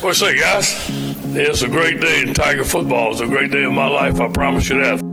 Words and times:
What's 0.00 0.22
up, 0.22 0.34
guys? 0.34 0.86
It's 1.36 1.60
a 1.60 1.68
great 1.68 2.00
day 2.00 2.22
in 2.22 2.32
Tiger 2.32 2.64
football. 2.64 3.12
It's 3.12 3.20
a 3.20 3.26
great 3.26 3.50
day 3.50 3.64
in 3.64 3.74
my 3.74 3.86
life. 3.86 4.18
I 4.18 4.28
promise 4.28 4.70
you 4.70 4.80
that. 4.80 5.09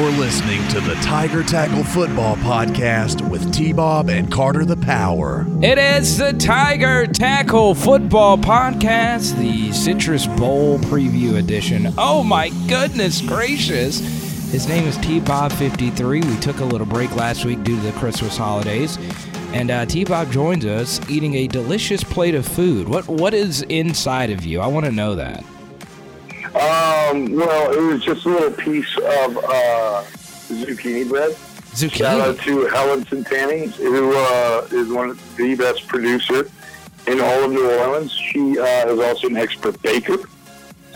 You're 0.00 0.10
listening 0.12 0.66
to 0.68 0.80
the 0.80 0.94
Tiger 1.02 1.42
Tackle 1.42 1.84
Football 1.84 2.34
Podcast 2.36 3.28
with 3.28 3.52
T 3.52 3.74
Bob 3.74 4.08
and 4.08 4.32
Carter 4.32 4.64
the 4.64 4.78
Power. 4.78 5.44
It 5.60 5.76
is 5.76 6.16
the 6.16 6.32
Tiger 6.32 7.06
Tackle 7.06 7.74
Football 7.74 8.38
Podcast, 8.38 9.36
the 9.36 9.70
Citrus 9.72 10.26
Bowl 10.26 10.78
Preview 10.78 11.36
Edition. 11.36 11.92
Oh 11.98 12.22
my 12.24 12.48
goodness 12.66 13.20
gracious! 13.20 14.00
His 14.50 14.66
name 14.66 14.86
is 14.86 14.96
T 14.96 15.20
Bob 15.20 15.52
53. 15.52 16.22
We 16.22 16.36
took 16.38 16.60
a 16.60 16.64
little 16.64 16.86
break 16.86 17.14
last 17.14 17.44
week 17.44 17.62
due 17.62 17.76
to 17.76 17.82
the 17.82 17.92
Christmas 17.92 18.38
holidays. 18.38 18.96
And 19.52 19.70
uh, 19.70 19.84
T 19.84 20.04
Bob 20.04 20.32
joins 20.32 20.64
us 20.64 20.98
eating 21.10 21.34
a 21.34 21.46
delicious 21.46 22.02
plate 22.02 22.34
of 22.34 22.48
food. 22.48 22.88
What 22.88 23.06
What 23.06 23.34
is 23.34 23.60
inside 23.64 24.30
of 24.30 24.46
you? 24.46 24.60
I 24.60 24.66
want 24.66 24.86
to 24.86 24.92
know 24.92 25.14
that. 25.16 25.44
Um, 26.54 27.32
well, 27.34 27.72
it 27.72 27.80
was 27.92 28.02
just 28.04 28.26
a 28.26 28.28
little 28.28 28.50
piece 28.50 28.96
of 28.96 29.36
uh, 29.38 30.04
zucchini 30.48 31.08
bread. 31.08 31.32
Zucchini. 31.72 31.96
Shout 31.98 32.20
out 32.20 32.38
to 32.40 32.66
Helen 32.66 33.04
Santani, 33.04 33.68
who 33.74 34.12
uh, 34.16 34.66
is 34.72 34.88
one 34.88 35.10
of 35.10 35.36
the 35.36 35.54
best 35.54 35.86
producer 35.86 36.50
in 37.06 37.20
all 37.20 37.44
of 37.44 37.50
New 37.52 37.70
Orleans. 37.70 38.12
She 38.12 38.58
uh, 38.58 38.88
is 38.92 38.98
also 39.00 39.28
an 39.28 39.36
expert 39.36 39.80
baker, 39.82 40.16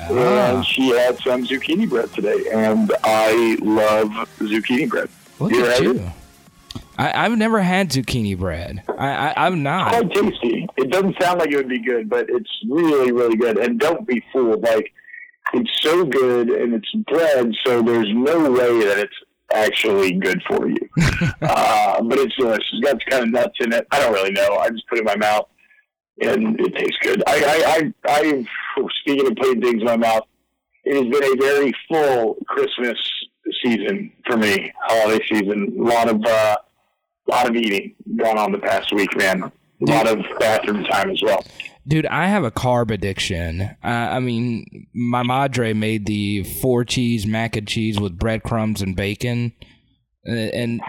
Ah, 0.00 0.56
and 0.56 0.66
she 0.66 0.88
had 0.88 1.16
some 1.18 1.46
zucchini 1.46 1.88
bread 1.88 2.12
today, 2.12 2.44
and 2.52 2.92
I 3.04 3.56
love 3.62 4.08
zucchini 4.40 4.88
bread. 4.88 5.08
look 5.38 5.52
you 5.52 5.64
at 5.66 5.82
you. 5.82 6.10
I, 6.98 7.24
I've 7.24 7.36
never 7.38 7.60
had 7.60 7.90
zucchini 7.90 8.36
bread. 8.38 8.82
I, 8.98 9.08
I, 9.08 9.46
I'm 9.46 9.62
not. 9.62 9.90
Quite 9.92 10.10
tasty. 10.12 10.68
It 10.76 10.90
doesn't 10.90 11.20
sound 11.20 11.38
like 11.40 11.50
it 11.50 11.56
would 11.56 11.68
be 11.68 11.80
good, 11.80 12.08
but 12.10 12.26
it's 12.28 12.50
really, 12.68 13.10
really 13.12 13.36
good. 13.36 13.58
And 13.58 13.78
don't 13.80 14.06
be 14.06 14.22
fooled. 14.32 14.62
Like, 14.62 14.92
it's 15.52 15.70
so 15.82 16.04
good, 16.04 16.50
and 16.50 16.74
it's 16.74 16.90
bread, 17.06 17.52
so 17.64 17.82
there's 17.82 18.08
no 18.12 18.50
way 18.50 18.84
that 18.84 18.98
it's 18.98 19.14
actually 19.52 20.12
good 20.12 20.42
for 20.48 20.68
you. 20.68 20.88
uh, 21.42 22.02
but 22.02 22.18
it's 22.18 22.34
delicious. 22.36 22.64
It's 22.72 22.84
got 22.84 23.06
kind 23.06 23.24
of 23.24 23.30
nuts 23.30 23.58
in 23.60 23.72
it. 23.72 23.86
I 23.90 24.00
don't 24.00 24.12
really 24.12 24.32
know. 24.32 24.56
I 24.56 24.70
just 24.70 24.88
put 24.88 24.98
it 24.98 25.02
in 25.02 25.04
my 25.04 25.16
mouth, 25.16 25.48
and 26.20 26.58
it 26.60 26.74
tastes 26.76 26.98
good. 27.02 27.22
I, 27.26 27.92
I, 28.06 28.10
I, 28.10 28.22
I 28.22 28.46
speaking 29.00 29.26
of 29.26 29.36
putting 29.36 29.60
things 29.60 29.80
in 29.80 29.84
my 29.84 29.96
mouth, 29.96 30.24
it 30.84 30.96
has 30.96 31.20
been 31.20 31.32
a 31.32 31.42
very 31.42 31.72
full 31.88 32.36
Christmas 32.46 32.96
season 33.64 34.12
for 34.26 34.36
me, 34.36 34.72
holiday 34.80 35.24
season. 35.30 35.76
A 35.78 35.82
lot 35.82 36.08
of, 36.08 36.24
uh, 36.24 36.56
lot 37.28 37.48
of 37.48 37.56
eating 37.56 37.94
going 38.16 38.38
on 38.38 38.52
the 38.52 38.58
past 38.58 38.92
week, 38.92 39.16
man. 39.16 39.42
A 39.42 39.50
lot 39.80 40.06
of 40.06 40.18
bathroom 40.38 40.84
time 40.84 41.10
as 41.10 41.22
well. 41.22 41.44
Dude, 41.86 42.06
I 42.06 42.28
have 42.28 42.44
a 42.44 42.50
carb 42.50 42.90
addiction. 42.90 43.60
Uh, 43.60 43.76
I 43.86 44.18
mean, 44.20 44.86
my 44.94 45.22
madre 45.22 45.74
made 45.74 46.06
the 46.06 46.44
four 46.62 46.84
cheese 46.84 47.26
mac 47.26 47.56
and 47.56 47.68
cheese 47.68 48.00
with 48.00 48.18
breadcrumbs 48.18 48.80
and 48.80 48.96
bacon, 48.96 49.52
and 50.24 50.80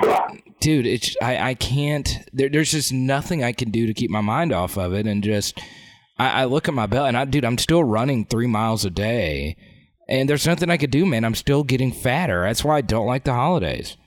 dude, 0.61 0.85
it's 0.85 1.17
I, 1.21 1.49
I 1.49 1.53
can't. 1.53 2.09
There, 2.31 2.47
there's 2.47 2.71
just 2.71 2.93
nothing 2.93 3.43
I 3.43 3.51
can 3.51 3.71
do 3.71 3.87
to 3.87 3.93
keep 3.93 4.09
my 4.09 4.21
mind 4.21 4.53
off 4.53 4.77
of 4.77 4.93
it, 4.93 5.05
and 5.05 5.21
just 5.21 5.59
I, 6.17 6.43
I 6.43 6.45
look 6.45 6.69
at 6.69 6.73
my 6.73 6.85
belt, 6.85 7.09
and 7.09 7.17
I, 7.17 7.25
dude, 7.25 7.43
I'm 7.43 7.57
still 7.57 7.83
running 7.83 8.25
three 8.25 8.47
miles 8.47 8.85
a 8.85 8.89
day, 8.89 9.57
and 10.07 10.29
there's 10.29 10.47
nothing 10.47 10.69
I 10.69 10.77
could 10.77 10.91
do, 10.91 11.05
man. 11.05 11.25
I'm 11.25 11.35
still 11.35 11.63
getting 11.65 11.91
fatter. 11.91 12.43
That's 12.43 12.63
why 12.63 12.77
I 12.77 12.81
don't 12.81 13.07
like 13.07 13.25
the 13.25 13.33
holidays. 13.33 13.97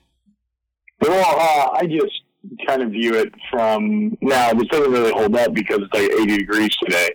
Well, 1.02 1.22
uh, 1.38 1.76
I 1.76 1.86
just 1.86 2.22
kind 2.66 2.82
of 2.82 2.90
view 2.90 3.14
it 3.14 3.32
from 3.50 4.16
now. 4.20 4.52
This 4.52 4.68
doesn't 4.68 4.92
really 4.92 5.12
hold 5.12 5.36
up 5.36 5.52
because 5.52 5.78
it's 5.80 5.94
like 5.94 6.10
80 6.10 6.38
degrees 6.38 6.76
today. 6.76 7.10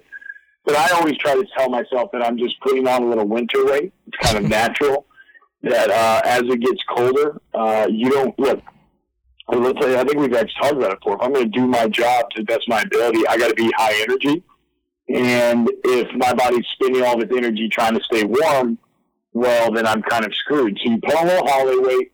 But 0.65 0.75
I 0.75 0.91
always 0.95 1.17
try 1.17 1.35
to 1.35 1.45
tell 1.57 1.69
myself 1.69 2.11
that 2.13 2.25
I'm 2.25 2.37
just 2.37 2.59
putting 2.61 2.87
on 2.87 3.03
a 3.03 3.07
little 3.07 3.27
winter 3.27 3.65
weight. 3.65 3.93
It's 4.07 4.17
kind 4.17 4.43
of 4.43 4.49
natural. 4.49 5.05
That 5.63 5.89
uh, 5.89 6.21
as 6.25 6.41
it 6.43 6.59
gets 6.59 6.81
colder, 6.93 7.39
uh, 7.53 7.87
you 7.89 8.09
don't 8.09 8.37
look. 8.37 8.61
well, 9.47 9.61
Let's 9.61 9.81
say 9.81 9.97
I 9.97 10.03
think 10.03 10.17
we've 10.19 10.33
actually 10.33 10.61
talked 10.61 10.75
about 10.75 10.91
it 10.91 10.99
before. 10.99 11.15
If 11.15 11.21
I'm 11.21 11.33
going 11.33 11.51
to 11.51 11.57
do 11.59 11.67
my 11.67 11.87
job 11.87 12.29
to 12.31 12.41
the 12.41 12.45
best 12.45 12.63
of 12.63 12.69
my 12.69 12.81
ability, 12.81 13.25
I 13.27 13.37
got 13.37 13.47
to 13.47 13.55
be 13.55 13.71
high 13.77 13.93
energy. 14.01 14.43
And 15.07 15.69
if 15.85 16.13
my 16.15 16.33
body's 16.33 16.65
spending 16.73 17.03
all 17.03 17.15
of 17.15 17.21
its 17.21 17.35
energy 17.35 17.69
trying 17.69 17.93
to 17.93 18.03
stay 18.03 18.23
warm, 18.23 18.77
well, 19.33 19.71
then 19.71 19.85
I'm 19.87 20.01
kind 20.01 20.25
of 20.25 20.33
screwed. 20.35 20.77
So 20.83 20.91
you 20.91 20.99
put 20.99 21.15
on 21.15 21.27
a 21.27 21.29
little 21.29 21.47
holiday 21.47 21.77
weight, 21.77 22.11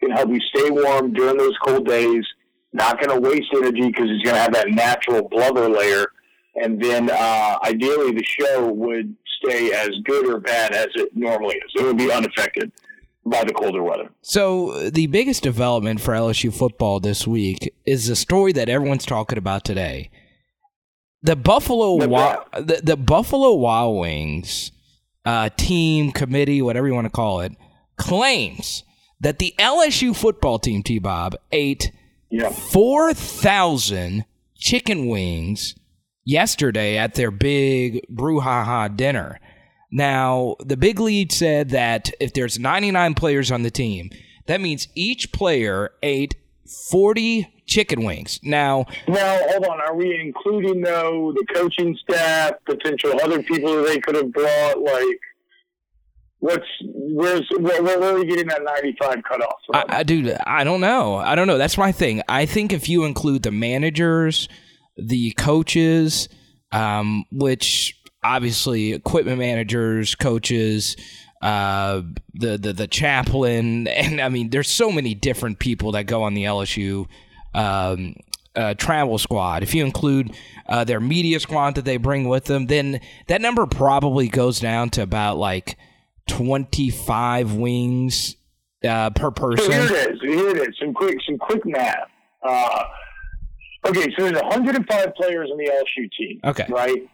can 0.00 0.10
help 0.10 0.30
you 0.30 0.40
stay 0.40 0.70
warm 0.70 1.12
during 1.12 1.36
those 1.36 1.56
cold 1.64 1.86
days. 1.86 2.24
Not 2.72 3.00
going 3.00 3.10
to 3.10 3.28
waste 3.28 3.48
energy 3.54 3.86
because 3.88 4.08
it's 4.10 4.22
going 4.22 4.36
to 4.36 4.40
have 4.40 4.52
that 4.52 4.68
natural 4.68 5.28
blubber 5.28 5.68
layer. 5.68 6.06
And 6.54 6.82
then 6.82 7.10
uh, 7.10 7.58
ideally, 7.64 8.12
the 8.12 8.24
show 8.24 8.70
would 8.70 9.14
stay 9.42 9.72
as 9.72 9.90
good 10.04 10.26
or 10.26 10.40
bad 10.40 10.74
as 10.74 10.88
it 10.94 11.10
normally 11.14 11.56
is. 11.56 11.72
It 11.76 11.84
would 11.84 11.96
be 11.96 12.12
unaffected 12.12 12.72
by 13.24 13.44
the 13.44 13.52
colder 13.52 13.82
weather. 13.82 14.10
So 14.22 14.90
the 14.90 15.06
biggest 15.06 15.42
development 15.42 16.00
for 16.00 16.14
LSU 16.14 16.52
football 16.52 17.00
this 17.00 17.26
week 17.26 17.74
is 17.86 18.06
the 18.08 18.16
story 18.16 18.52
that 18.52 18.68
everyone's 18.68 19.06
talking 19.06 19.38
about 19.38 19.64
today. 19.64 20.10
The 21.22 21.36
Buffalo 21.36 22.06
Wa- 22.06 22.44
the, 22.54 22.80
the 22.82 22.96
Buffalo 22.96 23.54
Wild 23.54 23.98
Wings 23.98 24.72
uh, 25.24 25.50
team 25.56 26.12
committee, 26.12 26.62
whatever 26.62 26.86
you 26.86 26.94
want 26.94 27.06
to 27.06 27.10
call 27.10 27.40
it, 27.40 27.52
claims 27.96 28.84
that 29.20 29.38
the 29.38 29.54
LSU 29.58 30.16
football 30.16 30.58
team, 30.58 30.82
T 30.82 30.98
Bob, 30.98 31.34
ate 31.50 31.92
Yeah. 32.30 32.50
four 32.50 33.14
thousand 33.14 34.24
chicken 34.56 35.06
wings 35.08 35.74
yesterday 36.24 36.98
at 36.98 37.14
their 37.14 37.30
big 37.30 38.06
brouhaha 38.12 38.94
dinner. 38.94 39.38
Now, 39.90 40.56
the 40.60 40.76
big 40.76 41.00
lead 41.00 41.32
said 41.32 41.70
that 41.70 42.10
if 42.20 42.34
there's 42.34 42.58
99 42.58 43.14
players 43.14 43.50
on 43.50 43.62
the 43.62 43.70
team, 43.70 44.10
that 44.46 44.60
means 44.60 44.88
each 44.94 45.32
player 45.32 45.90
ate 46.02 46.34
40 46.90 47.48
chicken 47.66 48.04
wings. 48.04 48.38
Now, 48.42 48.84
Now, 49.06 49.38
hold 49.48 49.64
on. 49.64 49.80
Are 49.80 49.94
we 49.94 50.18
including, 50.20 50.82
though, 50.82 51.32
the 51.34 51.46
coaching 51.54 51.96
staff, 52.02 52.52
potential 52.66 53.18
other 53.22 53.42
people 53.42 53.76
that 53.76 53.86
they 53.86 53.98
could 53.98 54.14
have 54.16 54.30
brought? 54.32 54.80
Like, 54.82 55.20
what's, 56.40 56.66
where's, 56.82 57.46
where, 57.58 57.82
where 57.82 58.14
are 58.14 58.18
we 58.18 58.26
getting 58.26 58.46
that 58.48 58.62
95 58.62 59.22
cutoff 59.28 59.56
from? 59.66 59.76
I, 59.76 59.98
I 59.98 60.02
dude, 60.02 60.36
I 60.46 60.64
don't 60.64 60.80
know. 60.80 61.16
I 61.16 61.34
don't 61.34 61.46
know. 61.46 61.58
That's 61.58 61.78
my 61.78 61.92
thing. 61.92 62.22
I 62.28 62.46
think 62.46 62.72
if 62.72 62.88
you 62.88 63.04
include 63.04 63.42
the 63.42 63.50
managers, 63.50 64.48
the 64.96 65.32
coaches, 65.32 66.28
um, 66.72 67.24
which 67.32 68.00
obviously 68.22 68.92
equipment 68.92 69.38
managers, 69.38 70.14
coaches, 70.14 70.96
uh, 71.40 72.02
the, 72.34 72.58
the 72.58 72.72
the 72.72 72.86
chaplain, 72.86 73.86
and 73.88 74.20
I 74.20 74.28
mean, 74.28 74.50
there's 74.50 74.68
so 74.68 74.90
many 74.90 75.14
different 75.14 75.58
people 75.58 75.92
that 75.92 76.04
go 76.04 76.22
on 76.22 76.34
the 76.34 76.44
LSU 76.44 77.06
um, 77.54 78.14
uh, 78.56 78.74
travel 78.74 79.18
squad. 79.18 79.62
If 79.62 79.74
you 79.74 79.84
include 79.84 80.34
uh, 80.68 80.84
their 80.84 81.00
media 81.00 81.40
squad 81.40 81.76
that 81.76 81.84
they 81.84 81.96
bring 81.96 82.28
with 82.28 82.44
them, 82.44 82.66
then 82.66 83.00
that 83.28 83.40
number 83.40 83.66
probably 83.66 84.28
goes 84.28 84.60
down 84.60 84.90
to 84.90 85.02
about 85.02 85.38
like 85.38 85.78
25 86.28 87.54
wings 87.54 88.36
uh, 88.84 89.10
per 89.10 89.26
So 89.26 89.30
person. 89.30 89.72
here 89.72 89.82
it 89.82 89.90
is. 90.14 90.20
Here 90.22 90.48
it 90.50 90.68
is. 90.68 90.76
Some 90.80 90.94
quick, 90.94 91.16
some 91.26 91.38
quick 91.38 91.64
math. 91.66 92.08
Uh, 92.42 92.84
okay, 93.86 94.06
so 94.16 94.24
there's 94.24 94.40
105 94.40 95.14
players 95.16 95.48
in 95.50 95.56
the 95.58 95.64
LSU 95.70 96.08
team. 96.16 96.40
Okay. 96.44 96.66
Right. 96.68 97.08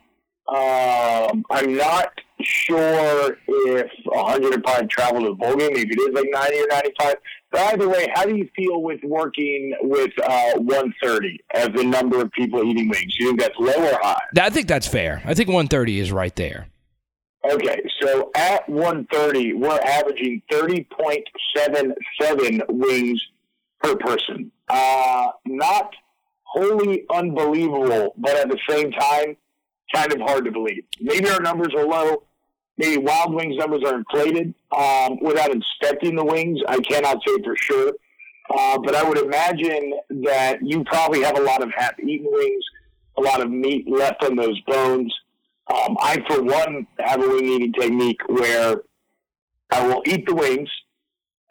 Um, 0.47 1.43
I'm 1.51 1.75
not 1.75 2.13
sure 2.43 3.39
if 3.49 3.91
105 4.05 4.89
travel 4.89 5.23
to 5.23 5.29
the 5.29 5.35
bowl 5.35 5.57
game. 5.57 5.71
Maybe 5.73 5.95
it 5.95 6.01
is 6.01 6.15
like 6.15 6.29
90 6.31 6.59
or 6.61 6.67
95. 6.71 7.15
But 7.51 7.61
either 7.73 7.89
way, 7.89 8.09
how 8.15 8.27
do 8.27 8.37
you 8.37 8.47
feel 8.55 8.83
with 8.83 9.01
working 9.05 9.75
with 9.81 10.13
uh, 10.23 10.53
130 10.57 11.41
as 11.55 11.69
the 11.75 11.85
number 11.85 12.21
of 12.21 12.31
people 12.33 12.63
eating 12.63 12.89
wings? 12.91 13.17
Do 13.17 13.25
You 13.25 13.31
think 13.31 13.41
that's 13.41 13.55
low 13.59 13.73
or 13.73 13.99
high? 14.03 14.21
I 14.39 14.51
think 14.51 14.69
that's 14.69 14.87
fair. 14.87 15.23
I 15.25 15.33
think 15.33 15.49
130 15.49 15.99
is 16.01 16.13
right 16.13 16.35
there. 16.37 16.67
Okay, 17.45 17.83
so 18.01 18.31
at 18.35 18.67
130, 18.69 19.55
we're 19.55 19.79
averaging 19.79 20.43
30.77 20.51 22.63
wings 22.71 23.23
per 23.83 23.97
person. 23.97 24.51
Uh, 24.69 25.29
not 25.45 25.93
wholly 26.45 27.05
unbelievable, 27.11 28.15
but 28.17 28.37
at 28.37 28.49
the 28.49 28.59
same 28.69 28.93
time, 28.93 29.37
kind 29.95 30.13
of 30.13 30.21
hard 30.21 30.47
to 30.47 30.53
believe. 30.53 30.85
Maybe 31.01 31.29
our 31.29 31.41
numbers 31.41 31.75
are 31.77 31.87
low. 31.87 32.25
Maybe 32.79 32.97
Wild 32.97 33.35
Wings 33.35 33.59
numbers 33.59 33.83
are 33.85 33.97
inflated. 33.97 34.55
Um, 34.77 35.19
without 35.21 35.51
inspecting 35.51 36.17
the 36.17 36.25
wings, 36.25 36.61
I 36.67 36.79
cannot 36.79 37.19
say 37.27 37.43
for 37.45 37.55
sure. 37.57 37.93
Uh, 38.51 38.79
but 38.79 38.95
I 38.95 39.07
would 39.07 39.19
imagine 39.19 39.93
that 40.25 40.61
you 40.63 40.83
probably 40.85 41.23
have 41.23 41.39
a 41.39 41.43
lot 41.43 41.63
of 41.63 41.71
half-eaten 41.77 42.27
wings, 42.31 42.65
a 43.19 43.21
lot 43.21 43.43
of 43.43 43.51
meat 43.51 43.87
left 43.89 44.25
on 44.25 44.37
those 44.37 44.59
bones. 44.63 45.15
Um, 45.73 45.97
I, 46.01 46.23
for 46.29 46.43
one, 46.43 46.87
have 46.99 47.23
a 47.23 47.29
wing 47.29 47.45
eating 47.45 47.73
technique 47.73 48.21
where 48.29 48.83
I 49.71 49.87
will 49.87 50.03
eat 50.07 50.27
the 50.27 50.35
wings, 50.35 50.69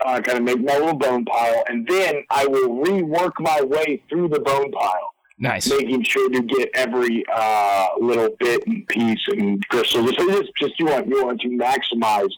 uh, 0.05 0.21
kind 0.21 0.37
of 0.37 0.43
make 0.43 0.63
my 0.63 0.77
little 0.77 0.93
bone 0.93 1.25
pile, 1.25 1.63
and 1.67 1.87
then 1.87 2.23
I 2.29 2.45
will 2.45 2.69
rework 2.69 3.33
my 3.39 3.61
way 3.61 4.03
through 4.09 4.29
the 4.29 4.39
bone 4.39 4.71
pile, 4.71 5.13
Nice. 5.39 5.69
making 5.69 6.03
sure 6.03 6.29
to 6.29 6.41
get 6.43 6.69
every 6.75 7.23
uh, 7.33 7.87
little 7.99 8.29
bit 8.39 8.65
and 8.67 8.87
piece 8.87 9.19
and 9.29 9.65
gristle. 9.69 10.07
So 10.07 10.27
this 10.27 10.47
just 10.59 10.79
you 10.79 10.85
want 10.85 11.07
you 11.07 11.25
want 11.25 11.41
to 11.41 11.47
maximize 11.49 12.31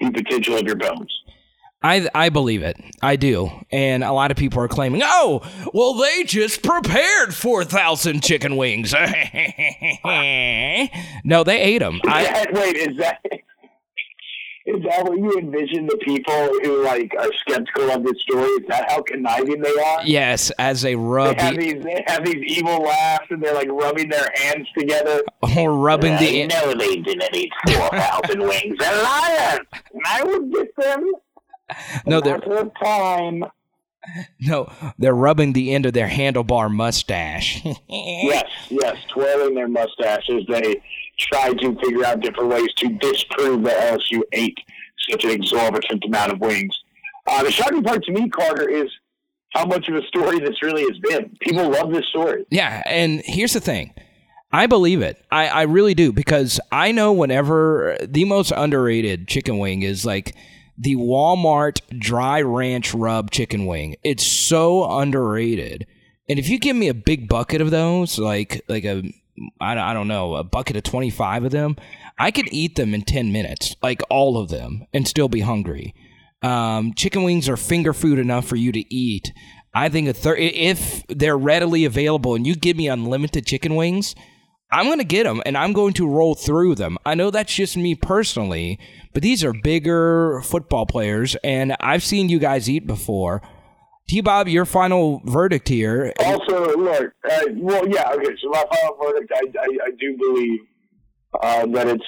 the 0.00 0.10
potential 0.10 0.56
of 0.56 0.62
your 0.62 0.76
bones. 0.76 1.12
I 1.82 2.08
I 2.14 2.28
believe 2.28 2.62
it. 2.62 2.76
I 3.02 3.16
do. 3.16 3.50
And 3.70 4.02
a 4.02 4.12
lot 4.12 4.30
of 4.30 4.36
people 4.36 4.60
are 4.62 4.68
claiming, 4.68 5.02
"Oh, 5.04 5.42
well 5.72 5.94
they 5.94 6.24
just 6.24 6.62
prepared 6.62 7.34
4,000 7.34 8.22
chicken 8.22 8.56
wings." 8.56 8.92
no, 11.24 11.44
they 11.44 11.60
ate 11.60 11.78
them. 11.78 12.00
I 12.04 12.46
Wait, 12.52 12.76
is 12.76 12.96
that 12.98 13.20
is 14.66 14.82
that 14.82 15.02
what 15.04 15.16
you 15.16 15.32
envision 15.38 15.86
the 15.86 15.96
people 16.04 16.34
who 16.62 16.84
like 16.84 17.10
are 17.18 17.30
skeptical 17.40 17.90
of 17.90 18.02
this 18.04 18.20
story? 18.20 18.48
Is 18.50 18.66
that 18.68 18.90
how 18.90 19.00
conniving 19.02 19.62
they 19.62 19.70
are? 19.70 20.00
yes, 20.04 20.50
as 20.58 20.82
they 20.82 20.90
They 20.90 20.96
rub 20.96 21.38
have 21.38 21.54
the, 21.56 21.60
these 21.74 21.82
they 21.84 22.04
have 22.06 22.24
these 22.24 22.58
evil 22.58 22.82
laughs 22.82 23.26
and 23.30 23.42
they're 23.42 23.54
like 23.54 23.70
rubbing 23.70 24.08
their 24.10 24.28
hands 24.34 24.66
together. 24.76 25.22
or 25.56 25.72
rubbing 25.74 26.14
I 26.14 26.18
the 26.18 26.46
know 26.48 26.74
they 26.74 26.96
didn't 26.96 27.34
eat 27.34 27.50
four 27.68 27.88
thousand 27.90 28.40
wings. 28.40 28.76
They're 28.78 29.02
liars, 29.02 29.60
and 29.94 30.02
I 30.04 30.24
will 30.24 30.40
get 30.50 30.74
them. 30.76 31.12
No, 32.06 32.20
they're 32.20 32.40
time. 32.82 33.44
no, 34.40 34.72
they're 34.98 35.14
rubbing 35.14 35.52
the 35.52 35.74
end 35.74 35.86
of 35.86 35.92
their 35.92 36.08
handlebar 36.08 36.70
mustache. 36.70 37.62
Yes, 37.88 38.46
yes, 38.70 38.96
twirling 39.08 39.54
their 39.54 39.68
mustaches. 39.68 40.44
They 40.48 40.82
try 41.18 41.52
to 41.52 41.74
figure 41.82 42.04
out 42.04 42.20
different 42.20 42.50
ways 42.50 42.68
to 42.76 42.88
disprove 42.98 43.64
that 43.64 43.98
LSU 43.98 44.22
ate 44.32 44.58
such 45.10 45.24
an 45.24 45.30
exorbitant 45.30 46.04
amount 46.04 46.32
of 46.32 46.40
wings. 46.40 46.76
Uh, 47.26 47.42
the 47.42 47.50
shocking 47.50 47.82
part 47.82 48.02
to 48.04 48.12
me, 48.12 48.28
Carter, 48.28 48.68
is 48.68 48.90
how 49.52 49.64
much 49.66 49.88
of 49.88 49.94
a 49.96 50.02
story 50.02 50.38
this 50.38 50.62
really 50.62 50.82
has 50.82 50.98
been. 50.98 51.36
People 51.40 51.70
love 51.70 51.92
this 51.92 52.06
story. 52.06 52.44
Yeah, 52.50 52.82
and 52.86 53.22
here's 53.24 53.52
the 53.52 53.60
thing. 53.60 53.94
I 54.50 54.66
believe 54.66 55.02
it. 55.02 55.22
I, 55.30 55.48
I 55.48 55.62
really 55.62 55.94
do 55.94 56.12
because 56.12 56.58
I 56.72 56.92
know 56.92 57.12
whenever 57.12 57.98
the 58.00 58.24
most 58.24 58.50
underrated 58.50 59.28
chicken 59.28 59.58
wing 59.58 59.82
is 59.82 60.06
like 60.06 60.34
the 60.78 60.96
Walmart 60.96 61.80
dry 61.98 62.40
ranch 62.40 62.94
rub 62.94 63.30
chicken 63.30 63.66
wing. 63.66 63.96
It's 64.04 64.26
so 64.26 64.88
underrated. 64.98 65.86
And 66.28 66.38
if 66.38 66.48
you 66.48 66.58
give 66.58 66.76
me 66.76 66.88
a 66.88 66.94
big 66.94 67.28
bucket 67.28 67.60
of 67.60 67.70
those, 67.70 68.18
like 68.18 68.62
like 68.68 68.84
a 68.84 69.02
I 69.60 69.74
don't, 69.74 69.94
don't 69.94 70.08
know, 70.08 70.34
a 70.34 70.44
bucket 70.44 70.76
of 70.76 70.82
25 70.82 71.44
of 71.44 71.52
them, 71.52 71.76
I 72.18 72.30
could 72.30 72.52
eat 72.52 72.76
them 72.76 72.94
in 72.94 73.02
10 73.02 73.32
minutes, 73.32 73.76
like 73.82 74.02
all 74.10 74.36
of 74.36 74.48
them, 74.48 74.86
and 74.92 75.06
still 75.06 75.28
be 75.28 75.40
hungry. 75.40 75.94
Um, 76.42 76.92
chicken 76.94 77.22
wings 77.22 77.48
are 77.48 77.56
finger 77.56 77.92
food 77.92 78.18
enough 78.18 78.46
for 78.46 78.56
you 78.56 78.72
to 78.72 78.94
eat. 78.94 79.32
I 79.74 79.88
think 79.88 80.08
a 80.08 80.12
thir- 80.12 80.36
if 80.36 81.04
they're 81.08 81.38
readily 81.38 81.84
available 81.84 82.34
and 82.34 82.46
you 82.46 82.54
give 82.54 82.76
me 82.76 82.88
unlimited 82.88 83.46
chicken 83.46 83.76
wings, 83.76 84.14
I'm 84.70 84.86
going 84.86 84.98
to 84.98 85.04
get 85.04 85.24
them 85.24 85.42
and 85.46 85.56
I'm 85.56 85.72
going 85.72 85.94
to 85.94 86.08
roll 86.08 86.34
through 86.34 86.74
them. 86.74 86.98
I 87.06 87.14
know 87.14 87.30
that's 87.30 87.54
just 87.54 87.76
me 87.76 87.94
personally, 87.94 88.78
but 89.14 89.22
these 89.22 89.42
are 89.42 89.52
bigger 89.52 90.42
football 90.42 90.84
players 90.84 91.36
and 91.42 91.74
I've 91.80 92.02
seen 92.04 92.28
you 92.28 92.38
guys 92.38 92.68
eat 92.68 92.86
before. 92.86 93.42
T 94.08 94.22
Bob, 94.22 94.48
your 94.48 94.64
final 94.64 95.20
verdict 95.24 95.68
here. 95.68 96.12
Also, 96.20 96.76
look, 96.76 97.12
uh, 97.30 97.40
well, 97.56 97.86
yeah, 97.88 98.10
okay. 98.12 98.34
So 98.42 98.48
my 98.48 98.64
final 98.72 98.96
verdict, 99.02 99.30
I, 99.34 99.58
I, 99.60 99.86
I 99.86 99.90
do 99.98 100.16
believe 100.16 100.60
uh, 101.42 101.66
that 101.66 101.88
it's. 101.88 102.04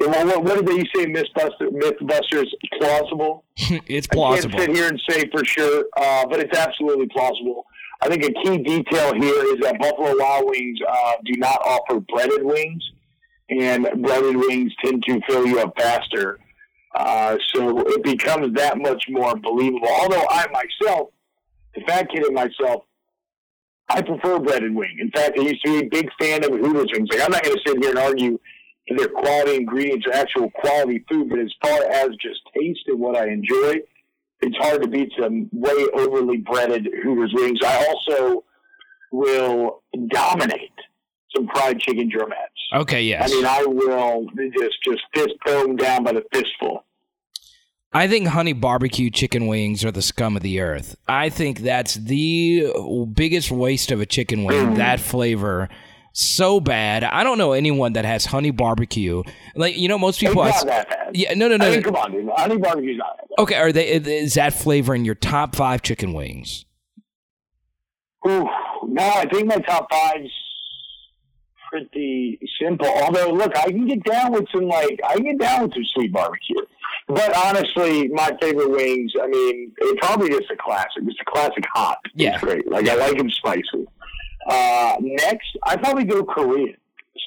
Well, 0.00 0.26
what, 0.26 0.42
what 0.42 0.56
did 0.56 0.66
they 0.66 0.82
say? 0.96 1.06
Mythbuster, 1.06 1.68
MythBusters 1.70 2.46
plausible. 2.78 3.44
it's 3.86 4.08
I 4.10 4.14
plausible. 4.14 4.58
can't 4.58 4.70
sit 4.70 4.76
here 4.76 4.88
and 4.88 5.00
say 5.08 5.30
for 5.30 5.44
sure, 5.44 5.84
uh, 5.96 6.26
but 6.26 6.40
it's 6.40 6.56
absolutely 6.58 7.06
plausible. 7.08 7.64
I 8.02 8.08
think 8.08 8.24
a 8.24 8.32
key 8.42 8.58
detail 8.58 9.14
here 9.14 9.54
is 9.54 9.60
that 9.60 9.78
Buffalo 9.78 10.14
Wild 10.16 10.46
Wings 10.46 10.78
uh, 10.88 11.12
do 11.24 11.32
not 11.38 11.60
offer 11.64 12.00
breaded 12.00 12.44
wings, 12.44 12.82
and 13.50 13.86
breaded 14.02 14.36
wings 14.36 14.72
tend 14.82 15.02
to 15.06 15.20
fill 15.28 15.46
you 15.46 15.60
up 15.60 15.74
faster. 15.78 16.38
Uh, 16.94 17.36
so 17.54 17.80
it 17.86 18.02
becomes 18.02 18.54
that 18.56 18.78
much 18.78 19.04
more 19.08 19.36
believable. 19.36 19.88
Although 19.88 20.24
I 20.30 20.46
myself, 20.50 21.10
the 21.74 21.82
fat 21.86 22.08
kid 22.10 22.26
in 22.26 22.34
myself, 22.34 22.84
I 23.88 24.02
prefer 24.02 24.38
breaded 24.38 24.74
wing. 24.74 24.96
In 25.00 25.10
fact, 25.10 25.38
I 25.38 25.42
used 25.42 25.64
to 25.64 25.80
be 25.80 25.86
a 25.86 25.88
big 25.88 26.08
fan 26.20 26.44
of 26.44 26.50
Hooters 26.50 26.90
wings. 26.92 27.08
Like 27.10 27.22
I'm 27.22 27.32
not 27.32 27.42
going 27.42 27.56
to 27.56 27.62
sit 27.66 27.78
here 27.78 27.90
and 27.90 27.98
argue 27.98 28.38
their 28.96 29.08
quality 29.08 29.56
ingredients 29.56 30.06
are 30.06 30.12
actual 30.12 30.50
quality 30.50 31.04
food, 31.08 31.28
but 31.28 31.38
as 31.38 31.52
far 31.62 31.84
as 31.92 32.08
just 32.20 32.40
taste 32.56 32.80
and 32.88 32.98
what 32.98 33.16
I 33.16 33.28
enjoy, 33.28 33.76
it's 34.42 34.56
hard 34.56 34.82
to 34.82 34.88
beat 34.88 35.10
some 35.18 35.48
way 35.52 35.86
overly 35.94 36.38
breaded 36.38 36.88
Hooters 37.02 37.32
wings. 37.34 37.58
I 37.64 37.86
also 37.86 38.44
will 39.12 39.82
dominate 40.08 40.70
some 41.34 41.48
fried 41.48 41.80
chicken 41.80 42.10
drumettes. 42.10 42.80
Okay, 42.80 43.02
yes. 43.02 43.30
I 43.30 43.34
mean, 43.34 43.46
I 43.46 43.64
will 43.66 44.26
just 44.58 44.82
just 44.84 45.02
fist 45.14 45.34
throw 45.46 45.62
them 45.62 45.76
down 45.76 46.04
by 46.04 46.12
the 46.12 46.24
fistful. 46.32 46.84
I 47.92 48.06
think 48.06 48.28
honey 48.28 48.52
barbecue 48.52 49.10
chicken 49.10 49.48
wings 49.48 49.84
are 49.84 49.90
the 49.90 50.02
scum 50.02 50.36
of 50.36 50.42
the 50.42 50.60
earth. 50.60 50.96
I 51.08 51.28
think 51.28 51.58
that's 51.58 51.94
the 51.94 52.72
biggest 53.12 53.50
waste 53.50 53.90
of 53.90 54.00
a 54.00 54.06
chicken 54.06 54.44
wing, 54.44 54.68
mm. 54.68 54.76
that 54.76 55.00
flavor. 55.00 55.68
So 56.12 56.60
bad. 56.60 57.04
I 57.04 57.22
don't 57.22 57.38
know 57.38 57.52
anyone 57.52 57.92
that 57.94 58.04
has 58.04 58.24
honey 58.26 58.50
barbecue. 58.50 59.22
Like, 59.54 59.76
you 59.76 59.88
know, 59.88 59.98
most 59.98 60.20
It's 60.22 60.28
people. 60.30 60.44
not 60.44 60.54
has- 60.54 60.64
that 60.64 60.88
bad. 60.88 61.10
yeah, 61.16 61.34
no, 61.34 61.48
no, 61.48 61.56
no. 61.56 61.66
I 61.66 61.70
mean, 61.70 61.82
come 61.82 61.96
on, 61.96 62.12
dude. 62.12 62.28
Honey 62.36 62.56
barbecue's 62.58 62.98
not 62.98 63.16
that 63.16 63.28
bad. 63.28 63.42
Okay, 63.42 63.54
are 63.54 63.72
they? 63.72 63.88
Is 63.92 64.34
that 64.34 64.52
flavor 64.54 64.94
in 64.94 65.04
your 65.04 65.14
top 65.14 65.54
five 65.54 65.82
chicken 65.82 66.12
wings? 66.12 66.64
Ooh, 68.26 68.48
no, 68.86 69.02
I 69.02 69.26
think 69.32 69.46
my 69.46 69.56
top 69.58 69.88
five's 69.90 70.30
pretty 71.70 72.38
simple. 72.60 72.86
Although, 72.88 73.30
look, 73.32 73.56
I 73.56 73.70
can 73.70 73.86
get 73.86 74.02
down 74.04 74.32
with 74.32 74.46
some 74.54 74.66
like 74.68 75.00
I 75.08 75.14
can 75.14 75.24
get 75.24 75.38
down 75.38 75.62
with 75.62 75.74
some 75.74 75.84
sweet 75.94 76.12
barbecue. 76.12 76.56
But 77.08 77.34
honestly, 77.36 78.08
my 78.08 78.30
favorite 78.40 78.70
wings. 78.70 79.12
I 79.20 79.26
mean, 79.26 79.72
it 79.78 79.98
probably 80.00 80.28
just 80.30 80.50
a 80.50 80.56
classic. 80.56 81.02
It's 81.06 81.18
a 81.20 81.24
classic 81.30 81.64
hot. 81.74 81.98
Yeah. 82.14 82.34
it's 82.34 82.44
great. 82.44 82.68
Like 82.70 82.88
I 82.88 82.94
like 82.96 83.16
them 83.16 83.30
spicy. 83.30 83.86
Uh, 84.50 84.96
next, 85.00 85.56
I 85.62 85.76
probably 85.76 86.04
go 86.04 86.24
Korean. 86.24 86.76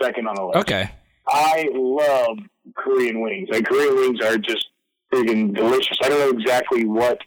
Second 0.02 0.28
on 0.28 0.36
the 0.36 0.44
list. 0.44 0.58
Okay. 0.58 0.92
I 1.28 1.70
love 1.74 2.38
Korean 2.76 3.22
wings. 3.22 3.48
Like 3.52 3.66
Korean 3.66 3.96
wings 3.96 4.20
are 4.22 4.38
just 4.38 4.68
friggin' 5.12 5.56
delicious. 5.56 5.98
I 6.04 6.10
don't 6.10 6.20
know 6.20 6.38
exactly 6.38 6.86
what 6.86 7.20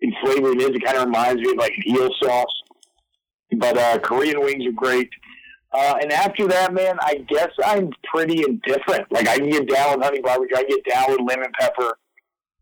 the 0.00 0.12
flavor 0.22 0.50
it 0.50 0.60
is. 0.60 0.70
It 0.70 0.84
kind 0.84 0.98
of 0.98 1.04
reminds 1.04 1.40
me 1.40 1.52
of 1.52 1.56
like 1.56 1.72
an 1.76 1.96
eel 1.96 2.10
sauce. 2.22 2.62
But 3.56 3.78
uh, 3.78 3.98
Korean 4.00 4.40
wings 4.40 4.66
are 4.66 4.72
great. 4.72 5.08
Uh, 5.72 5.96
and 6.02 6.12
after 6.12 6.46
that, 6.48 6.74
man, 6.74 6.98
I 7.00 7.24
guess 7.28 7.50
I'm 7.64 7.90
pretty 8.12 8.42
indifferent. 8.46 9.10
Like 9.10 9.28
I 9.28 9.38
can 9.38 9.48
get 9.48 9.68
down 9.68 9.96
with 9.96 10.04
honey 10.04 10.20
barbecue, 10.20 10.56
I 10.56 10.64
can 10.64 10.76
get 10.76 10.84
down 10.94 11.10
with 11.10 11.20
lemon 11.26 11.50
pepper. 11.58 11.98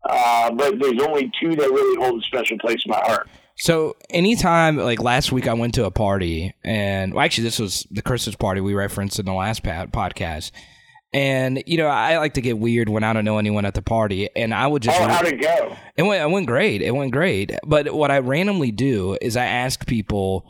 Uh, 0.07 0.51
but 0.51 0.79
there's 0.79 1.01
only 1.01 1.31
two 1.41 1.55
that 1.55 1.69
really 1.69 2.03
hold 2.03 2.21
a 2.21 2.25
special 2.25 2.57
place 2.59 2.83
in 2.85 2.91
my 2.91 3.01
heart. 3.05 3.27
So 3.57 3.95
anytime, 4.09 4.77
like 4.77 4.99
last 4.99 5.31
week, 5.31 5.47
I 5.47 5.53
went 5.53 5.75
to 5.75 5.85
a 5.85 5.91
party, 5.91 6.55
and 6.63 7.13
well, 7.13 7.23
actually, 7.23 7.45
this 7.45 7.59
was 7.59 7.85
the 7.91 8.01
Christmas 8.01 8.35
party 8.35 8.61
we 8.61 8.73
referenced 8.73 9.19
in 9.19 9.25
the 9.25 9.33
last 9.33 9.63
podcast. 9.63 10.51
And 11.13 11.63
you 11.67 11.77
know, 11.77 11.87
I 11.87 12.17
like 12.17 12.33
to 12.33 12.41
get 12.41 12.57
weird 12.57 12.89
when 12.89 13.03
I 13.03 13.13
don't 13.13 13.25
know 13.25 13.37
anyone 13.37 13.65
at 13.65 13.75
the 13.75 13.83
party, 13.83 14.29
and 14.35 14.53
I 14.53 14.65
would 14.65 14.81
just 14.81 14.99
Oh, 14.99 15.07
how'd 15.07 15.27
it 15.27 15.39
go? 15.39 15.77
It 15.95 16.03
went, 16.03 16.23
it 16.23 16.31
went 16.31 16.47
great. 16.47 16.81
It 16.81 16.91
went 16.91 17.11
great. 17.11 17.51
But 17.65 17.93
what 17.93 18.09
I 18.09 18.17
randomly 18.19 18.71
do 18.71 19.17
is 19.21 19.37
I 19.37 19.45
ask 19.45 19.85
people, 19.85 20.43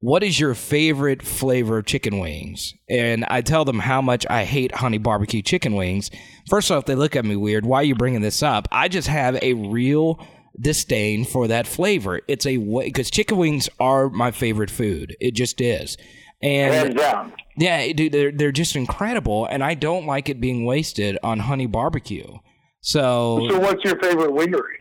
what 0.00 0.22
is 0.22 0.38
your 0.38 0.54
favorite 0.54 1.22
flavor 1.22 1.78
of 1.78 1.86
chicken 1.86 2.18
wings? 2.18 2.74
And 2.90 3.24
I 3.26 3.40
tell 3.40 3.64
them 3.64 3.78
how 3.78 4.02
much 4.02 4.26
I 4.28 4.44
hate 4.44 4.74
honey 4.74 4.98
barbecue 4.98 5.40
chicken 5.40 5.74
wings. 5.74 6.10
First 6.50 6.70
off, 6.70 6.84
they 6.84 6.94
look 6.94 7.16
at 7.16 7.24
me 7.24 7.36
weird. 7.36 7.64
Why 7.64 7.78
are 7.78 7.84
you 7.84 7.94
bringing 7.94 8.20
this 8.20 8.42
up? 8.42 8.68
I 8.70 8.88
just 8.88 9.08
have 9.08 9.38
a 9.42 9.54
real 9.54 10.22
disdain 10.58 11.24
for 11.24 11.46
that 11.48 11.66
flavor. 11.66 12.20
It's 12.28 12.46
a 12.46 12.56
way, 12.58 12.86
because 12.86 13.10
chicken 13.10 13.36
wings 13.36 13.68
are 13.78 14.08
my 14.08 14.30
favorite 14.30 14.70
food. 14.70 15.16
It 15.20 15.32
just 15.34 15.60
is. 15.60 15.96
And 16.42 16.98
yeah, 17.58 17.92
dude, 17.92 18.12
they're 18.12 18.32
they're 18.32 18.52
just 18.52 18.74
incredible, 18.76 19.44
and 19.46 19.62
I 19.62 19.74
don't 19.74 20.06
like 20.06 20.28
it 20.30 20.40
being 20.40 20.64
wasted 20.64 21.18
on 21.22 21.38
honey 21.40 21.66
barbecue. 21.66 22.38
So, 22.80 23.46
So, 23.50 23.58
what's 23.58 23.84
your 23.84 23.98
favorite 24.00 24.30
wingery? 24.30 24.76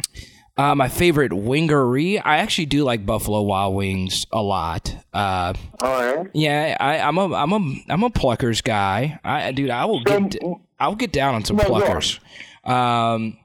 uh, 0.58 0.74
my 0.76 0.88
favorite 0.88 1.34
wingery, 1.34 2.22
I 2.24 2.38
actually 2.38 2.68
do 2.68 2.84
like 2.86 3.06
Buffalo 3.06 3.42
Wild 3.42 3.76
Wings 3.76 4.26
a 4.32 4.42
lot. 4.42 4.96
Uh, 5.14 5.54
All 5.82 6.16
right. 6.16 6.28
yeah, 6.34 6.78
I, 6.80 7.00
I'm 7.00 7.18
a 7.18 7.34
I'm 7.34 7.52
a 7.52 7.76
I'm 7.90 8.04
a 8.04 8.10
Pluckers 8.10 8.64
guy. 8.64 9.20
I 9.26 9.52
dude, 9.52 9.70
I 9.70 9.84
will 9.84 10.02
So- 10.08 10.20
get 10.22 10.42
I'll 10.80 10.96
get 10.96 11.12
down 11.12 11.36
on 11.36 11.44
some 11.44 11.58
No. 11.58 11.64
Pluckers. 11.66 12.20
Um, 12.64 13.38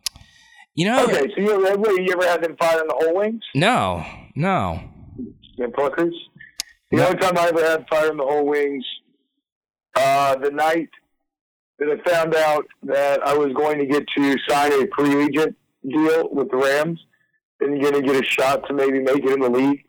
you 0.75 0.87
know, 0.87 1.05
Okay, 1.05 1.29
so 1.35 1.41
you 1.41 1.67
ever, 1.67 1.93
you 2.01 2.13
ever 2.13 2.27
had 2.27 2.43
them 2.43 2.57
fire 2.57 2.81
in 2.81 2.87
the 2.89 2.95
hole 2.95 3.17
wings? 3.17 3.43
no, 3.55 4.05
no. 4.35 4.81
The 5.57 5.67
Pluckers? 5.67 6.13
The 6.91 7.05
only 7.07 7.19
time 7.19 7.39
I 7.39 7.49
ever 7.49 7.65
had 7.65 7.87
fire 7.89 8.11
in 8.11 8.17
the 8.17 8.25
hole 8.25 8.45
wings, 8.47 8.85
uh, 9.95 10.37
the 10.37 10.51
night 10.51 10.89
that 11.79 11.89
I 11.89 12.09
found 12.11 12.35
out 12.35 12.67
that 12.85 13.25
I 13.27 13.37
was 13.37 13.53
going 13.53 13.79
to 13.79 13.87
get 13.87 14.05
to 14.17 14.37
sign 14.49 14.73
a 14.73 14.87
free 14.97 15.25
agent 15.25 15.57
deal 15.89 16.29
with 16.33 16.51
the 16.51 16.57
Rams 16.57 16.99
and 17.61 17.81
going 17.81 17.95
to 17.95 18.03
get 18.03 18.21
a 18.21 18.25
shot 18.25 18.67
to 18.69 18.75
maybe 18.75 19.01
make 19.01 19.25
it 19.25 19.31
in 19.33 19.41
the 19.41 19.49
league. 19.51 19.85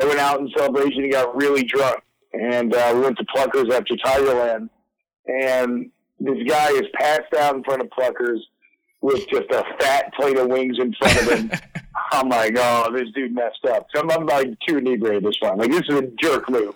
I 0.00 0.04
went 0.04 0.18
out 0.18 0.40
in 0.40 0.48
celebration 0.56 1.02
and 1.04 1.12
got 1.12 1.36
really 1.36 1.64
drunk, 1.64 2.00
and 2.32 2.74
uh, 2.74 2.92
we 2.94 3.00
went 3.00 3.18
to 3.18 3.24
Pluckers 3.24 3.70
after 3.72 3.94
Tigerland, 3.96 4.70
and 5.26 5.90
this 6.20 6.38
guy 6.48 6.70
is 6.70 6.84
passed 6.94 7.34
out 7.38 7.56
in 7.56 7.64
front 7.64 7.82
of 7.82 7.88
Pluckers 7.90 8.38
with 9.02 9.26
just 9.28 9.50
a 9.50 9.64
fat 9.78 10.12
plate 10.14 10.38
of 10.38 10.48
wings 10.48 10.76
in 10.78 10.94
front 10.94 11.22
of 11.22 11.28
him. 11.28 11.50
I'm 12.12 12.28
like, 12.28 12.54
oh, 12.58 12.90
this 12.92 13.08
dude 13.14 13.34
messed 13.34 13.64
up. 13.68 13.86
So 13.94 14.02
I'm, 14.02 14.10
I'm 14.10 14.26
like 14.26 14.48
too 14.66 14.78
inebriated 14.78 15.24
this 15.24 15.38
time. 15.38 15.58
Like 15.58 15.70
this 15.70 15.82
is 15.88 15.98
a 15.98 16.10
jerk 16.20 16.48
move. 16.50 16.74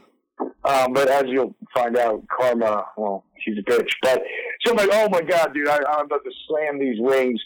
Um, 0.64 0.92
but 0.92 1.08
as 1.08 1.24
you'll 1.26 1.54
find 1.74 1.96
out, 1.96 2.24
karma, 2.28 2.86
well, 2.96 3.24
she's 3.40 3.58
a 3.58 3.62
bitch. 3.62 3.90
But 4.02 4.22
so 4.64 4.72
I'm 4.72 4.76
like, 4.76 4.88
oh 4.92 5.08
my 5.10 5.20
god, 5.20 5.52
dude, 5.54 5.68
I, 5.68 5.76
I'm 5.76 6.06
about 6.06 6.24
to 6.24 6.30
slam 6.48 6.78
these 6.78 6.98
wings. 6.98 7.40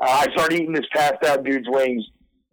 Uh, 0.00 0.24
I 0.26 0.32
start 0.32 0.52
eating 0.52 0.72
this 0.72 0.86
passed 0.92 1.22
out 1.24 1.44
dude's 1.44 1.68
wings. 1.68 2.04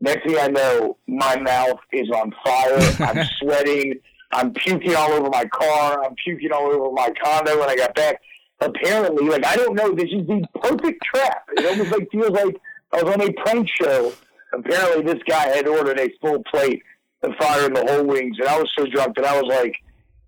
Next 0.02 0.26
thing 0.26 0.38
I 0.38 0.48
know, 0.48 0.98
my 1.08 1.38
mouth 1.40 1.80
is 1.92 2.10
on 2.12 2.34
fire. 2.44 2.80
I'm 3.00 3.28
sweating. 3.40 4.00
I'm 4.32 4.54
puking 4.54 4.96
all 4.96 5.12
over 5.12 5.30
my 5.30 5.46
car. 5.46 6.04
I'm 6.04 6.16
puking 6.24 6.52
all 6.52 6.68
over 6.68 6.92
my 6.92 7.12
condo 7.24 7.60
when 7.60 7.70
I 7.70 7.76
got 7.76 7.96
back. 7.96 8.22
Apparently, 8.62 9.28
like 9.30 9.46
I 9.46 9.56
don't 9.56 9.76
know, 9.76 9.94
this 9.94 10.10
is 10.12 10.28
the 10.28 10.46
perfect 10.62 11.04
trap. 11.04 11.44
It 11.58 11.66
almost 11.66 11.92
like 11.92 12.10
feels 12.12 12.32
like 12.32 12.56
I 12.92 13.02
was 13.04 13.14
on 13.14 13.22
a 13.22 13.32
prank 13.34 13.70
show. 13.70 14.12
Apparently, 14.54 15.04
this 15.14 15.22
guy 15.28 15.48
had 15.56 15.68
ordered 15.68 16.00
a 16.00 16.10
full 16.22 16.44
plate 16.52 16.82
of 17.24 17.32
fire 17.40 17.66
in 17.68 17.74
the 17.74 17.86
hole 17.86 18.04
wings, 18.06 18.38
and 18.40 18.48
I 18.50 18.60
was 18.60 18.70
so 18.78 18.86
drunk 18.86 19.16
that 19.16 19.26
I 19.26 19.40
was 19.42 19.50
like 19.50 19.76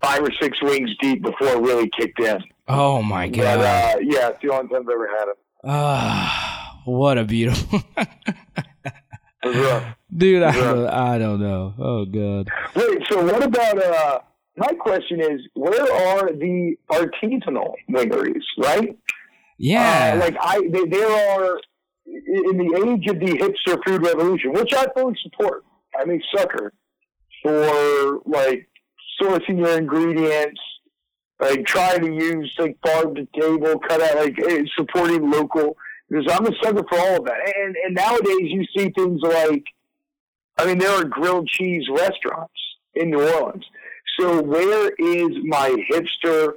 five 0.00 0.22
or 0.22 0.30
six 0.40 0.60
wings 0.62 0.90
deep 1.00 1.22
before 1.22 1.48
it 1.48 1.60
really 1.60 1.90
kicked 1.98 2.20
in. 2.20 2.42
Oh 2.68 3.02
my 3.02 3.28
But 3.28 3.36
god! 3.36 3.58
uh, 3.58 3.98
yeah, 4.02 4.28
it's 4.28 4.38
the 4.42 4.50
only 4.52 4.68
time 4.68 4.82
I've 4.82 4.88
ever 4.94 5.08
had 5.08 5.28
it. 5.28 5.38
Ah, 5.64 6.80
what 6.84 7.18
a 7.18 7.24
beautiful 7.24 7.80
It 7.96 9.48
was 9.48 9.56
rough. 9.56 9.84
dude. 10.16 10.42
I 10.42 11.14
I 11.14 11.18
don't 11.18 11.40
know. 11.40 11.74
Oh 11.78 12.04
god. 12.04 12.48
Wait, 12.76 13.02
so 13.10 13.24
what 13.24 13.42
about 13.42 13.82
uh 13.82 14.18
my 14.56 14.72
question 14.74 15.20
is 15.20 15.40
where 15.54 15.92
are 15.92 16.32
the 16.32 16.76
artisanal 16.90 17.74
wingeries, 17.90 18.42
right? 18.58 18.96
Yeah. 19.58 20.14
Uh, 20.14 20.20
like 20.20 20.36
I 20.40 20.60
they, 20.70 20.84
there 20.84 21.10
are 21.10 21.60
in 22.06 22.58
the 22.58 22.84
age 22.86 23.06
of 23.06 23.20
the 23.20 23.38
hipster 23.38 23.78
food 23.84 24.04
revolution, 24.04 24.52
which 24.52 24.74
I 24.74 24.86
fully 24.94 25.16
support. 25.22 25.64
I'm 25.98 26.10
a 26.10 26.18
sucker 26.34 26.72
for 27.42 28.20
like 28.26 28.68
sourcing 29.20 29.58
your 29.58 29.78
ingredients, 29.78 30.60
like 31.40 31.64
trying 31.64 32.00
to 32.02 32.12
use 32.12 32.54
like 32.58 32.76
farm 32.84 33.14
to 33.14 33.26
table, 33.38 33.78
cut 33.78 34.02
out 34.02 34.16
like 34.16 34.38
eh, 34.48 34.62
supporting 34.76 35.30
local. 35.30 35.76
Because 36.08 36.30
I'm 36.30 36.46
a 36.46 36.52
sucker 36.62 36.84
for 36.90 36.98
all 36.98 37.16
of 37.18 37.24
that. 37.24 37.38
And 37.56 37.76
and 37.84 37.94
nowadays 37.94 38.50
you 38.50 38.64
see 38.76 38.90
things 38.90 39.20
like 39.22 39.64
I 40.58 40.66
mean, 40.66 40.78
there 40.78 40.90
are 40.90 41.04
grilled 41.04 41.48
cheese 41.48 41.84
restaurants 41.90 42.52
in 42.94 43.10
New 43.10 43.22
Orleans. 43.22 43.64
So 44.18 44.42
where 44.42 44.90
is 44.98 45.28
my 45.44 45.74
hipster, 45.90 46.54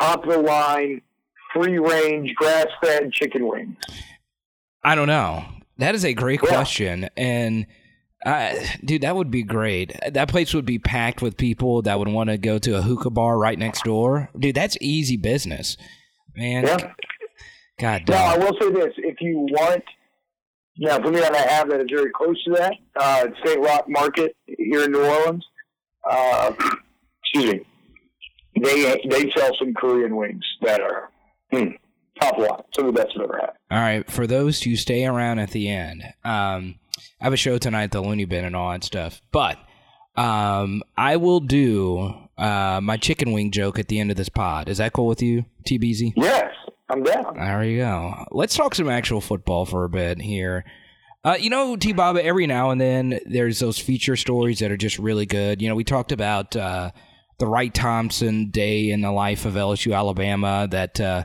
top 0.00 0.24
of 0.24 0.30
the 0.30 0.38
line, 0.38 1.00
free 1.54 1.78
range, 1.78 2.34
grass 2.34 2.66
fed 2.82 3.12
chicken 3.12 3.46
wings? 3.48 3.76
I 4.84 4.94
don't 4.94 5.08
know. 5.08 5.44
That 5.78 5.94
is 5.94 6.04
a 6.04 6.12
great 6.14 6.40
Yeah. 6.42 6.48
question, 6.48 7.08
and 7.16 7.66
uh, 8.26 8.52
dude, 8.84 9.02
that 9.02 9.14
would 9.14 9.30
be 9.30 9.42
great. 9.44 9.92
That 10.10 10.28
place 10.28 10.52
would 10.52 10.64
be 10.66 10.78
packed 10.80 11.22
with 11.22 11.36
people 11.36 11.82
that 11.82 11.98
would 12.00 12.08
want 12.08 12.30
to 12.30 12.36
go 12.36 12.58
to 12.58 12.76
a 12.76 12.82
hookah 12.82 13.10
bar 13.10 13.38
right 13.38 13.56
next 13.58 13.84
door. 13.84 14.28
Dude, 14.38 14.56
that's 14.56 14.76
easy 14.80 15.16
business, 15.16 15.76
man. 16.36 16.64
Yeah. 16.66 16.92
God 17.78 18.02
damn. 18.06 18.16
Now, 18.16 18.34
I 18.34 18.38
will 18.38 18.58
say 18.60 18.72
this: 18.72 18.92
if 18.98 19.20
you 19.20 19.38
want, 19.38 19.84
now 20.78 20.98
for 21.00 21.12
me, 21.12 21.22
I 21.22 21.36
have 21.36 21.68
that 21.70 21.80
is 21.80 21.86
very 21.90 22.10
close 22.10 22.42
to 22.44 22.50
that. 22.54 22.74
Uh, 22.96 23.26
St. 23.44 23.60
Roch 23.60 23.88
Market 23.88 24.34
here 24.46 24.82
in 24.84 24.90
New 24.92 25.04
Orleans. 25.04 25.46
Uh, 26.08 26.52
excuse 27.32 27.52
me. 27.52 27.66
They 28.62 29.00
they 29.08 29.30
sell 29.36 29.50
some 29.58 29.74
Korean 29.74 30.16
wings 30.16 30.44
that 30.62 30.80
are 30.80 31.10
hmm, 31.52 31.70
top 32.20 32.38
line, 32.38 32.62
some 32.74 32.86
of 32.86 32.94
the 32.94 33.00
best 33.00 33.12
I've 33.16 33.22
ever 33.22 33.38
had. 33.40 33.50
All 33.70 33.82
right, 33.82 34.10
for 34.10 34.26
those 34.26 34.62
who 34.62 34.76
stay 34.76 35.06
around 35.06 35.38
at 35.38 35.50
the 35.50 35.68
end, 35.68 36.02
um, 36.24 36.76
I 37.20 37.24
have 37.24 37.32
a 37.32 37.36
show 37.36 37.58
tonight 37.58 37.84
at 37.84 37.92
the 37.92 38.00
Looney 38.00 38.24
Bin 38.24 38.44
and 38.44 38.56
all 38.56 38.72
that 38.72 38.84
stuff, 38.84 39.20
but 39.30 39.58
um, 40.16 40.82
I 40.96 41.16
will 41.16 41.40
do 41.40 42.14
uh, 42.36 42.80
my 42.82 42.96
chicken 42.96 43.32
wing 43.32 43.50
joke 43.50 43.78
at 43.78 43.88
the 43.88 44.00
end 44.00 44.10
of 44.10 44.16
this 44.16 44.28
pod. 44.28 44.68
Is 44.68 44.78
that 44.78 44.92
cool 44.92 45.06
with 45.06 45.22
you, 45.22 45.44
TBZ? 45.68 46.14
Yes, 46.16 46.50
I'm 46.88 47.02
down. 47.02 47.36
There 47.36 47.64
you 47.64 47.78
go. 47.78 48.24
Let's 48.32 48.56
talk 48.56 48.74
some 48.74 48.88
actual 48.88 49.20
football 49.20 49.64
for 49.64 49.84
a 49.84 49.88
bit 49.88 50.20
here. 50.20 50.64
Uh, 51.24 51.36
you 51.38 51.50
know, 51.50 51.76
T 51.76 51.92
Bob, 51.92 52.16
every 52.16 52.46
now 52.46 52.70
and 52.70 52.80
then 52.80 53.20
there's 53.26 53.58
those 53.58 53.78
feature 53.78 54.16
stories 54.16 54.60
that 54.60 54.70
are 54.70 54.76
just 54.76 54.98
really 54.98 55.26
good. 55.26 55.60
You 55.60 55.68
know, 55.68 55.74
we 55.74 55.84
talked 55.84 56.12
about 56.12 56.56
uh, 56.56 56.90
the 57.38 57.46
Wright 57.46 57.72
Thompson 57.72 58.50
day 58.50 58.90
in 58.90 59.00
the 59.00 59.12
life 59.12 59.44
of 59.44 59.54
LSU 59.54 59.96
Alabama 59.96 60.66
that 60.70 61.00
uh, 61.00 61.24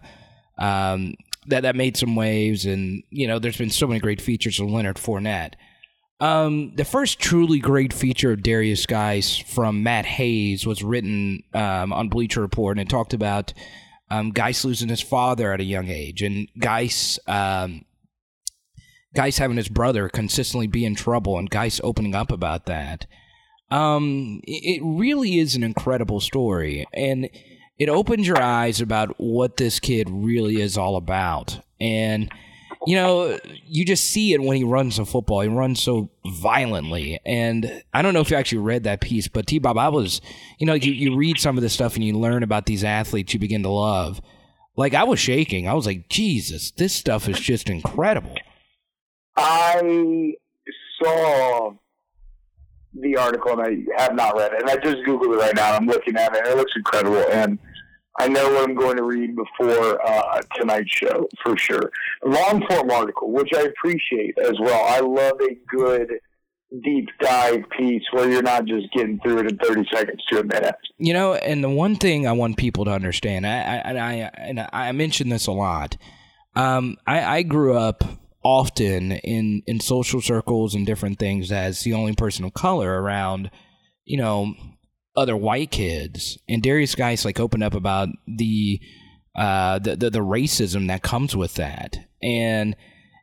um, 0.58 1.16
that 1.48 1.62
that 1.62 1.76
made 1.76 1.98
some 1.98 2.16
waves, 2.16 2.66
and 2.66 3.04
you 3.10 3.28
know, 3.28 3.40
there's 3.40 3.58
been 3.58 3.70
so 3.70 3.88
many 3.88 4.00
great 4.00 4.22
features 4.22 4.60
of 4.60 4.70
Leonard 4.70 4.98
Fournette. 4.98 5.54
Um, 6.20 6.74
the 6.76 6.86
first 6.86 7.20
truly 7.20 7.60
great 7.60 7.92
feature 7.92 8.32
of 8.32 8.44
Darius 8.44 8.86
Guice 8.86 9.36
from 9.36 9.84
Matt 9.84 10.06
Hayes 10.06 10.66
was 10.66 10.84
written 10.84 11.44
um, 11.54 11.92
on 11.92 12.10
Bleacher 12.10 12.42
Report, 12.42 12.78
and 12.78 12.88
it 12.88 12.90
talked 12.90 13.14
about 13.14 13.54
um, 14.10 14.32
Guice 14.32 14.64
losing 14.64 14.90
his 14.90 15.02
father 15.02 15.52
at 15.52 15.60
a 15.60 15.66
young 15.66 15.90
age, 15.90 16.22
and 16.22 16.48
Guice, 16.58 17.20
um, 17.28 17.84
Guice 19.16 19.40
having 19.40 19.58
his 19.58 19.68
brother 19.68 20.08
consistently 20.08 20.68
be 20.68 20.86
in 20.86 20.96
trouble, 20.96 21.38
and 21.38 21.50
Guice 21.50 21.82
opening 21.84 22.16
up 22.16 22.32
about 22.32 22.68
that. 22.68 23.06
Um, 23.74 24.42
it, 24.44 24.82
really 24.84 25.40
is 25.40 25.56
an 25.56 25.64
incredible 25.64 26.20
story, 26.20 26.86
and 26.94 27.28
it 27.80 27.90
opens 27.90 28.28
your 28.28 28.40
eyes 28.40 28.82
about 28.82 29.16
what 29.18 29.58
this 29.58 29.80
kid 29.80 30.10
really 30.12 30.62
is 30.62 30.78
all 30.78 30.96
about. 30.96 31.60
And 31.82 32.32
you 32.86 32.96
know, 32.96 33.40
you 33.66 33.86
just 33.86 34.04
see 34.04 34.34
it 34.34 34.42
when 34.42 34.58
he 34.58 34.64
runs 34.64 34.98
the 34.98 35.06
football. 35.06 35.42
He 35.42 35.48
runs 35.48 35.82
so 35.82 36.10
violently. 36.26 37.20
And 37.26 37.82
I 37.94 38.02
don't 38.02 38.14
know 38.14 38.20
if 38.20 38.30
you 38.30 38.38
actually 38.38 38.60
read 38.60 38.84
that 38.84 39.02
piece, 39.02 39.28
but 39.28 39.48
T 39.48 39.58
Bob, 39.58 39.78
I 39.78 39.90
was, 39.90 40.22
you 40.60 40.68
know, 40.68 40.74
you, 40.74 40.92
you 40.92 41.16
read 41.16 41.40
some 41.40 41.58
of 41.58 41.62
this 41.62 41.74
stuff 41.74 41.96
and 41.96 42.04
you 42.04 42.18
learn 42.18 42.44
about 42.44 42.66
these 42.66 42.84
athletes 42.84 43.34
you 43.34 43.40
begin 43.40 43.64
to 43.64 43.70
love. 43.70 44.22
Like, 44.76 44.94
I 44.94 45.04
was 45.04 45.20
shaking. 45.20 45.68
I 45.68 45.74
was 45.74 45.86
like, 45.86 46.10
Jesus, 46.10 46.72
this 46.72 46.94
stuff 46.94 47.30
is 47.30 47.40
just 47.40 47.70
incredible. 47.70 48.36
I 49.38 50.34
saw 51.02 51.74
the 53.00 53.18
article 53.18 53.60
and 53.60 53.62
I 53.62 54.02
have 54.02 54.16
not 54.16 54.36
read 54.36 54.54
it. 54.54 54.62
And 54.62 54.70
I 54.70 54.78
just 54.78 55.04
Googled 55.06 55.34
it 55.34 55.40
right 55.40 55.56
now. 55.56 55.76
I'm 55.76 55.88
looking 55.88 56.16
at 56.16 56.36
it. 56.36 56.46
It 56.46 56.58
looks 56.58 56.74
incredible. 56.76 57.24
And 57.32 57.58
I 58.20 58.28
know 58.28 58.52
what 58.52 58.70
I'm 58.70 58.76
going 58.76 58.98
to 58.98 59.04
read 59.04 59.36
before 59.36 60.00
uh, 60.08 60.42
tonight's 60.56 60.92
show 60.92 61.28
for 61.44 61.58
sure. 61.58 61.92
Long 62.24 62.66
form 62.68 62.92
article, 62.92 63.32
which 63.32 63.50
I 63.56 63.62
appreciate 63.62 64.38
as 64.38 64.54
well. 64.60 64.86
I 64.88 65.00
love 65.00 65.40
a 65.42 65.58
good 65.68 66.20
deep 66.84 67.10
dive 67.20 67.64
piece 67.78 68.04
where 68.12 68.30
you're 68.30 68.42
not 68.42 68.66
just 68.66 68.92
getting 68.94 69.20
through 69.20 69.40
it 69.40 69.52
in 69.52 69.58
30 69.58 69.88
seconds 69.92 70.24
to 70.30 70.40
a 70.40 70.44
minute. 70.44 70.76
You 70.98 71.14
know, 71.14 71.34
and 71.34 71.64
the 71.64 71.70
one 71.70 71.96
thing 71.96 72.28
I 72.28 72.32
want 72.32 72.58
people 72.58 72.86
to 72.86 72.92
understand, 72.92 73.46
I, 73.48 73.50
I, 73.50 73.78
and 73.86 74.00
I, 74.00 74.14
and 74.38 74.70
I 74.72 74.92
mention 74.92 75.30
this 75.30 75.48
a 75.48 75.52
lot. 75.52 75.98
Um, 76.56 76.98
I, 77.08 77.38
I 77.38 77.42
grew 77.42 77.76
up 77.76 78.04
often 78.44 79.14
in 79.14 79.64
in 79.68 79.80
social 79.80 80.22
circles 80.22 80.76
and 80.76 80.86
different 80.86 81.20
things 81.20 81.52
as 81.52 81.82
the 81.82 81.94
only 81.94 82.14
person 82.14 82.46
of 82.46 82.54
color 82.54 83.02
around, 83.02 83.50
you 84.06 84.18
know, 84.18 84.54
other 85.16 85.36
white 85.36 85.72
kids. 85.72 86.38
And 86.48 86.62
Darius 86.62 86.96
Guice 86.96 87.26
like 87.26 87.40
opened 87.40 87.64
up 87.64 87.74
about 87.74 88.10
the 88.28 88.80
uh 89.36 89.80
the, 89.80 89.96
the 89.96 90.10
the 90.10 90.20
racism 90.20 90.88
that 90.88 91.04
comes 91.04 91.36
with 91.36 91.56
that. 91.56 91.98
And 92.22 92.76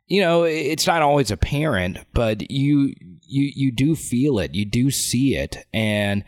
you 0.07 0.19
know, 0.21 0.43
it's 0.43 0.87
not 0.87 1.01
always 1.01 1.31
apparent, 1.31 1.99
but 2.13 2.51
you 2.51 2.93
you 3.21 3.51
you 3.55 3.71
do 3.71 3.95
feel 3.95 4.39
it, 4.39 4.53
you 4.53 4.65
do 4.65 4.91
see 4.91 5.37
it, 5.37 5.65
and 5.73 6.25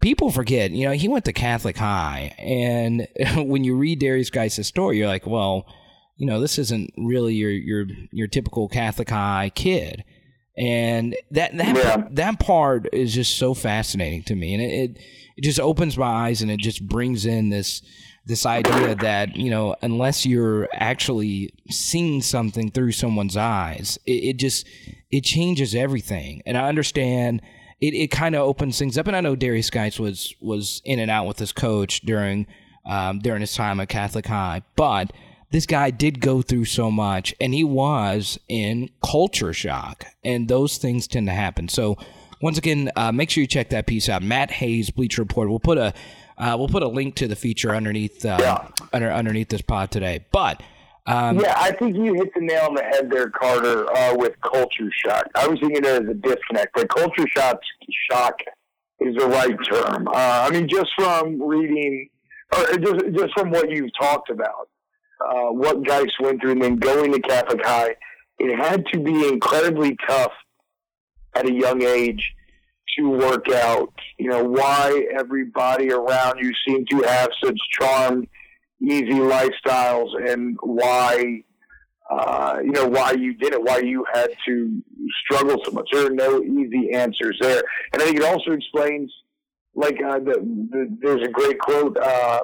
people 0.00 0.30
forget. 0.30 0.70
You 0.70 0.86
know, 0.86 0.92
he 0.92 1.08
went 1.08 1.26
to 1.26 1.32
Catholic 1.32 1.76
high, 1.76 2.34
and 2.38 3.06
when 3.36 3.62
you 3.62 3.76
read 3.76 4.00
Darius 4.00 4.30
Guice' 4.30 4.66
story, 4.66 4.98
you're 4.98 5.06
like, 5.06 5.26
well, 5.26 5.66
you 6.16 6.26
know, 6.26 6.40
this 6.40 6.58
isn't 6.58 6.92
really 6.96 7.34
your 7.34 7.50
your 7.50 7.86
your 8.12 8.28
typical 8.28 8.68
Catholic 8.68 9.10
high 9.10 9.50
kid, 9.54 10.04
and 10.56 11.16
that 11.30 11.56
that 11.56 11.76
Yeah. 11.76 12.08
that 12.12 12.38
part 12.40 12.88
is 12.92 13.14
just 13.14 13.36
so 13.36 13.54
fascinating 13.54 14.22
to 14.24 14.34
me, 14.34 14.54
and 14.54 14.62
it, 14.62 14.72
it 14.72 14.98
it 15.36 15.42
just 15.42 15.58
opens 15.60 15.98
my 15.98 16.06
eyes, 16.06 16.42
and 16.42 16.50
it 16.50 16.60
just 16.60 16.86
brings 16.86 17.26
in 17.26 17.50
this 17.50 17.82
this 18.26 18.46
idea 18.46 18.94
that 18.94 19.36
you 19.36 19.50
know 19.50 19.76
unless 19.82 20.24
you're 20.24 20.68
actually 20.72 21.52
seeing 21.68 22.22
something 22.22 22.70
through 22.70 22.90
someone's 22.90 23.36
eyes 23.36 23.98
it, 24.06 24.12
it 24.12 24.36
just 24.38 24.66
it 25.10 25.24
changes 25.24 25.74
everything. 25.74 26.40
And 26.46 26.56
i 26.56 26.66
understand 26.68 27.42
it, 27.82 27.92
it 27.92 28.10
kind 28.10 28.34
of 28.34 28.40
opens 28.40 28.78
things 28.78 28.96
up. 28.96 29.06
And 29.08 29.14
i 29.16 29.20
know 29.20 29.36
darius 29.36 29.68
guice 29.68 29.98
was 30.00 30.34
was 30.40 30.80
in 30.86 31.00
and 31.00 31.10
out 31.10 31.26
with 31.26 31.38
his 31.38 31.52
coach 31.52 32.00
during 32.00 32.46
um, 32.86 33.18
during 33.18 33.42
his 33.42 33.54
time 33.54 33.78
at 33.80 33.90
catholic 33.90 34.24
high. 34.26 34.62
But 34.74 35.12
this 35.50 35.66
guy 35.66 35.90
did 35.90 36.20
go 36.20 36.42
through 36.42 36.64
so 36.64 36.90
much 36.90 37.34
and 37.40 37.54
he 37.54 37.64
was 37.64 38.38
in 38.48 38.90
culture 39.04 39.52
shock. 39.52 40.04
And 40.24 40.48
those 40.48 40.78
things 40.78 41.06
tend 41.06 41.26
to 41.28 41.32
happen. 41.32 41.68
So, 41.68 41.96
once 42.42 42.58
again, 42.58 42.90
uh, 42.96 43.12
make 43.12 43.30
sure 43.30 43.40
you 43.40 43.46
check 43.46 43.70
that 43.70 43.86
piece 43.86 44.08
out. 44.08 44.22
Matt 44.22 44.50
Hayes, 44.50 44.90
Bleacher 44.90 45.22
Report. 45.22 45.48
We'll 45.48 45.60
put 45.60 45.78
a 45.78 45.94
uh, 46.36 46.56
we'll 46.58 46.68
put 46.68 46.82
a 46.82 46.88
link 46.88 47.14
to 47.16 47.28
the 47.28 47.36
feature 47.36 47.74
underneath 47.74 48.24
uh, 48.24 48.36
Yeah. 48.40 48.68
under, 48.92 49.10
underneath 49.10 49.48
this 49.48 49.62
pod 49.62 49.90
today. 49.92 50.26
But 50.32 50.62
um, 51.06 51.38
Yeah, 51.38 51.54
I 51.56 51.70
think 51.72 51.96
you 51.96 52.14
hit 52.14 52.34
the 52.34 52.40
nail 52.40 52.66
on 52.68 52.74
the 52.74 52.82
head 52.82 53.08
there, 53.10 53.30
Carter, 53.30 53.88
uh, 53.96 54.14
with 54.16 54.34
culture 54.42 54.90
shock. 55.04 55.26
I 55.36 55.46
was 55.46 55.60
thinking 55.60 55.78
it 55.78 55.86
as 55.86 56.00
a 56.00 56.14
disconnect, 56.14 56.74
but 56.74 56.88
culture 56.88 57.24
shock, 57.28 57.60
shock 58.10 58.34
is 59.00 59.14
the 59.16 59.26
right 59.28 59.56
term. 59.70 60.08
Uh, 60.08 60.12
I 60.14 60.50
mean, 60.50 60.68
just 60.68 60.90
from 60.96 61.40
reading, 61.40 62.08
or 62.52 62.78
just, 62.78 63.04
just 63.16 63.32
from 63.34 63.50
what 63.50 63.70
you've 63.70 63.90
talked 64.00 64.28
about, 64.30 64.68
uh, 65.20 65.50
what 65.50 65.84
Guice 65.86 66.12
went 66.20 66.40
through 66.40 66.52
and 66.52 66.62
then 66.62 66.76
going 66.76 67.12
to 67.12 67.20
Catholic 67.20 67.64
High, 67.64 67.96
it 68.38 68.56
had 68.56 68.84
to 68.92 68.98
be 68.98 69.28
incredibly 69.28 69.96
tough 70.08 70.32
at 71.34 71.48
a 71.48 71.52
young 71.52 71.82
age 71.82 72.34
to 72.98 73.08
work 73.08 73.50
out, 73.50 73.92
you 74.18 74.28
know, 74.28 74.44
why 74.44 75.06
everybody 75.18 75.90
around 75.90 76.38
you 76.38 76.52
seemed 76.66 76.88
to 76.90 77.00
have 77.02 77.28
such 77.42 77.58
charmed, 77.72 78.28
easy 78.80 79.18
lifestyles 79.18 80.10
and 80.30 80.56
why, 80.62 81.42
uh, 82.10 82.58
you 82.62 82.70
know, 82.70 82.86
why 82.86 83.12
you 83.12 83.34
did 83.34 83.52
it, 83.52 83.62
why 83.62 83.78
you 83.78 84.04
had 84.12 84.30
to 84.46 84.82
struggle 85.24 85.60
so 85.64 85.72
much. 85.72 85.88
There 85.92 86.06
are 86.06 86.10
no 86.10 86.42
easy 86.42 86.92
answers 86.92 87.36
there. 87.40 87.62
And 87.92 88.02
I 88.02 88.06
think 88.06 88.18
it 88.18 88.24
also 88.24 88.52
explains, 88.52 89.12
like, 89.74 89.96
uh, 90.00 90.18
the, 90.20 90.66
the, 90.70 90.96
there's 91.00 91.22
a 91.22 91.30
great 91.30 91.58
quote, 91.58 91.96
uh, 91.96 92.40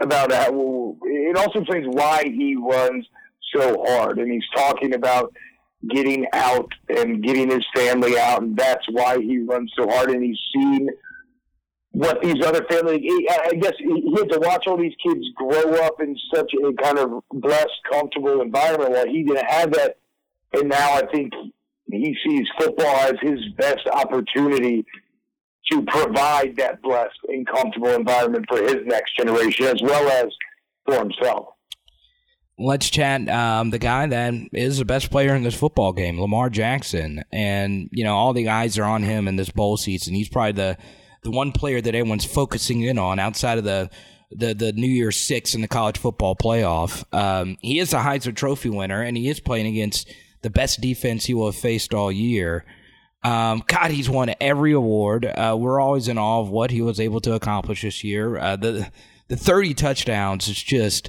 about 0.00 0.32
how 0.32 0.96
it 1.02 1.36
also 1.36 1.60
explains 1.60 1.86
why 1.88 2.24
he 2.24 2.56
runs 2.56 3.06
so 3.54 3.84
hard. 3.86 4.18
And 4.18 4.30
he's 4.30 4.44
talking 4.54 4.94
about 4.94 5.32
getting 5.90 6.26
out 6.32 6.70
and 6.88 7.22
getting 7.22 7.50
his 7.50 7.64
family 7.74 8.18
out, 8.18 8.42
and 8.42 8.56
that's 8.56 8.86
why 8.90 9.18
he 9.18 9.38
runs 9.38 9.72
so 9.78 9.88
hard. 9.88 10.10
And 10.10 10.24
he's 10.24 10.38
seen 10.54 10.88
what 11.92 12.20
these 12.22 12.44
other 12.44 12.64
families. 12.68 13.02
I 13.30 13.54
guess 13.54 13.74
he 13.78 14.14
had 14.16 14.30
to 14.30 14.40
watch 14.40 14.66
all 14.66 14.76
these 14.76 14.96
kids 15.02 15.24
grow 15.36 15.74
up 15.84 16.00
in 16.00 16.16
such 16.34 16.52
a 16.54 16.72
kind 16.82 16.98
of 16.98 17.22
blessed, 17.32 17.68
comfortable 17.90 18.40
environment 18.40 18.90
while 18.90 19.06
he 19.06 19.22
didn't 19.22 19.46
have 19.46 19.72
that. 19.72 19.98
And 20.54 20.68
now 20.68 20.94
I 20.94 21.02
think 21.12 21.32
he 21.86 22.16
sees 22.26 22.46
football 22.58 22.96
as 22.96 23.14
his 23.20 23.40
best 23.56 23.86
opportunity 23.92 24.84
to 25.70 25.82
provide 25.82 26.56
that 26.56 26.82
blessed 26.82 27.18
and 27.28 27.46
comfortable 27.46 27.88
environment 27.88 28.44
for 28.48 28.62
his 28.62 28.76
next 28.84 29.16
generation 29.16 29.66
as 29.66 29.80
well 29.82 30.08
as 30.08 30.32
for 30.84 30.98
himself. 30.98 31.48
let's 32.58 32.88
chat 32.90 33.28
um, 33.28 33.70
the 33.70 33.78
guy 33.78 34.06
that 34.06 34.34
is 34.52 34.78
the 34.78 34.84
best 34.84 35.10
player 35.10 35.34
in 35.34 35.42
this 35.42 35.54
football 35.58 35.92
game, 35.92 36.20
Lamar 36.20 36.50
Jackson. 36.50 37.24
And, 37.32 37.88
you 37.92 38.04
know, 38.04 38.14
all 38.14 38.32
the 38.32 38.48
eyes 38.48 38.78
are 38.78 38.84
on 38.84 39.02
him 39.02 39.26
in 39.26 39.36
this 39.36 39.50
bowl 39.50 39.76
season. 39.76 40.14
He's 40.14 40.28
probably 40.28 40.52
the, 40.52 40.78
the 41.22 41.30
one 41.30 41.52
player 41.52 41.80
that 41.80 41.94
everyone's 41.94 42.24
focusing 42.24 42.82
in 42.82 42.98
on 42.98 43.18
outside 43.18 43.58
of 43.58 43.64
the, 43.64 43.90
the, 44.30 44.54
the 44.54 44.72
New 44.72 44.88
Year's 44.88 45.16
Six 45.16 45.54
in 45.54 45.62
the 45.62 45.68
college 45.68 45.98
football 45.98 46.36
playoff. 46.36 47.04
Um, 47.12 47.56
he 47.60 47.78
is 47.78 47.92
a 47.92 47.98
Heisman 47.98 48.36
Trophy 48.36 48.68
winner, 48.68 49.02
and 49.02 49.16
he 49.16 49.28
is 49.28 49.40
playing 49.40 49.66
against 49.66 50.12
the 50.42 50.50
best 50.50 50.80
defense 50.80 51.24
he 51.24 51.34
will 51.34 51.46
have 51.46 51.56
faced 51.56 51.94
all 51.94 52.12
year. 52.12 52.64
Um, 53.24 53.62
God, 53.66 53.90
he's 53.90 54.08
won 54.10 54.34
every 54.40 54.72
award. 54.72 55.24
Uh, 55.24 55.56
we're 55.58 55.80
always 55.80 56.08
in 56.08 56.18
awe 56.18 56.40
of 56.40 56.50
what 56.50 56.70
he 56.70 56.82
was 56.82 57.00
able 57.00 57.20
to 57.22 57.32
accomplish 57.32 57.80
this 57.82 58.04
year. 58.04 58.36
Uh, 58.38 58.56
the 58.56 58.90
the 59.28 59.36
30 59.36 59.72
touchdowns 59.72 60.48
is 60.48 60.62
just, 60.62 61.08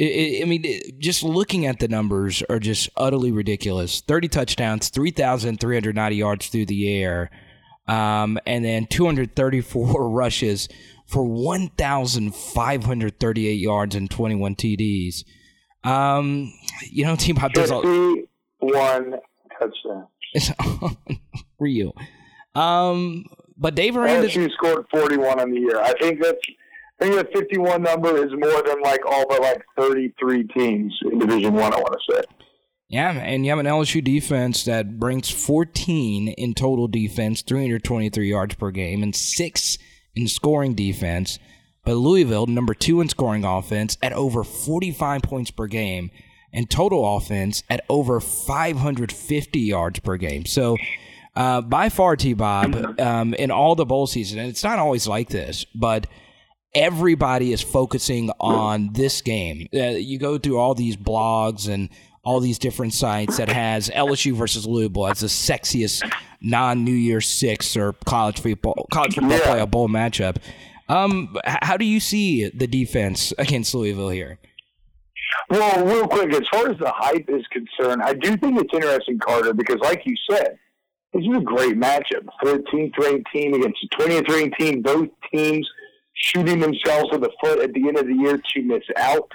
i 0.00 0.44
mean, 0.46 0.64
it- 0.64 1.00
just 1.00 1.24
looking 1.24 1.66
at 1.66 1.80
the 1.80 1.88
numbers 1.88 2.40
are 2.48 2.60
just 2.60 2.88
utterly 2.96 3.32
ridiculous. 3.32 4.00
30 4.02 4.28
touchdowns, 4.28 4.88
3,390 4.90 6.14
yards 6.16 6.46
through 6.46 6.66
the 6.66 7.02
air, 7.02 7.30
um, 7.88 8.38
and 8.46 8.64
then 8.64 8.86
234 8.86 10.08
rushes 10.14 10.68
for 11.08 11.24
1,538 11.24 13.52
yards 13.54 13.96
and 13.96 14.08
21 14.10 14.54
TDs. 14.54 15.24
Um, 15.84 16.52
you 16.90 17.04
know, 17.04 17.16
Team 17.16 17.36
Hop 17.36 17.52
does 17.52 17.70
all. 17.70 17.82
51 17.82 19.12
touchdowns. 19.58 20.06
It's 20.38 20.52
unreal. 21.60 21.94
Um, 22.54 23.24
but 23.56 23.74
Dave 23.74 23.96
Aranda, 23.96 24.28
LSU 24.28 24.50
scored 24.52 24.86
41 24.90 25.40
on 25.40 25.50
the 25.50 25.60
year. 25.60 25.80
I 25.80 25.92
think 25.94 26.22
that's 26.22 26.40
I 27.00 27.04
think 27.04 27.16
that 27.16 27.32
51 27.32 27.82
number 27.82 28.16
is 28.16 28.32
more 28.32 28.62
than 28.62 28.80
like 28.82 29.04
all 29.06 29.26
but 29.28 29.40
like 29.40 29.62
33 29.78 30.44
teams 30.48 30.98
in 31.10 31.18
Division 31.18 31.54
One. 31.54 31.72
I, 31.72 31.76
want 31.76 31.92
to 31.92 32.14
say. 32.14 32.22
yeah, 32.88 33.12
and 33.12 33.44
you 33.44 33.50
have 33.50 33.58
an 33.58 33.66
LSU 33.66 34.02
defense 34.02 34.64
that 34.64 34.86
ranks 34.98 35.30
14 35.30 36.28
in 36.28 36.54
total 36.54 36.88
defense, 36.88 37.42
323 37.42 38.28
yards 38.28 38.54
per 38.54 38.70
game, 38.70 39.02
and 39.02 39.14
six 39.14 39.78
in 40.14 40.26
scoring 40.28 40.74
defense. 40.74 41.38
But 41.84 41.94
Louisville, 41.94 42.46
number 42.46 42.74
two 42.74 43.00
in 43.00 43.08
scoring 43.08 43.44
offense, 43.44 43.96
at 44.02 44.12
over 44.12 44.44
45 44.44 45.22
points 45.22 45.50
per 45.50 45.66
game, 45.66 46.10
and 46.52 46.68
total 46.70 47.16
offense 47.16 47.62
at 47.68 47.84
over 47.88 48.20
550 48.20 49.60
yards 49.60 50.00
per 50.00 50.16
game. 50.16 50.46
So, 50.46 50.76
uh, 51.36 51.60
by 51.60 51.88
far, 51.88 52.16
T 52.16 52.32
Bob, 52.34 52.98
um, 53.00 53.34
in 53.34 53.50
all 53.50 53.74
the 53.74 53.86
bowl 53.86 54.06
season, 54.06 54.38
and 54.38 54.48
it's 54.48 54.64
not 54.64 54.78
always 54.78 55.06
like 55.06 55.28
this, 55.28 55.64
but 55.74 56.06
everybody 56.74 57.52
is 57.52 57.62
focusing 57.62 58.30
on 58.40 58.92
this 58.92 59.22
game. 59.22 59.68
Uh, 59.72 59.90
you 59.90 60.18
go 60.18 60.38
through 60.38 60.58
all 60.58 60.74
these 60.74 60.96
blogs 60.96 61.68
and 61.68 61.90
all 62.24 62.40
these 62.40 62.58
different 62.58 62.92
sites 62.92 63.36
that 63.38 63.48
has 63.48 63.88
LSU 63.90 64.34
versus 64.34 64.66
Louisville 64.66 65.06
as 65.06 65.20
the 65.20 65.28
sexiest 65.28 66.10
non 66.40 66.84
New 66.84 66.92
Year 66.92 67.20
Six 67.20 67.76
or 67.76 67.94
college 68.04 68.40
football 68.40 68.86
college 68.92 69.14
football 69.14 69.38
playoff 69.38 69.70
bowl 69.70 69.88
matchup. 69.88 70.36
Um, 70.88 71.36
how 71.44 71.76
do 71.76 71.84
you 71.84 72.00
see 72.00 72.48
the 72.48 72.66
defense 72.66 73.32
against 73.38 73.74
Louisville 73.74 74.08
here? 74.10 74.38
Well, 75.50 75.84
real 75.86 76.06
quick, 76.06 76.32
as 76.34 76.46
far 76.48 76.70
as 76.70 76.78
the 76.78 76.92
hype 76.94 77.28
is 77.28 77.44
concerned, 77.48 78.02
I 78.02 78.14
do 78.14 78.36
think 78.36 78.60
it's 78.60 78.72
interesting, 78.72 79.18
Carter, 79.18 79.52
because 79.54 79.78
like 79.80 80.02
you 80.04 80.14
said, 80.30 80.58
this 81.12 81.22
is 81.22 81.36
a 81.36 81.40
great 81.40 81.78
matchup. 81.78 82.26
14th 82.42 82.98
ranked 82.98 83.30
team 83.32 83.54
against 83.54 83.82
a 83.82 83.96
20th 83.96 84.28
ranked 84.28 84.58
team. 84.58 84.82
Both 84.82 85.08
teams 85.32 85.68
shooting 86.14 86.60
themselves 86.60 87.14
in 87.14 87.20
the 87.20 87.30
foot 87.42 87.60
at 87.60 87.72
the 87.72 87.88
end 87.88 87.98
of 87.98 88.06
the 88.06 88.14
year 88.14 88.38
to 88.38 88.62
miss 88.62 88.84
out 88.96 89.30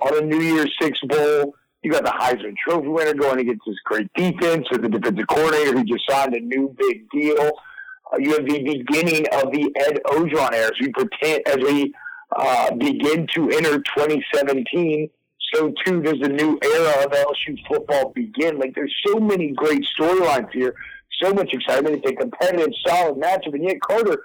on 0.00 0.16
a 0.16 0.20
New 0.20 0.40
Year's 0.40 0.74
Six 0.80 0.98
bowl. 1.02 1.54
You 1.82 1.92
got 1.92 2.04
the 2.04 2.10
Heisman 2.10 2.56
Trophy 2.56 2.88
winner 2.88 3.14
going 3.14 3.40
against 3.40 3.62
this 3.66 3.76
great 3.84 4.12
defense 4.14 4.66
with 4.70 4.82
the 4.82 4.88
defensive 4.88 5.26
coordinator 5.28 5.72
who 5.78 5.84
just 5.84 6.08
signed 6.08 6.34
a 6.34 6.40
new 6.40 6.74
big 6.76 7.08
deal. 7.10 7.52
Uh, 8.12 8.18
you 8.18 8.32
have 8.32 8.46
the 8.46 8.62
beginning 8.62 9.26
of 9.32 9.52
the 9.52 9.70
Ed 9.78 10.00
Orgeron 10.06 10.52
era 10.52 10.72
as 10.72 10.80
we 10.80 10.88
pretend 10.92 11.46
as 11.46 11.56
we 11.58 11.94
uh, 12.36 12.74
begin 12.74 13.26
to 13.34 13.50
enter 13.50 13.78
2017. 13.78 15.10
So 15.54 15.72
too 15.84 16.02
does 16.02 16.20
the 16.20 16.28
new 16.28 16.58
era 16.62 17.04
of 17.04 17.12
LSU 17.12 17.58
football 17.66 18.12
begin. 18.14 18.58
Like 18.58 18.74
there's 18.74 18.94
so 19.06 19.18
many 19.18 19.52
great 19.52 19.86
storylines 19.98 20.52
here, 20.52 20.74
so 21.22 21.32
much 21.32 21.52
excitement. 21.52 22.02
It's 22.04 22.10
a 22.10 22.14
competitive, 22.14 22.72
solid 22.86 23.16
matchup, 23.20 23.54
and 23.54 23.64
yet 23.64 23.80
Carter, 23.80 24.18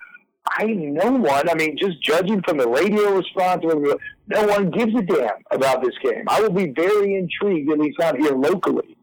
I 0.47 0.65
no 0.65 1.12
one. 1.12 1.49
I 1.49 1.53
mean, 1.55 1.77
just 1.77 2.01
judging 2.01 2.41
from 2.41 2.57
the 2.57 2.67
radio 2.67 3.15
response, 3.15 3.63
no 3.63 4.45
one 4.45 4.71
gives 4.71 4.93
a 4.95 5.01
damn 5.01 5.29
about 5.51 5.81
this 5.81 5.97
game. 6.03 6.25
I 6.27 6.41
will 6.41 6.51
be 6.51 6.71
very 6.71 7.15
intrigued, 7.15 7.71
at 7.71 7.79
least 7.79 7.99
out 8.01 8.17
here 8.17 8.36
locally. 8.36 8.97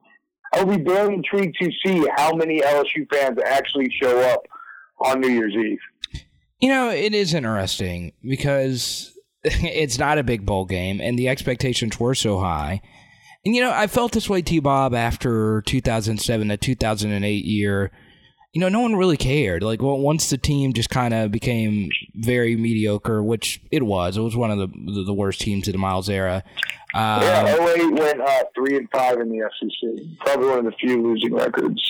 I 0.52 0.62
will 0.62 0.76
be 0.76 0.84
very 0.84 1.14
intrigued 1.14 1.56
to 1.60 1.70
see 1.84 2.06
how 2.16 2.34
many 2.34 2.60
LSU 2.60 3.06
fans 3.12 3.38
actually 3.44 3.90
show 4.02 4.20
up 4.20 4.42
on 5.00 5.20
New 5.20 5.28
Year's 5.28 5.54
Eve. 5.54 5.78
You 6.60 6.68
know, 6.68 6.90
it 6.90 7.14
is 7.14 7.32
interesting 7.32 8.12
because 8.22 9.16
it's 9.44 9.98
not 9.98 10.18
a 10.18 10.22
big 10.22 10.44
bowl 10.44 10.64
game 10.64 11.00
and 11.00 11.18
the 11.18 11.28
expectations 11.28 11.98
were 11.98 12.14
so 12.14 12.40
high. 12.40 12.82
And, 13.44 13.54
you 13.54 13.62
know, 13.62 13.72
I 13.72 13.86
felt 13.86 14.12
this 14.12 14.28
way, 14.28 14.42
T 14.42 14.60
Bob, 14.60 14.94
after 14.94 15.62
2007, 15.62 16.48
the 16.48 16.56
2008 16.56 17.44
year. 17.44 17.90
You 18.52 18.60
know, 18.60 18.68
no 18.68 18.80
one 18.80 18.96
really 18.96 19.16
cared. 19.16 19.62
Like, 19.62 19.80
well, 19.80 19.96
once 19.96 20.28
the 20.28 20.36
team 20.36 20.72
just 20.72 20.90
kind 20.90 21.14
of 21.14 21.30
became 21.30 21.88
very 22.16 22.56
mediocre, 22.56 23.22
which 23.22 23.60
it 23.70 23.84
was, 23.84 24.16
it 24.16 24.22
was 24.22 24.34
one 24.34 24.50
of 24.50 24.58
the 24.58 24.66
the, 24.66 25.04
the 25.04 25.14
worst 25.14 25.40
teams 25.40 25.68
of 25.68 25.72
the 25.72 25.78
Miles 25.78 26.10
era. 26.10 26.42
Um, 26.92 27.22
Yeah, 27.22 27.56
08 27.64 27.92
went 27.92 28.20
uh, 28.20 28.42
three 28.56 28.76
and 28.76 28.90
five 28.90 29.20
in 29.20 29.28
the 29.30 29.48
SEC. 29.60 30.18
Probably 30.18 30.48
one 30.48 30.58
of 30.58 30.64
the 30.64 30.72
few 30.72 31.00
losing 31.00 31.32
records. 31.32 31.80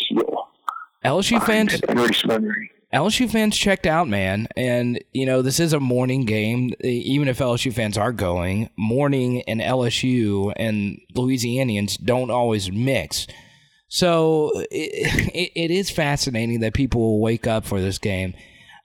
LSU 1.03 1.43
fans, 1.45 1.81
in 1.81 1.99
recent 1.99 2.29
memory. 2.29 2.71
LSU 2.93 3.31
fans 3.31 3.57
checked 3.57 3.87
out, 3.87 4.09
man. 4.09 4.49
And, 4.57 5.03
you 5.13 5.25
know, 5.25 5.43
this 5.43 5.61
is 5.61 5.73
a 5.73 5.81
morning 5.81 6.25
game. 6.25 6.75
Even 6.81 7.29
if 7.29 7.39
LSU 7.39 7.73
fans 7.73 7.97
are 7.97 8.13
going, 8.13 8.69
morning 8.77 9.43
and 9.43 9.61
LSU 9.61 10.53
and 10.57 11.01
Louisianians 11.15 12.03
don't 12.05 12.31
always 12.31 12.71
mix. 12.73 13.27
So 13.89 14.51
it, 14.71 14.91
it, 15.35 15.53
it 15.57 15.71
is 15.71 15.91
fascinating 15.91 16.61
that 16.61 16.75
people 16.75 17.01
will 17.01 17.21
wake 17.21 17.47
up 17.47 17.65
for 17.65 17.81
this 17.81 17.99
game. 17.99 18.35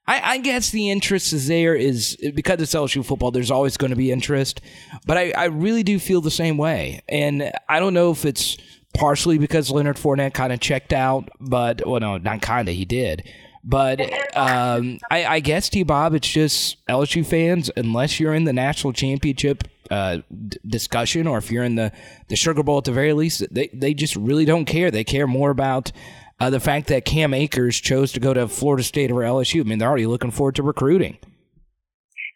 I, 0.07 0.33
I 0.33 0.37
guess 0.37 0.69
the 0.69 0.91
interest 0.91 1.33
is 1.33 1.47
there 1.47 1.73
is 1.73 2.15
because 2.35 2.61
it's 2.61 2.75
LSU 2.75 3.03
football. 3.03 3.31
There's 3.31 3.49
always 3.49 3.75
going 3.75 3.89
to 3.89 3.95
be 3.95 4.11
interest, 4.11 4.61
but 5.07 5.17
I, 5.17 5.31
I 5.31 5.45
really 5.45 5.81
do 5.81 5.97
feel 5.97 6.21
the 6.21 6.29
same 6.29 6.57
way, 6.57 7.01
and 7.09 7.51
I 7.67 7.79
don't 7.79 7.95
know 7.95 8.11
if 8.11 8.23
it's 8.23 8.55
partially 8.93 9.39
because 9.39 9.71
Leonard 9.71 9.97
Fournette 9.97 10.33
kind 10.35 10.53
of 10.53 10.59
checked 10.59 10.93
out, 10.93 11.29
but 11.39 11.81
well, 11.87 11.99
no, 11.99 12.17
not 12.17 12.43
kind 12.43 12.69
of, 12.69 12.75
he 12.75 12.85
did. 12.85 13.27
But 13.67 13.99
um, 14.37 14.99
I, 15.09 15.25
I 15.25 15.39
guess 15.39 15.69
T 15.69 15.81
Bob, 15.83 16.13
it's 16.13 16.27
just 16.31 16.85
LSU 16.87 17.25
fans. 17.25 17.71
Unless 17.75 18.19
you're 18.19 18.33
in 18.35 18.43
the 18.43 18.53
national 18.53 18.93
championship 18.93 19.63
uh, 19.89 20.17
d- 20.47 20.59
discussion, 20.67 21.25
or 21.25 21.39
if 21.39 21.51
you're 21.51 21.63
in 21.63 21.73
the 21.75 21.91
the 22.27 22.35
Sugar 22.35 22.61
Bowl 22.61 22.77
at 22.77 22.83
the 22.83 22.91
very 22.91 23.13
least, 23.13 23.43
they 23.51 23.69
they 23.73 23.95
just 23.95 24.15
really 24.15 24.45
don't 24.45 24.65
care. 24.65 24.91
They 24.91 25.03
care 25.03 25.25
more 25.25 25.49
about 25.49 25.91
uh, 26.39 26.51
the 26.51 26.59
fact 26.59 26.87
that 26.89 27.05
Cam 27.05 27.33
Akers 27.33 27.77
chose 27.77 28.11
to 28.11 28.19
go 28.19 28.35
to 28.35 28.47
Florida 28.47 28.83
State 28.83 29.09
or 29.09 29.21
LSU. 29.21 29.61
I 29.61 29.63
mean, 29.63 29.79
they're 29.79 29.89
already 29.89 30.05
looking 30.05 30.31
forward 30.31 30.55
to 30.55 30.63
recruiting. 30.63 31.17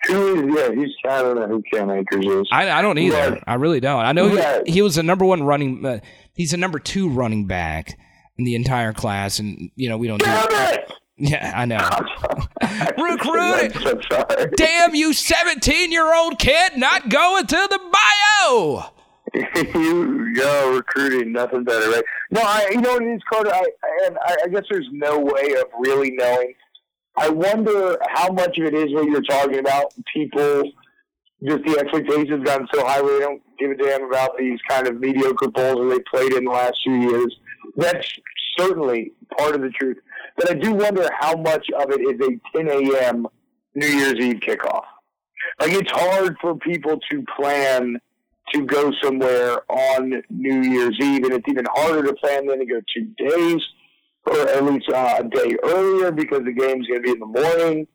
Yeah, 0.09 0.71
he's, 0.73 0.89
I 1.07 1.21
don't 1.21 1.35
know 1.35 1.47
who 1.47 1.61
Cam 1.73 1.91
Akers 1.91 2.25
is. 2.25 2.47
I, 2.51 2.71
I 2.71 2.81
don't 2.81 2.97
either. 2.97 3.43
I 3.45 3.55
really 3.55 3.81
don't. 3.81 4.03
I 4.03 4.13
know 4.13 4.27
Yeah. 4.33 4.61
he, 4.65 4.71
he 4.73 4.81
was 4.81 4.95
the 4.95 5.03
number 5.03 5.25
one 5.25 5.43
running. 5.43 5.85
Uh, 5.85 5.99
he's 6.33 6.51
the 6.51 6.57
number 6.57 6.79
two 6.79 7.09
running 7.09 7.45
back 7.45 7.99
in 8.37 8.45
the 8.45 8.55
entire 8.55 8.93
class, 8.93 9.39
and 9.39 9.69
you 9.75 9.89
know 9.89 9.97
we 9.97 10.07
don't. 10.07 10.19
Do, 10.23 10.25
it! 10.27 10.93
Yeah, 11.19 11.53
I 11.55 11.65
know. 11.65 11.87
Recruiting. 13.03 13.71
I'm 13.75 13.81
so 13.81 13.99
sorry. 14.09 14.51
Damn 14.55 14.95
you, 14.95 15.13
seventeen-year-old 15.13 16.39
kid, 16.39 16.77
not 16.77 17.09
going 17.09 17.45
to 17.47 17.67
the 17.69 17.79
bio. 17.91 18.93
you 19.75 20.33
go 20.33 20.75
recruiting, 20.75 21.31
nothing 21.33 21.63
better, 21.63 21.89
right? 21.91 22.03
No, 22.31 22.41
I, 22.41 22.69
you 22.71 22.81
know 22.81 22.93
what 22.93 23.03
it 23.03 23.13
is, 23.13 23.21
Carter. 23.31 23.53
I, 23.53 23.63
and 24.05 24.17
I, 24.25 24.37
I 24.45 24.47
guess 24.47 24.63
there's 24.69 24.87
no 24.91 25.19
way 25.19 25.53
of 25.53 25.65
really 25.77 26.11
knowing. 26.11 26.53
I 27.17 27.29
wonder 27.29 27.97
how 28.09 28.31
much 28.31 28.57
of 28.57 28.65
it 28.65 28.73
is 28.73 28.93
what 28.93 29.05
you're 29.05 29.21
talking 29.21 29.59
about. 29.59 29.93
People, 30.13 30.63
just 31.43 31.63
the 31.65 31.77
expectations 31.79 32.43
gotten 32.43 32.67
so 32.73 32.85
high 32.85 33.01
where 33.01 33.19
they 33.19 33.25
don't 33.25 33.41
give 33.59 33.71
a 33.71 33.75
damn 33.75 34.03
about 34.03 34.37
these 34.37 34.59
kind 34.67 34.87
of 34.87 34.99
mediocre 34.99 35.49
bowls 35.49 35.75
that 35.75 35.89
they 35.89 36.17
played 36.17 36.33
in 36.33 36.45
the 36.45 36.51
last 36.51 36.77
few 36.83 36.95
years. 36.95 37.35
That's 37.75 38.07
certainly 38.57 39.11
part 39.37 39.53
of 39.53 39.61
the 39.61 39.69
truth. 39.69 39.97
But 40.39 40.51
I 40.51 40.53
do 40.53 40.73
wonder 40.73 41.09
how 41.19 41.35
much 41.35 41.67
of 41.77 41.91
it 41.91 41.99
is 42.01 42.19
a 42.25 42.57
10 42.57 42.69
a.m. 42.69 43.27
New 43.75 43.87
Year's 43.87 44.13
Eve 44.19 44.39
kickoff. 44.39 44.85
Like 45.59 45.73
it's 45.73 45.91
hard 45.91 46.37
for 46.41 46.55
people 46.55 46.97
to 47.11 47.23
plan 47.37 47.99
to 48.53 48.65
go 48.65 48.91
somewhere 49.03 49.59
on 49.69 50.23
New 50.29 50.61
Year's 50.61 50.97
Eve, 51.01 51.23
and 51.25 51.33
it's 51.33 51.47
even 51.47 51.65
harder 51.73 52.03
to 52.07 52.13
plan 52.15 52.47
than 52.47 52.59
to 52.59 52.65
go 52.65 52.79
two 52.95 53.05
days, 53.17 53.61
or 54.25 54.47
at 54.49 54.63
least 54.63 54.89
uh, 54.89 55.17
a 55.19 55.23
day 55.25 55.55
earlier 55.63 56.11
because 56.11 56.43
the 56.45 56.53
game's 56.53 56.87
going 56.87 57.01
to 57.01 57.03
be 57.03 57.11
in 57.11 57.19
the 57.19 57.25
morning. 57.25 57.85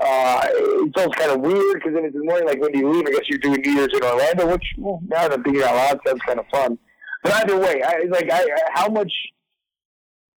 Uh, 0.00 0.46
it's 0.50 0.96
also 0.96 1.10
kind 1.10 1.32
of 1.32 1.40
weird 1.40 1.74
because 1.74 1.92
then 1.94 2.04
it's 2.04 2.14
in 2.14 2.20
the 2.20 2.26
morning. 2.26 2.46
Like 2.46 2.60
when 2.60 2.70
do 2.72 2.78
you 2.78 2.90
leave? 2.92 3.04
I 3.08 3.10
guess 3.10 3.28
you're 3.28 3.38
doing 3.40 3.60
New 3.60 3.72
Year's 3.72 3.90
in 3.92 4.02
Orlando, 4.04 4.46
which 4.52 4.64
well, 4.78 5.00
now 5.08 5.22
that 5.28 5.32
I'm 5.32 5.42
thinking 5.42 5.62
out 5.64 5.74
loud, 5.74 6.00
sounds 6.06 6.22
kind 6.24 6.38
of 6.38 6.46
fun. 6.52 6.78
But 7.24 7.32
either 7.34 7.58
way, 7.58 7.82
I, 7.82 8.04
like, 8.08 8.30
I, 8.30 8.42
I- 8.44 8.70
how 8.74 8.88
much 8.88 9.12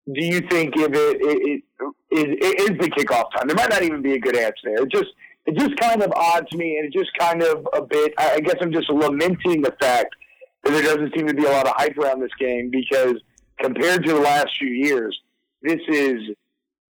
do 0.05 0.25
you 0.25 0.41
think 0.49 0.73
if 0.75 0.91
it, 0.91 1.17
it, 1.21 1.63
it 2.11 2.17
is, 2.17 2.37
it 2.41 2.71
is 2.71 2.77
the 2.79 2.89
kickoff 2.89 3.31
time? 3.35 3.47
There 3.47 3.55
might 3.55 3.69
not 3.69 3.83
even 3.83 4.01
be 4.01 4.13
a 4.13 4.19
good 4.19 4.35
answer 4.35 4.61
there. 4.63 4.83
It 4.83 4.91
just 4.91 5.09
it 5.45 5.57
just 5.57 5.75
kind 5.79 6.03
of 6.03 6.11
odd 6.15 6.47
to 6.51 6.57
me, 6.57 6.77
and 6.77 6.87
it 6.87 6.93
just 6.97 7.11
kind 7.17 7.41
of 7.41 7.67
a 7.73 7.81
bit. 7.81 8.13
I 8.17 8.33
I 8.35 8.39
guess 8.39 8.55
I'm 8.61 8.71
just 8.71 8.89
lamenting 8.89 9.61
the 9.61 9.75
fact 9.79 10.15
that 10.63 10.71
there 10.71 10.83
doesn't 10.83 11.13
seem 11.15 11.27
to 11.27 11.33
be 11.33 11.45
a 11.45 11.51
lot 11.51 11.67
of 11.67 11.73
hype 11.75 11.97
around 11.97 12.19
this 12.21 12.33
game 12.39 12.69
because 12.69 13.15
compared 13.59 14.05
to 14.05 14.13
the 14.13 14.19
last 14.19 14.49
few 14.59 14.69
years, 14.69 15.17
this 15.61 15.79
is 15.87 16.17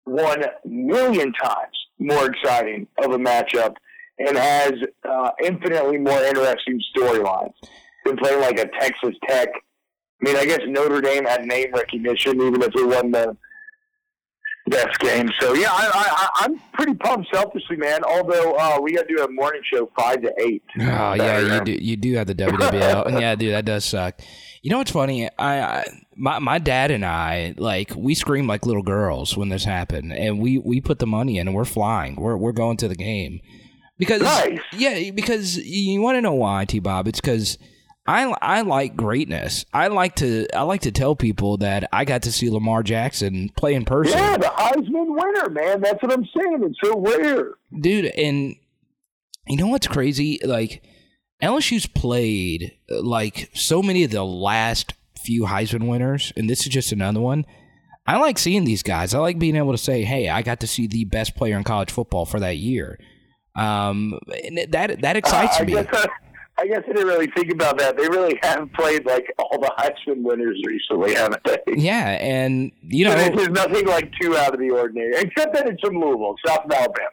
one 0.05 0.43
million 0.65 1.33
times 1.33 1.77
more 1.99 2.27
exciting 2.27 2.87
of 3.03 3.11
a 3.11 3.17
matchup 3.17 3.75
and 4.19 4.37
has 4.37 4.73
uh, 5.09 5.31
infinitely 5.43 5.97
more 5.97 6.21
interesting 6.23 6.79
storylines 6.95 7.53
than 8.05 8.17
playing 8.17 8.41
like 8.41 8.59
a 8.59 8.67
Texas 8.79 9.15
Tech. 9.27 9.49
I 10.21 10.25
mean, 10.25 10.35
I 10.37 10.45
guess 10.45 10.59
Notre 10.67 11.01
Dame 11.01 11.25
had 11.25 11.45
name 11.45 11.71
recognition, 11.73 12.41
even 12.41 12.61
if 12.61 12.75
it 12.75 12.87
wasn't 12.87 13.11
the 13.13 13.35
best 14.67 14.97
game. 14.99 15.29
So 15.39 15.53
yeah, 15.53 15.69
I, 15.71 15.85
I, 15.93 16.05
I- 16.15 16.29
I'm 16.45 16.59
pretty 16.73 16.93
pumped 16.95 17.27
selfishly, 17.33 17.77
man. 17.77 18.03
Although 18.03 18.53
uh, 18.55 18.79
we 18.81 18.93
got 18.93 19.07
to 19.07 19.15
do 19.15 19.23
a 19.23 19.29
morning 19.31 19.61
show 19.71 19.89
five 19.97 20.21
to 20.21 20.33
eight. 20.39 20.63
Oh 20.79 21.13
yeah, 21.13 21.39
you 21.39 21.63
do. 21.63 21.71
You 21.73 21.97
do 21.97 22.13
have 22.15 22.27
the 22.27 22.35
WWL. 22.35 23.11
yeah, 23.19 23.35
dude, 23.35 23.53
that 23.53 23.65
does 23.65 23.85
suck. 23.85 24.19
You 24.61 24.71
know 24.71 24.79
what's 24.79 24.91
funny? 24.91 25.29
I, 25.37 25.59
I 25.61 25.83
my 26.15 26.39
my 26.39 26.57
dad 26.59 26.89
and 26.91 27.05
I 27.05 27.53
like 27.57 27.91
we 27.95 28.15
scream 28.15 28.47
like 28.47 28.65
little 28.65 28.81
girls 28.83 29.37
when 29.37 29.49
this 29.49 29.65
happened, 29.65 30.11
and 30.13 30.39
we 30.39 30.57
we 30.57 30.81
put 30.81 30.99
the 30.99 31.07
money 31.07 31.37
in 31.37 31.47
and 31.47 31.55
we're 31.55 31.65
flying. 31.65 32.15
We're 32.15 32.37
we're 32.37 32.51
going 32.51 32.77
to 32.77 32.87
the 32.87 32.95
game 32.95 33.41
because 33.99 34.21
Nice. 34.21 34.59
yeah, 34.75 35.11
because 35.11 35.57
you 35.57 36.01
want 36.01 36.15
to 36.17 36.21
know 36.21 36.33
why, 36.33 36.65
T 36.65 36.79
Bob? 36.79 37.07
It's 37.07 37.19
because. 37.21 37.57
I, 38.07 38.33
I 38.41 38.61
like 38.61 38.95
greatness. 38.95 39.65
I 39.73 39.87
like 39.87 40.15
to 40.17 40.47
I 40.55 40.61
like 40.61 40.81
to 40.81 40.91
tell 40.91 41.15
people 41.15 41.57
that 41.57 41.89
I 41.91 42.05
got 42.05 42.21
to 42.23 42.31
see 42.31 42.49
Lamar 42.49 42.83
Jackson 42.83 43.49
play 43.57 43.73
in 43.73 43.83
person. 43.85 44.17
Yeah, 44.17 44.37
the 44.37 44.45
Heisman 44.45 45.07
winner, 45.07 45.49
man. 45.49 45.81
That's 45.81 46.01
what 46.03 46.13
I'm 46.13 46.25
saying. 46.25 46.63
It's 46.63 46.77
so 46.83 46.99
rare. 46.99 47.51
dude 47.79 48.05
and 48.05 48.55
you 49.47 49.57
know 49.57 49.67
what's 49.67 49.87
crazy 49.87 50.39
like 50.43 50.81
lsu's 51.43 51.85
played 51.85 52.71
uh, 52.89 53.01
like 53.01 53.49
so 53.53 53.81
many 53.83 54.03
of 54.03 54.11
the 54.11 54.23
last 54.23 54.93
few 55.19 55.43
heisman 55.43 55.87
winners 55.87 56.33
and 56.35 56.49
this 56.49 56.61
is 56.61 56.67
just 56.69 56.91
another 56.91 57.19
one 57.19 57.45
i 58.07 58.17
like 58.17 58.37
seeing 58.39 58.63
these 58.63 58.81
guys 58.81 59.13
i 59.13 59.19
like 59.19 59.37
being 59.37 59.55
able 59.55 59.71
to 59.71 59.77
say 59.77 60.03
hey 60.03 60.29
i 60.29 60.41
got 60.41 60.59
to 60.61 60.67
see 60.67 60.87
the 60.87 61.03
best 61.05 61.35
player 61.35 61.57
in 61.57 61.63
college 61.63 61.91
football 61.91 62.25
for 62.25 62.39
that 62.39 62.57
year 62.57 62.97
um 63.55 64.17
that 64.69 64.97
that 65.01 65.15
excites 65.17 65.59
I 65.59 65.63
me 65.65 65.77
I, 65.77 66.07
I 66.57 66.67
guess 66.67 66.83
I 66.89 66.93
didn't 66.93 67.07
really 67.07 67.27
think 67.35 67.51
about 67.51 67.77
that. 67.79 67.97
They 67.97 68.07
really 68.07 68.39
have 68.43 68.71
played 68.73 69.05
like 69.05 69.25
all 69.37 69.59
the 69.59 69.71
Heisman 69.77 70.23
winners 70.23 70.61
recently, 70.65 71.13
haven't 71.15 71.43
they? 71.43 71.57
yeah 71.75 72.17
and 72.21 72.71
you 72.81 73.05
know 73.05 73.11
And 73.11 73.37
There's 73.37 73.49
nothing 73.49 73.85
like 73.87 74.11
too 74.21 74.35
out 74.37 74.53
of 74.53 74.59
the 74.59 74.69
ordinary, 74.69 75.13
except 75.15 75.53
that 75.53 75.67
it's 75.67 75.81
from 75.81 75.99
Louisville, 75.99 76.35
South 76.45 76.65
Alabama. 76.71 77.09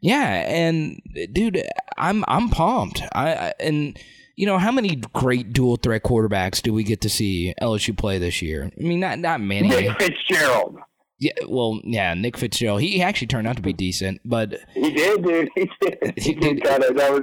Yeah, 0.00 0.44
and 0.46 1.00
dude, 1.32 1.62
I'm 1.98 2.24
I'm 2.28 2.48
pumped. 2.50 3.02
I, 3.12 3.34
I 3.34 3.52
and 3.60 3.98
you 4.36 4.46
know 4.46 4.58
how 4.58 4.70
many 4.70 4.96
great 5.14 5.52
dual 5.52 5.76
threat 5.76 6.02
quarterbacks 6.02 6.60
do 6.62 6.72
we 6.72 6.84
get 6.84 7.00
to 7.02 7.08
see 7.08 7.54
LSU 7.60 7.96
play 7.96 8.18
this 8.18 8.42
year? 8.42 8.70
I 8.78 8.82
mean, 8.82 9.00
not 9.00 9.18
not 9.18 9.40
many. 9.40 9.68
Nick 9.68 9.98
Fitzgerald. 9.98 10.76
Yeah, 11.18 11.32
well, 11.48 11.80
yeah, 11.82 12.12
Nick 12.12 12.36
Fitzgerald. 12.36 12.82
He 12.82 13.00
actually 13.02 13.28
turned 13.28 13.48
out 13.48 13.56
to 13.56 13.62
be 13.62 13.72
decent, 13.72 14.20
but 14.22 14.54
He 14.74 14.92
did, 14.92 15.24
dude. 15.24 15.48
He 15.56 15.70
did. 15.80 16.14
He 16.18 16.34
did 16.34 16.62
kind 16.62 16.84
of. 16.84 16.94
That 16.96 17.12
was 17.12 17.22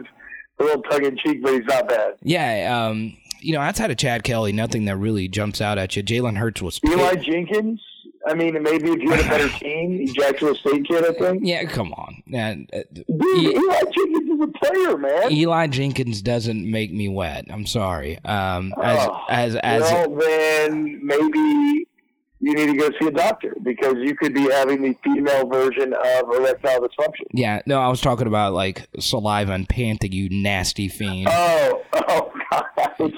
a 0.60 0.64
little 0.64 0.82
tongue 0.84 1.06
in 1.06 1.18
cheek, 1.18 1.42
but 1.44 1.54
he's 1.54 1.66
not 1.66 1.88
bad. 1.90 2.14
yeah, 2.22 2.88
um, 2.88 3.18
you 3.42 3.54
know, 3.54 3.60
outside 3.62 3.92
of 3.92 3.98
Chad 3.98 4.24
Kelly, 4.24 4.52
nothing 4.54 4.86
that 4.86 4.96
really 4.98 5.28
jumps 5.28 5.60
out 5.62 5.78
at 5.78 5.96
you. 5.96 6.04
Jalen 6.04 6.38
Hurts 6.38 6.62
was. 6.62 6.80
Eli 6.86 7.16
Jenkins. 7.16 7.82
I 8.26 8.36
mean, 8.36 8.54
maybe 8.64 8.90
if 8.90 9.02
you 9.02 9.12
had 9.12 9.20
a 9.20 9.28
better 9.28 9.50
team, 9.60 10.08
Jacksonville 10.16 10.56
State 10.56 10.88
kid, 10.88 11.04
I 11.06 11.12
think. 11.12 11.42
Yeah, 11.44 11.66
come 11.66 11.92
on. 11.94 12.24
Uh, 12.34 12.54
Dude, 12.94 13.56
Eli 13.58 13.80
Jenkins 13.92 14.30
is 14.30 14.40
a 14.42 14.48
player, 14.48 14.98
man. 14.98 15.32
Eli 15.34 15.68
Jenkins 15.68 16.22
doesn't 16.22 16.70
make 16.72 16.94
me 16.94 17.10
wet. 17.10 17.46
I'm 17.50 17.66
sorry. 17.66 18.24
Um, 18.24 18.74
as 18.82 18.98
Oh, 19.10 19.20
as 19.28 19.56
as 19.58 19.82
well, 19.82 20.16
then 20.16 21.02
maybe 21.04 21.86
you 22.44 22.54
need 22.54 22.66
to 22.68 22.78
go 22.78 22.90
see 23.00 23.08
a 23.08 23.12
doctor 23.12 23.56
because 23.64 23.96
you 24.00 24.16
could 24.18 24.34
be 24.34 24.50
having 24.52 24.82
the 24.82 24.94
female 25.02 25.48
version 25.48 25.94
of 25.94 26.30
erectile 26.36 26.82
dysfunction. 26.82 27.26
yeah, 27.32 27.62
no, 27.66 27.80
I 27.80 27.88
was 27.88 28.02
talking 28.02 28.28
about 28.28 28.54
like 28.54 28.90
saliva 29.00 29.54
and 29.54 29.68
panting. 29.68 30.12
You 30.12 30.30
nasty 30.30 30.90
fiend. 30.90 31.30
Oh, 31.32 31.82
oh, 31.94 32.32
God. 32.52 32.66
I 32.78 32.90
was, 33.00 33.12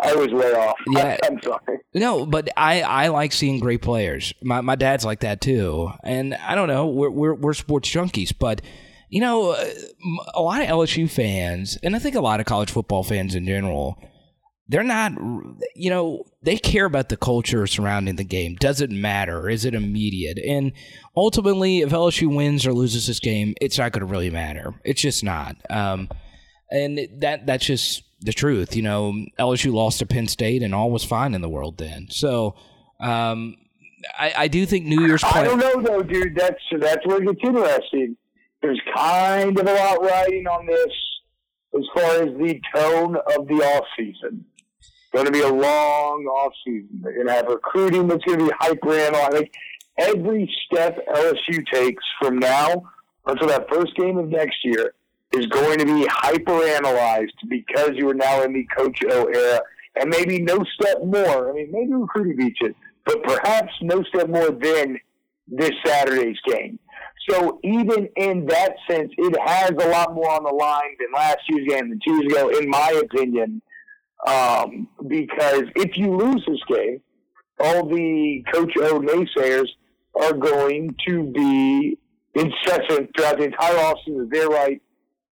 I 0.00 0.14
was 0.14 0.28
way 0.28 0.52
off. 0.54 0.76
Yeah. 0.88 1.18
I'm 1.24 1.42
sorry. 1.42 1.80
No, 1.92 2.24
but 2.24 2.48
I, 2.56 2.80
I 2.80 3.08
like 3.08 3.32
seeing 3.32 3.60
great 3.60 3.82
players. 3.82 4.32
My 4.42 4.62
my 4.62 4.76
dad's 4.76 5.04
like 5.04 5.20
that 5.20 5.42
too, 5.42 5.90
and 6.02 6.34
I 6.34 6.54
don't 6.54 6.68
know. 6.68 6.86
We're 6.86 7.10
we're, 7.10 7.34
we're 7.34 7.54
sports 7.54 7.90
junkies, 7.90 8.32
but 8.36 8.62
you 9.10 9.20
know, 9.20 9.52
a 10.34 10.40
lot 10.40 10.62
of 10.62 10.68
LSU 10.68 11.10
fans, 11.10 11.78
and 11.82 11.94
I 11.94 11.98
think 11.98 12.14
a 12.14 12.20
lot 12.20 12.40
of 12.40 12.46
college 12.46 12.70
football 12.70 13.04
fans 13.04 13.34
in 13.34 13.46
general, 13.46 14.02
they're 14.68 14.82
not. 14.82 15.12
You 15.74 15.90
know, 15.90 16.24
they 16.42 16.56
care 16.56 16.84
about 16.84 17.08
the 17.08 17.16
culture 17.16 17.66
surrounding 17.66 18.16
the 18.16 18.24
game. 18.24 18.56
Does 18.56 18.80
it 18.80 18.90
matter? 18.90 19.48
Is 19.48 19.64
it 19.64 19.74
immediate? 19.74 20.38
And 20.38 20.72
ultimately, 21.16 21.80
if 21.80 21.90
LSU 21.90 22.34
wins 22.34 22.66
or 22.66 22.72
loses 22.72 23.06
this 23.06 23.20
game, 23.20 23.54
it's 23.60 23.78
not 23.78 23.92
going 23.92 24.06
to 24.06 24.06
really 24.06 24.30
matter. 24.30 24.74
It's 24.84 25.00
just 25.00 25.24
not. 25.24 25.56
Um, 25.70 26.08
and 26.70 27.08
that 27.20 27.46
that's 27.46 27.64
just 27.64 28.02
the 28.20 28.32
truth. 28.32 28.76
You 28.76 28.82
know, 28.82 29.14
LSU 29.38 29.72
lost 29.72 30.00
to 30.00 30.06
Penn 30.06 30.28
State, 30.28 30.62
and 30.62 30.74
all 30.74 30.90
was 30.90 31.04
fine 31.04 31.34
in 31.34 31.40
the 31.40 31.48
world 31.48 31.78
then. 31.78 32.08
So, 32.10 32.54
um, 33.00 33.56
I, 34.18 34.32
I 34.36 34.48
do 34.48 34.66
think 34.66 34.86
New 34.86 35.06
Year's 35.06 35.24
I 35.24 35.44
don't 35.44 35.58
know, 35.58 35.80
though, 35.82 36.02
dude. 36.02 36.36
That's, 36.36 36.60
that's 36.78 37.06
where 37.06 37.22
it 37.22 37.26
gets 37.26 37.40
interesting. 37.42 38.16
There's 38.62 38.80
kind 38.94 39.58
of 39.58 39.66
a 39.66 39.72
lot 39.72 40.02
riding 40.02 40.46
on 40.46 40.66
this 40.66 40.92
as 41.76 41.84
far 41.94 42.22
as 42.22 42.36
the 42.38 42.60
tone 42.74 43.16
of 43.16 43.46
the 43.46 43.54
off 43.54 43.84
season. 43.96 44.44
Going 45.12 45.26
to 45.26 45.32
be 45.32 45.40
a 45.40 45.48
long 45.48 46.24
off 46.26 46.52
season. 46.64 47.00
They're 47.02 47.14
going 47.14 47.28
to 47.28 47.32
have 47.32 47.46
recruiting 47.46 48.08
that's 48.08 48.24
going 48.24 48.40
to 48.40 48.46
be 48.46 48.52
hyper 48.58 48.92
analyzed. 48.92 49.48
Every 49.98 50.52
step 50.66 50.98
LSU 51.08 51.66
takes 51.72 52.04
from 52.20 52.38
now 52.38 52.90
until 53.26 53.48
that 53.48 53.68
first 53.70 53.96
game 53.96 54.18
of 54.18 54.28
next 54.28 54.58
year 54.64 54.94
is 55.32 55.46
going 55.46 55.78
to 55.78 55.84
be 55.84 56.06
hyper 56.08 56.62
analyzed 56.62 57.34
because 57.48 57.92
you 57.94 58.08
are 58.08 58.14
now 58.14 58.42
in 58.42 58.52
the 58.52 58.66
Coach 58.76 59.02
O 59.10 59.24
era, 59.26 59.60
and 60.00 60.08
maybe 60.08 60.40
no 60.40 60.64
step 60.74 60.98
more. 61.04 61.50
I 61.50 61.52
mean, 61.52 61.70
maybe 61.72 61.92
recruiting 61.92 62.36
beats 62.36 62.58
it, 62.60 62.76
but 63.04 63.22
perhaps 63.22 63.72
no 63.82 64.02
step 64.04 64.28
more 64.28 64.50
than 64.50 64.98
this 65.46 65.72
Saturday's 65.84 66.38
game. 66.46 66.78
So 67.28 67.60
even 67.62 68.08
in 68.16 68.46
that 68.46 68.76
sense, 68.88 69.12
it 69.18 69.38
has 69.44 69.70
a 69.70 69.88
lot 69.88 70.14
more 70.14 70.30
on 70.30 70.44
the 70.44 70.54
line 70.54 70.96
than 70.98 71.08
last 71.14 71.40
year's 71.48 71.68
game 71.68 71.90
than 71.90 72.00
two 72.06 72.14
years 72.14 72.32
ago, 72.32 72.48
in 72.48 72.68
my 72.70 73.00
opinion. 73.02 73.60
Um, 74.26 74.88
because 75.06 75.62
if 75.76 75.96
you 75.96 76.14
lose 76.16 76.44
this 76.46 76.60
game, 76.68 77.00
all 77.60 77.86
the 77.88 78.44
Coach 78.52 78.72
O 78.78 79.00
naysayers 79.00 79.68
are 80.20 80.32
going 80.32 80.94
to 81.06 81.22
be 81.32 81.98
incessant 82.34 83.10
throughout 83.16 83.38
the 83.38 83.44
entire 83.44 83.74
offseason. 83.76 84.30
They're 84.30 84.48
right. 84.48 84.80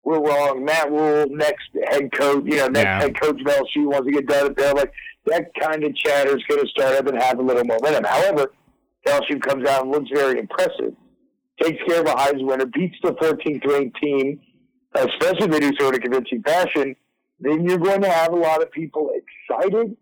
We're 0.05 0.21
wrong. 0.21 0.65
Matt 0.65 0.91
Rhule, 0.91 1.27
next 1.31 1.69
head 1.89 2.11
coach, 2.13 2.43
you 2.45 2.57
know, 2.57 2.67
next 2.67 2.85
Yeah. 2.85 3.01
head 3.03 3.21
coach 3.21 3.41
of 3.41 3.47
LSU 3.47 3.87
wants 3.87 4.07
to 4.07 4.13
get 4.13 4.27
done 4.27 4.47
at 4.47 4.57
there. 4.57 4.75
Like 4.75 4.93
that 5.27 5.47
kind 5.61 5.85
of 5.85 5.95
chatter 5.95 6.37
is 6.37 6.43
going 6.49 6.61
to 6.61 6.69
start 6.69 6.97
up 6.97 7.07
and 7.07 7.21
have 7.23 7.39
a 7.39 7.43
little 7.43 7.65
momentum. 7.65 8.05
However, 8.05 8.53
LSU 9.07 9.41
comes 9.41 9.69
out 9.69 9.83
and 9.83 9.93
looks 9.93 10.11
very 10.13 10.41
impressive. 10.41 10.95
Takes 11.61 11.83
care 11.87 12.01
of 12.01 12.07
a 12.07 12.15
Heisman 12.15 12.47
winner, 12.47 12.67
beats 12.67 12.97
the 13.03 13.13
14th 13.13 13.65
ranked 13.65 14.01
team, 14.03 14.41
especially 14.95 15.45
if 15.47 15.51
they 15.51 15.61
do 15.61 15.71
so 15.79 15.89
in 15.89 15.95
a 15.95 15.99
convincing 16.01 16.43
fashion. 16.43 16.97
Then 17.43 17.65
you're 17.65 17.79
going 17.79 18.03
to 18.03 18.11
have 18.11 18.33
a 18.33 18.37
lot 18.37 18.63
of 18.63 18.71
people 18.71 19.11
excited, 19.15 19.97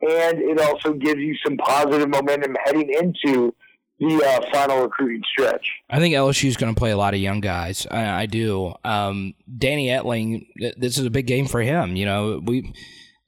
and 0.00 0.38
it 0.38 0.60
also 0.60 0.92
gives 0.94 1.20
you 1.20 1.36
some 1.44 1.56
positive 1.56 2.08
momentum 2.08 2.56
heading 2.64 2.92
into 2.92 3.54
the 4.00 4.24
uh, 4.24 4.50
final 4.52 4.82
recruiting 4.82 5.22
stretch. 5.30 5.68
I 5.90 5.98
think 5.98 6.14
LSU 6.14 6.44
is 6.48 6.56
going 6.56 6.72
to 6.74 6.78
play 6.78 6.92
a 6.92 6.96
lot 6.96 7.14
of 7.14 7.20
young 7.20 7.40
guys. 7.40 7.86
I, 7.90 8.22
I 8.22 8.26
do. 8.26 8.74
Um, 8.84 9.34
Danny 9.58 9.88
Etling, 9.88 10.46
th- 10.58 10.76
this 10.78 10.98
is 10.98 11.04
a 11.04 11.10
big 11.10 11.26
game 11.26 11.46
for 11.46 11.60
him. 11.60 11.96
You 11.96 12.06
know, 12.06 12.40
we 12.42 12.72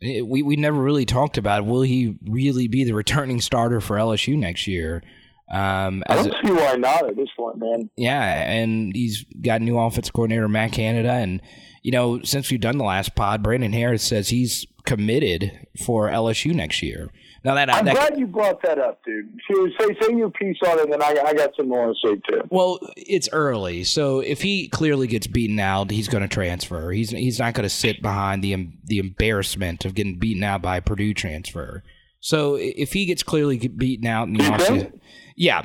we 0.00 0.42
we 0.42 0.56
never 0.56 0.80
really 0.80 1.04
talked 1.04 1.38
about 1.38 1.66
will 1.66 1.82
he 1.82 2.16
really 2.26 2.68
be 2.68 2.84
the 2.84 2.92
returning 2.92 3.40
starter 3.40 3.80
for 3.80 3.96
LSU 3.96 4.38
next 4.38 4.66
year. 4.66 5.02
Um, 5.50 6.04
I 6.06 6.14
don't 6.14 6.34
see 6.46 6.52
why 6.52 6.76
not 6.76 7.08
at 7.08 7.16
this 7.16 7.28
point, 7.36 7.58
man. 7.58 7.90
yeah, 7.96 8.50
and 8.52 8.94
he's 8.94 9.24
got 9.42 9.60
new 9.60 9.76
offensive 9.78 10.12
coordinator 10.14 10.48
Matt 10.48 10.72
Canada, 10.72 11.10
and 11.10 11.42
you 11.82 11.92
know 11.92 12.20
since 12.22 12.50
we've 12.50 12.60
done 12.60 12.78
the 12.78 12.84
last 12.84 13.14
pod, 13.14 13.42
Brandon 13.42 13.72
Harris 13.72 14.02
says 14.02 14.28
he's 14.28 14.66
committed 14.84 15.66
for 15.84 16.08
LSU 16.08 16.54
next 16.54 16.82
year. 16.82 17.10
Now 17.42 17.54
that, 17.54 17.72
I'm 17.72 17.86
that 17.86 17.94
glad 17.94 18.18
you 18.18 18.26
brought 18.26 18.62
that 18.62 18.78
up, 18.78 19.02
dude. 19.02 19.40
Say, 19.50 19.96
say, 19.98 20.14
your 20.14 20.30
piece 20.30 20.58
on 20.66 20.78
it, 20.78 20.84
and 20.84 20.92
then 20.92 21.02
I, 21.02 21.16
I 21.24 21.32
got 21.32 21.50
some 21.56 21.68
more 21.68 21.86
to 21.86 21.94
say 22.04 22.20
too. 22.28 22.42
Well, 22.50 22.78
it's 22.96 23.30
early, 23.32 23.84
so 23.84 24.20
if 24.20 24.42
he 24.42 24.68
clearly 24.68 25.06
gets 25.06 25.26
beaten 25.26 25.58
out, 25.58 25.90
he's 25.90 26.08
going 26.08 26.22
to 26.22 26.28
transfer. 26.28 26.90
He's 26.92 27.10
he's 27.10 27.38
not 27.38 27.54
going 27.54 27.64
to 27.64 27.74
sit 27.74 28.02
behind 28.02 28.44
the 28.44 28.68
the 28.84 28.98
embarrassment 28.98 29.86
of 29.86 29.94
getting 29.94 30.18
beaten 30.18 30.44
out 30.44 30.60
by 30.60 30.76
a 30.76 30.82
Purdue 30.82 31.14
transfer. 31.14 31.82
So 32.20 32.56
if 32.56 32.92
he 32.92 33.06
gets 33.06 33.22
clearly 33.22 33.56
beaten 33.56 34.06
out 34.06 34.28
in 34.28 34.34
the 34.34 34.44
offseason, 34.44 35.00
yeah, 35.34 35.64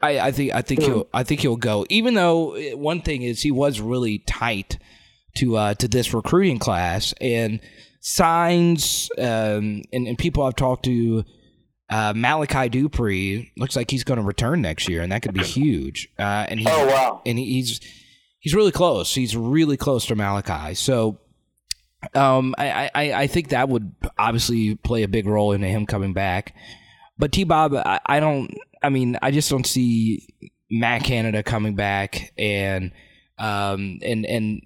I, 0.00 0.18
I 0.18 0.32
think 0.32 0.54
I 0.54 0.62
think 0.62 0.82
he'll 0.82 1.06
I 1.12 1.24
think 1.24 1.40
he'll 1.42 1.56
go. 1.56 1.84
Even 1.90 2.14
though 2.14 2.56
uh, 2.56 2.76
one 2.76 3.02
thing 3.02 3.20
is 3.20 3.42
he 3.42 3.50
was 3.50 3.80
really 3.80 4.20
tight 4.20 4.78
to 5.36 5.56
uh, 5.56 5.74
to 5.74 5.88
this 5.88 6.12
recruiting 6.14 6.58
class 6.58 7.14
and 7.20 7.60
signs 8.00 9.10
um, 9.18 9.82
and, 9.92 10.06
and 10.06 10.18
people 10.18 10.42
I've 10.44 10.56
talked 10.56 10.84
to. 10.86 11.24
Uh, 11.90 12.12
Malachi 12.16 12.70
Dupre 12.70 13.52
looks 13.58 13.76
like 13.76 13.90
he's 13.90 14.02
going 14.04 14.18
to 14.18 14.24
return 14.24 14.62
next 14.62 14.88
year, 14.88 15.02
and 15.02 15.12
that 15.12 15.20
could 15.22 15.34
be 15.34 15.42
huge. 15.44 16.08
Uh, 16.18 16.46
and 16.48 16.58
he's, 16.58 16.68
Oh 16.70 16.86
wow! 16.86 17.20
and 17.26 17.38
he- 17.38 17.52
he's 17.54 17.80
he's 18.38 18.54
really 18.54 18.72
close. 18.72 19.14
He's 19.14 19.36
really 19.36 19.76
close 19.76 20.06
to 20.06 20.14
Malachi. 20.16 20.74
So, 20.74 21.18
um, 22.14 22.54
I, 22.56 22.90
I 22.94 23.12
I 23.12 23.26
think 23.26 23.50
that 23.50 23.68
would 23.68 23.94
obviously 24.18 24.74
play 24.76 25.02
a 25.02 25.08
big 25.08 25.26
role 25.26 25.52
into 25.52 25.66
him 25.66 25.84
coming 25.84 26.14
back. 26.14 26.54
But 27.18 27.30
T 27.30 27.44
Bob, 27.44 27.74
I, 27.74 28.00
I 28.06 28.20
don't. 28.20 28.56
I 28.82 28.88
mean, 28.88 29.18
I 29.20 29.30
just 29.30 29.50
don't 29.50 29.66
see 29.66 30.26
Matt 30.70 31.04
Canada 31.04 31.42
coming 31.42 31.74
back 31.74 32.32
and 32.38 32.90
um 33.38 33.98
and 34.02 34.24
and 34.24 34.62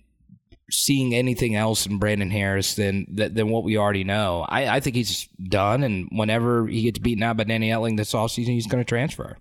seeing 0.70 1.14
anything 1.14 1.55
else 1.55 1.87
in 1.87 1.98
Brandon 1.98 2.31
Harris 2.31 2.74
than 2.74 3.07
than 3.09 3.50
what 3.50 3.64
we 3.64 3.76
already 3.76 4.05
know. 4.05 4.44
I, 4.48 4.76
I 4.76 4.81
think 4.81 4.96
he's 4.96 5.29
done, 5.48 5.83
and 5.83 6.09
whenever 6.11 6.66
he 6.66 6.83
gets 6.83 6.98
beaten 6.98 7.22
out 7.22 7.37
by 7.37 7.44
Danny 7.44 7.70
Etling 7.70 7.96
this 7.96 8.12
offseason, 8.12 8.48
he's 8.48 8.66
going 8.66 8.83
to 8.83 8.88
transfer. 8.88 9.37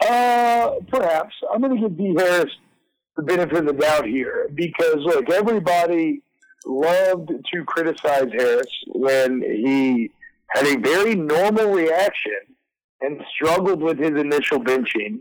Uh, 0.00 0.70
perhaps 0.88 1.34
I'm 1.52 1.60
going 1.60 1.76
to 1.76 1.88
give 1.88 1.98
D 1.98 2.14
Harris 2.16 2.52
the 3.16 3.22
benefit 3.22 3.58
of 3.58 3.66
the 3.66 3.72
doubt 3.72 4.06
here 4.06 4.48
because 4.54 4.98
look, 4.98 5.28
everybody 5.30 6.22
loved 6.66 7.30
to 7.52 7.64
criticize 7.64 8.28
Harris 8.32 8.68
when 8.88 9.42
he 9.42 10.10
had 10.48 10.66
a 10.66 10.78
very 10.78 11.14
normal 11.14 11.72
reaction 11.72 12.40
and 13.00 13.20
struggled 13.34 13.82
with 13.82 13.98
his 13.98 14.10
initial 14.10 14.60
benching. 14.60 15.20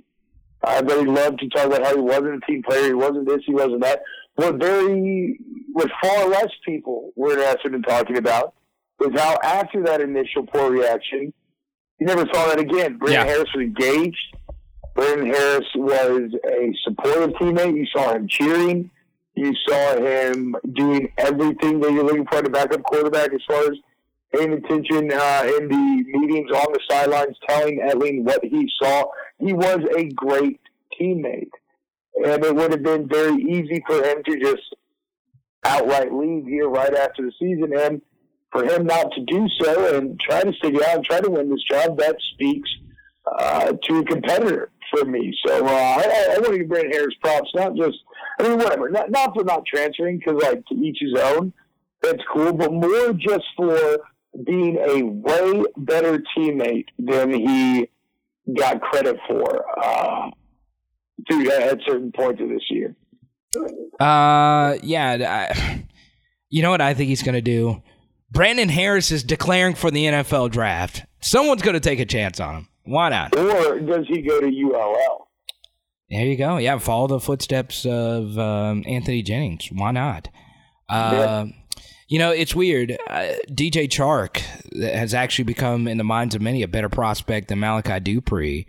Uh, 0.64 0.82
but 0.82 1.00
he 1.00 1.06
loved 1.06 1.40
to 1.40 1.50
talk 1.50 1.68
about 1.68 1.84
how 1.84 1.96
he 1.96 2.02
wasn't 2.02 2.44
a 2.44 2.46
team 2.48 2.64
player, 2.64 2.86
he 2.86 2.94
wasn't 2.94 3.28
this, 3.28 3.42
he 3.46 3.54
wasn't 3.54 3.82
that. 3.82 4.02
What 4.38 4.56
very, 4.60 5.40
what 5.74 5.90
far 6.02 6.30
less 6.30 6.50
people 6.64 7.12
were 7.16 7.32
interested 7.34 7.74
in 7.74 7.82
talking 7.82 8.18
about 8.18 8.54
was 9.00 9.10
how 9.20 9.38
after 9.44 9.84
that 9.84 10.00
initial 10.00 10.46
poor 10.46 10.70
reaction, 10.72 11.34
you 12.00 12.06
never 12.06 12.24
saw 12.32 12.48
that 12.48 12.60
again. 12.60 12.98
Brandon 12.98 13.26
Yeah. 13.26 13.34
Harris 13.34 13.50
was 13.56 13.64
engaged. 13.64 14.38
Brandon 14.96 15.26
Harris 15.28 15.66
was 15.76 16.32
a 16.46 16.74
supportive 16.84 17.32
teammate. 17.32 17.76
You 17.78 17.88
saw 17.88 18.14
him 18.14 18.28
cheering. 18.28 18.92
You 19.34 19.54
saw 19.68 19.98
him 19.98 20.56
doing 20.72 21.12
everything 21.18 21.80
that 21.80 21.92
you're 21.92 22.04
looking 22.04 22.28
for 22.28 22.38
in 22.38 22.46
a 22.46 22.50
backup 22.50 22.84
quarterback 22.84 23.34
as 23.34 23.42
far 23.48 23.64
as 23.64 23.78
paying 24.36 24.54
attention 24.54 25.12
uh, 25.12 25.52
in 25.58 25.68
the 25.68 26.04
meetings 26.20 26.52
on 26.52 26.74
the 26.74 26.80
sidelines, 26.88 27.38
telling 27.50 27.80
Etling 27.80 28.24
what 28.24 28.44
he 28.44 28.70
saw. 28.82 29.06
He 29.40 29.54
was 29.54 29.80
a 29.96 30.10
great 30.10 30.60
teammate. 31.00 31.50
And 32.26 32.44
it 32.44 32.56
would 32.56 32.72
have 32.72 32.84
been 32.84 33.08
very 33.08 33.36
easy 33.42 33.84
for 33.86 34.04
him 34.04 34.24
to 34.24 34.40
just 34.40 34.76
outright 35.64 36.14
leave 36.14 36.46
here 36.46 36.70
right 36.70 36.94
after 36.94 37.24
the 37.24 37.32
season. 37.40 37.72
And 37.78 38.02
for 38.52 38.64
him 38.64 38.86
not 38.86 39.12
to 39.14 39.22
do 39.26 39.48
so 39.62 39.96
and 39.96 40.20
try 40.20 40.42
to 40.42 40.54
stick 40.54 40.76
it 40.76 40.84
out 40.84 40.96
and 40.96 41.06
try 41.06 41.22
to 41.22 41.30
win 41.30 41.50
this 41.50 41.64
job, 41.70 41.98
that 42.00 42.16
speaks 42.34 42.70
uh, 43.40 43.74
to 43.84 44.00
a 44.00 44.06
competitor 44.06 44.72
for 44.92 45.06
me. 45.06 45.38
So 45.46 45.66
uh, 45.66 45.70
I, 45.70 46.36
I 46.36 46.40
want 46.40 46.54
to 46.54 46.60
give 46.60 46.70
Brandon 46.70 46.92
Harris 46.92 47.16
props, 47.22 47.52
not 47.54 47.76
just, 47.76 47.98
I 48.40 48.48
mean, 48.48 48.58
whatever, 48.58 48.90
not, 48.90 49.12
not 49.12 49.34
for 49.36 49.44
not 49.44 49.66
transferring, 49.66 50.20
because 50.20 50.42
like 50.42 50.66
to 50.68 50.76
each 50.76 50.98
his 51.02 51.20
own, 51.22 51.52
that's 52.02 52.24
cool, 52.34 52.54
but 52.54 52.72
more 52.72 53.14
just 53.14 53.44
for 53.58 54.00
being 54.46 54.78
a 54.78 55.04
way 55.04 55.64
better 55.78 56.24
teammate 56.38 56.86
than 57.00 57.34
he 57.34 57.90
got 58.56 58.82
credit 58.82 59.18
for 59.28 59.66
uh, 59.84 60.30
dude, 61.30 61.48
at 61.52 61.80
certain 61.86 62.12
points 62.12 62.42
of 62.42 62.50
this 62.50 62.64
year. 62.70 62.96
Uh, 64.00 64.78
yeah. 64.84 65.50
I, 65.52 65.86
you 66.50 66.62
know 66.62 66.70
what 66.72 66.82
I 66.82 66.94
think 66.94 67.10
he's 67.10 67.24
going 67.24 67.36
to 67.36 67.42
do? 67.42 67.82
Brandon 68.32 68.70
Harris 68.70 69.12
is 69.12 69.24
declaring 69.24 69.76
for 69.76 69.90
the 69.90 70.06
NFL 70.06 70.52
draft. 70.52 71.06
Someone's 71.22 71.62
going 71.62 71.76
to 71.76 71.80
take 71.80 72.00
a 72.00 72.06
chance 72.06 72.40
on 72.40 72.56
him. 72.56 72.68
Why 72.84 73.10
not? 73.10 73.36
Or 73.38 73.80
does 73.80 74.06
he 74.08 74.22
go 74.22 74.40
to 74.40 74.48
ULL? 74.48 75.28
There 76.10 76.26
you 76.26 76.38
go. 76.38 76.58
Yeah, 76.58 76.78
follow 76.78 77.08
the 77.08 77.20
footsteps 77.20 77.86
of 77.86 78.38
um, 78.38 78.84
Anthony 78.88 79.22
Jennings. 79.24 79.68
Why 79.74 79.92
not? 79.92 80.30
Uh, 80.88 81.48
You 82.08 82.20
know, 82.20 82.32
it's 82.32 82.56
weird. 82.56 82.98
Uh, 83.10 83.34
DJ 83.50 83.90
Chark 83.90 84.38
has 84.82 85.14
actually 85.14 85.44
become, 85.44 85.88
in 85.90 85.98
the 85.98 86.06
minds 86.06 86.34
of 86.36 86.42
many, 86.42 86.64
a 86.64 86.68
better 86.68 86.88
prospect 86.88 87.50
than 87.50 87.60
Malachi 87.60 88.00
Dupre. 88.00 88.64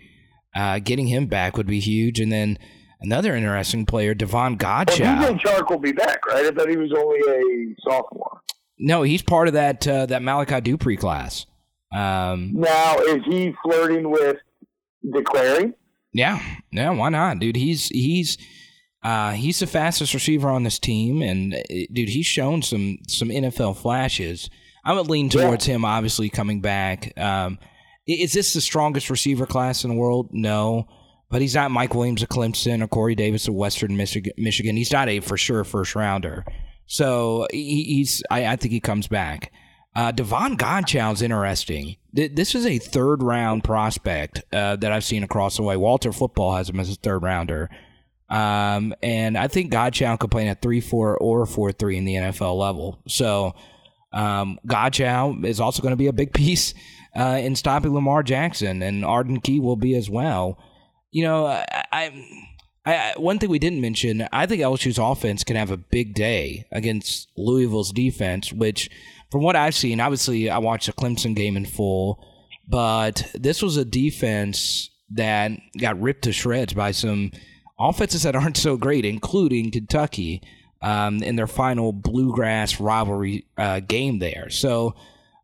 Uh, 0.57 0.79
getting 0.79 1.07
him 1.07 1.27
back 1.27 1.57
would 1.57 1.67
be 1.67 1.81
huge. 1.81 2.19
And 2.21 2.33
then 2.33 2.59
another 3.01 3.37
interesting 3.37 3.87
player, 3.87 4.15
Devin 4.15 4.35
Well, 4.35 4.57
Godchaux. 4.57 5.05
DJ 5.05 5.41
Chark 5.41 5.71
will 5.71 5.79
be 5.79 5.93
back, 5.93 6.27
right? 6.27 6.47
I 6.47 6.51
thought 6.51 6.69
he 6.69 6.77
was 6.77 6.93
only 6.97 7.21
a 7.29 7.75
sophomore. 7.89 8.41
No, 8.79 9.03
he's 9.03 9.23
part 9.23 9.49
of 9.49 9.55
that 9.55 9.87
uh, 9.87 10.07
that 10.07 10.23
Malachi 10.23 10.61
Dupre 10.61 10.97
class. 10.97 11.47
Um, 11.95 12.53
Now, 12.55 12.97
is 12.99 13.23
he 13.27 13.55
flirting 13.63 14.11
with 14.11 14.37
declaring? 15.13 15.75
yeah, 16.13 16.41
yeah, 16.73 16.91
why 16.91 17.09
not, 17.09 17.39
dude? 17.39 17.57
He's 17.57 17.89
he's 17.89 18.39
uh, 19.03 19.33
he's 19.33 19.59
the 19.61 19.67
fastest 19.67 20.15
receiver 20.15 20.49
on 20.49 20.63
this 20.65 20.79
team, 20.79 21.23
and 21.23 21.55
uh, 21.55 21.59
dude, 21.93 22.09
he's 22.09 22.27
shown 22.27 22.63
some 22.63 22.99
some 23.09 23.29
NFL 23.29 23.77
flashes. 23.77 24.49
I 24.85 24.93
would 24.95 25.09
lean 25.09 25.29
towards 25.29 25.67
him, 25.67 25.85
obviously 25.85 26.31
coming 26.31 26.61
back. 26.61 27.13
Um, 27.19 27.59
is 28.09 28.33
this 28.33 28.55
the 28.55 28.61
strongest 28.61 29.11
receiver 29.11 29.47
class 29.47 29.85
in 29.85 29.91
the 29.91 29.97
world? 29.97 30.31
No, 30.33 30.89
but 31.31 31.43
he's 31.43 31.55
not 31.55 31.71
Mike 31.71 31.95
Williams 31.95 32.23
of 32.23 32.29
Clemson 32.29 32.83
or 32.83 32.89
Corey 32.89 33.15
Davis 33.15 33.49
of 33.49 33.55
Western 33.55 33.97
Michigan. 33.97 34.77
He's 34.77 34.93
not 34.93 35.09
a 35.09 35.21
for 35.21 35.37
sure 35.37 35.63
first 35.65 35.95
rounder. 35.95 36.45
So 36.87 37.47
he's. 37.53 38.23
I, 38.31 38.57
think 38.57 38.73
he 38.73 38.81
comes 38.81 39.09
back. 39.09 39.53
Uh, 39.95 40.11
Devin 40.11 40.57
Godchaux's 40.57 41.23
interesting. 41.23 41.97
Th- 42.17 42.33
This 42.33 42.55
is 42.55 42.65
a 42.65 42.79
third 42.79 43.23
round 43.23 43.63
prospect 43.63 44.43
uh, 44.53 44.77
that 44.77 44.91
I've 44.91 45.05
seen 45.05 45.23
across 45.23 45.57
the 45.57 45.63
way. 45.63 45.77
Walter 45.77 46.13
Football 46.13 46.57
has 46.57 46.71
him 46.71 46.81
as 46.81 46.91
a 46.91 46.95
third 46.95 47.23
rounder. 47.23 47.69
Um, 48.31 48.95
and 49.03 49.37
I 49.37 49.49
think 49.49 49.73
Godchaux 49.73 50.19
could 50.19 50.31
play 50.31 50.43
in 50.43 50.49
a 50.49 50.55
3 50.55 50.81
4 50.81 51.19
or 51.19 51.47
4 51.47 51.73
3 51.73 51.97
in 51.97 52.05
the 52.05 52.15
NFL 52.15 52.59
level. 52.59 53.03
So 53.07 53.55
um, 54.13 54.59
Godchaux 54.67 55.45
is 55.45 55.61
also 55.61 55.83
going 55.83 55.93
to 55.93 55.97
be 55.97 56.07
a 56.07 56.13
big 56.13 56.33
piece 56.35 56.75
uh, 57.17 57.39
in 57.41 57.57
stopping 57.57 57.95
Lamar 57.95 58.23
Jackson, 58.23 58.83
and 58.83 59.05
Arden 59.05 59.41
Key 59.41 59.61
will 59.61 59.77
be 59.77 59.95
as 59.95 60.09
well. 60.09 60.59
You 61.11 61.25
know, 61.25 61.47
I, 61.47 61.85
I, 61.93 62.25
I, 62.85 63.15
one 63.17 63.39
thing 63.39 63.51
we 63.51 63.59
didn't 63.59 63.81
mention, 63.81 64.27
I 64.33 64.47
think 64.47 64.63
LSU's 64.63 64.99
offense 64.99 65.45
can 65.45 65.57
have 65.57 65.71
a 65.71 65.77
big 65.77 66.15
day 66.15 66.67
against 66.73 67.29
Louisville's 67.37 67.93
defense, 67.93 68.53
which, 68.53 68.91
from 69.31 69.43
what 69.43 69.57
I've 69.57 69.75
seen, 69.75 70.01
obviously 70.01 70.51
I 70.51 70.59
watched 70.59 70.87
the 70.87 70.93
Clemson 70.93 71.35
game 71.35 71.57
in 71.57 71.67
full, 71.67 72.25
but 72.69 73.31
this 73.35 73.63
was 73.63 73.77
a 73.77 73.85
defense 73.85 74.91
that 75.11 75.53
got 75.79 76.01
ripped 76.01 76.25
to 76.25 76.33
shreds 76.33 76.75
by 76.75 76.91
some 76.91 77.33
offenses 77.79 78.23
that 78.23 78.37
aren't 78.37 78.57
so 78.57 78.77
great, 78.77 79.05
including 79.05 79.71
Kentucky 79.71 80.43
um, 80.83 81.23
in 81.23 81.37
their 81.37 81.47
final 81.47 81.93
bluegrass 81.93 82.81
rivalry 82.81 83.47
uh, 83.57 83.81
game 83.81 84.19
there. 84.19 84.49
So 84.51 84.95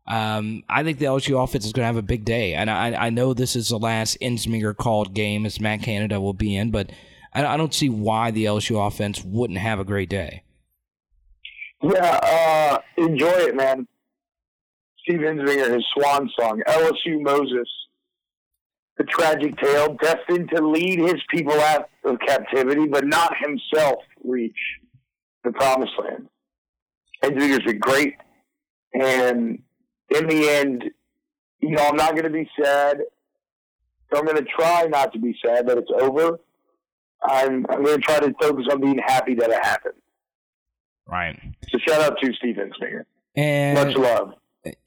um, 0.07 0.63
I 0.69 0.83
think 0.83 0.99
the 0.99 1.05
LSU 1.05 1.41
offense 1.41 1.65
is 1.65 1.73
going 1.73 1.83
to 1.83 1.87
have 1.87 1.97
a 1.97 2.01
big 2.01 2.25
day. 2.25 2.53
And 2.53 2.69
I, 2.69 3.07
I 3.07 3.09
know 3.09 3.33
this 3.33 3.55
is 3.55 3.69
the 3.69 3.79
last 3.79 4.17
Ensminger 4.21 4.75
called 4.75 5.13
game 5.13 5.45
as 5.45 5.59
Matt 5.59 5.81
Canada 5.81 6.21
will 6.21 6.33
be 6.33 6.55
in, 6.55 6.71
but 6.71 6.91
I, 7.33 7.45
I 7.45 7.57
don't 7.57 7.73
see 7.73 7.89
why 7.89 8.31
the 8.31 8.45
LSU 8.45 8.85
offense 8.85 9.23
wouldn't 9.23 9.59
have 9.59 9.79
a 9.79 9.83
great 9.83 10.09
day. 10.09 10.43
Yeah, 11.81 12.19
uh, 12.23 12.79
enjoy 12.97 13.27
it, 13.27 13.55
man. 13.55 13.87
Steve 14.99 15.19
Ensminger, 15.19 15.73
his 15.73 15.85
swan 15.93 16.29
song, 16.37 16.61
LSU 16.67 17.21
Moses 17.21 17.67
the 18.97 19.03
tragic 19.03 19.57
tale, 19.57 19.97
destined 20.01 20.49
to 20.55 20.65
lead 20.65 20.99
his 20.99 21.21
people 21.29 21.53
out 21.53 21.89
of 22.05 22.17
captivity, 22.19 22.87
but 22.87 23.05
not 23.05 23.33
himself 23.37 23.99
reach 24.23 24.57
the 25.43 25.51
promised 25.51 25.93
land. 25.99 26.27
Ensminger's 27.23 27.65
been 27.65 27.79
great, 27.79 28.15
and 28.93 29.61
in 30.09 30.27
the 30.27 30.49
end, 30.49 30.83
you 31.59 31.71
know, 31.71 31.85
I'm 31.87 31.95
not 31.95 32.11
going 32.11 32.23
to 32.23 32.29
be 32.29 32.49
sad. 32.61 32.99
So 34.11 34.19
I'm 34.19 34.25
going 34.25 34.37
to 34.37 34.45
try 34.45 34.85
not 34.85 35.13
to 35.13 35.19
be 35.19 35.35
sad 35.43 35.67
that 35.67 35.77
it's 35.77 35.91
over. 35.99 36.39
I'm 37.23 37.65
I'm 37.69 37.83
going 37.83 37.97
to 37.97 38.01
try 38.01 38.19
to 38.19 38.33
focus 38.39 38.65
on 38.71 38.81
being 38.81 38.99
happy 38.99 39.35
that 39.35 39.49
it 39.49 39.63
happened. 39.63 39.95
Right. 41.07 41.39
So 41.69 41.79
shout 41.79 42.01
out 42.01 42.19
to 42.21 42.33
Steve 42.33 42.57
Ensminger. 42.57 43.05
And 43.35 43.77
Much 43.77 43.97
love. 43.97 44.33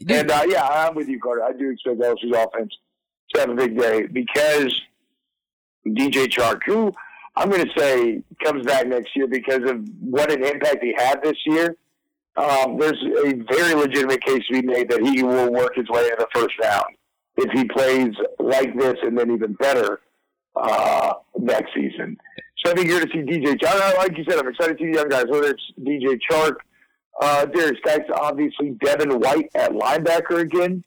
And 0.08 0.30
uh, 0.30 0.42
yeah, 0.46 0.66
I'm 0.66 0.94
with 0.94 1.08
you, 1.08 1.20
Carter. 1.20 1.44
I 1.44 1.52
do 1.52 1.70
expect 1.70 2.00
LSU's 2.00 2.36
offense 2.36 2.72
to 3.34 3.40
have 3.40 3.50
a 3.50 3.54
big 3.54 3.78
day 3.78 4.06
because 4.06 4.80
DJ 5.86 6.26
Chark, 6.26 6.60
who 6.66 6.92
I'm 7.36 7.50
going 7.50 7.64
to 7.64 7.72
say 7.78 8.22
comes 8.42 8.66
back 8.66 8.86
next 8.86 9.14
year 9.14 9.28
because 9.28 9.68
of 9.68 9.80
what 10.00 10.32
an 10.32 10.44
impact 10.44 10.82
he 10.82 10.94
had 10.96 11.22
this 11.22 11.36
year. 11.46 11.76
Um, 12.36 12.78
there's 12.78 13.02
a 13.02 13.32
very 13.52 13.74
legitimate 13.74 14.22
case 14.22 14.42
to 14.46 14.60
be 14.60 14.66
made 14.66 14.88
that 14.90 15.02
he 15.02 15.22
will 15.22 15.52
work 15.52 15.74
his 15.74 15.88
way 15.88 16.04
in 16.04 16.14
the 16.18 16.28
first 16.32 16.54
round 16.62 16.94
if 17.36 17.50
he 17.52 17.64
plays 17.64 18.14
like 18.38 18.76
this 18.78 18.96
and 19.02 19.18
then 19.18 19.30
even 19.30 19.54
better 19.54 20.00
uh, 20.56 21.14
next 21.38 21.74
season. 21.74 22.16
So 22.64 22.72
I 22.72 22.74
think 22.74 22.88
you're 22.88 23.00
going 23.00 23.10
to 23.10 23.32
see 23.32 23.40
DJ 23.40 23.58
Chark. 23.58 23.96
Like 23.96 24.16
you 24.16 24.24
said, 24.28 24.38
I'm 24.38 24.48
excited 24.48 24.78
to 24.78 24.84
see 24.84 24.92
young 24.92 25.08
guys, 25.08 25.24
whether 25.28 25.50
it's 25.50 25.62
DJ 25.80 26.18
Chark, 26.30 26.56
uh, 27.20 27.46
Darius 27.46 27.78
Dykes, 27.84 28.08
obviously 28.14 28.70
Devin 28.84 29.18
White 29.18 29.50
at 29.54 29.72
linebacker 29.72 30.40
again 30.40 30.84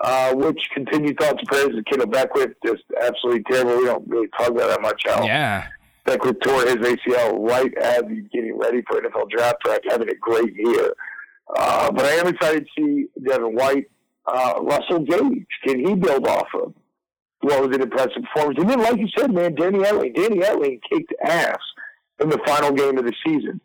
uh, 0.00 0.34
which 0.34 0.60
continued 0.72 1.18
thoughts 1.18 1.38
and 1.38 1.48
prayers 1.48 1.70
to 1.70 1.82
Kendell 1.82 2.10
Beckwith. 2.10 2.52
Just 2.64 2.84
absolutely 3.00 3.42
terrible. 3.44 3.78
We 3.78 3.84
don't 3.84 4.08
really 4.08 4.28
talk 4.38 4.48
about 4.48 4.68
that 4.68 4.80
much. 4.80 5.02
How 5.06 5.24
yeah. 5.24 5.68
Beckwith 6.08 6.40
tore 6.40 6.62
his 6.62 6.76
ACL 6.76 7.38
right 7.38 7.72
as 7.76 8.02
he's 8.08 8.24
getting 8.32 8.56
ready 8.58 8.82
for 8.88 9.00
NFL 9.00 9.28
draft 9.30 9.60
prep, 9.60 9.82
having 9.88 10.08
a 10.08 10.14
great 10.14 10.54
year. 10.56 10.94
Uh, 11.54 11.90
but 11.92 12.06
I 12.06 12.12
am 12.12 12.28
excited 12.28 12.66
to 12.66 12.70
see 12.76 13.06
Devin 13.26 13.54
White. 13.54 13.90
Uh, 14.26 14.60
Russell 14.62 15.00
Gage, 15.00 15.46
can 15.66 15.86
he 15.86 15.94
build 15.94 16.26
off 16.26 16.48
of 16.54 16.74
what 17.40 17.66
was 17.66 17.76
an 17.76 17.82
impressive 17.82 18.22
performance? 18.22 18.58
And 18.58 18.70
then, 18.70 18.80
like 18.80 18.98
you 18.98 19.08
said, 19.16 19.32
man, 19.32 19.54
Danny 19.54 19.78
Etling. 19.80 20.14
Danny 20.14 20.38
Etling 20.38 20.80
kicked 20.90 21.12
ass 21.22 21.58
in 22.20 22.28
the 22.30 22.38
final 22.46 22.72
game 22.72 22.98
of 22.98 23.04
the 23.04 23.14
season. 23.26 23.60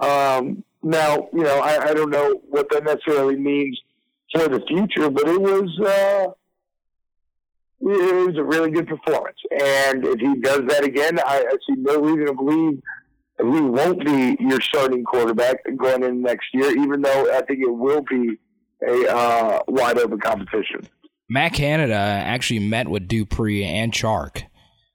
Um, 0.00 0.64
now, 0.82 1.28
you 1.32 1.42
know, 1.42 1.58
I, 1.60 1.90
I 1.90 1.94
don't 1.94 2.10
know 2.10 2.40
what 2.48 2.70
that 2.70 2.84
necessarily 2.84 3.36
means 3.36 3.78
for 4.32 4.48
the 4.48 4.60
future, 4.68 5.10
but 5.10 5.28
it 5.28 5.40
was 5.40 5.78
uh, 5.80 6.32
it 7.80 8.26
was 8.26 8.36
a 8.36 8.44
really 8.44 8.70
good 8.70 8.88
performance. 8.88 9.38
And 9.52 10.04
if 10.04 10.20
he 10.20 10.34
does 10.40 10.62
that 10.68 10.84
again, 10.84 11.18
I, 11.20 11.44
I 11.48 11.56
see 11.66 11.76
no 11.76 12.00
reason 12.00 12.26
to 12.26 12.34
believe 12.34 12.80
he 13.38 13.60
won't 13.60 14.04
be 14.04 14.36
your 14.40 14.60
starting 14.60 15.04
quarterback 15.04 15.58
going 15.76 16.02
in 16.02 16.22
next 16.22 16.48
year. 16.52 16.70
Even 16.76 17.02
though 17.02 17.32
I 17.32 17.42
think 17.42 17.60
it 17.60 17.70
will 17.70 18.02
be 18.02 18.38
a 18.86 19.08
uh, 19.08 19.60
wide 19.68 19.98
open 19.98 20.20
competition. 20.20 20.88
Matt 21.28 21.52
Canada 21.52 21.94
actually 21.94 22.60
met 22.60 22.88
with 22.88 23.06
Dupre 23.06 23.62
and 23.62 23.92
Chark. 23.92 24.44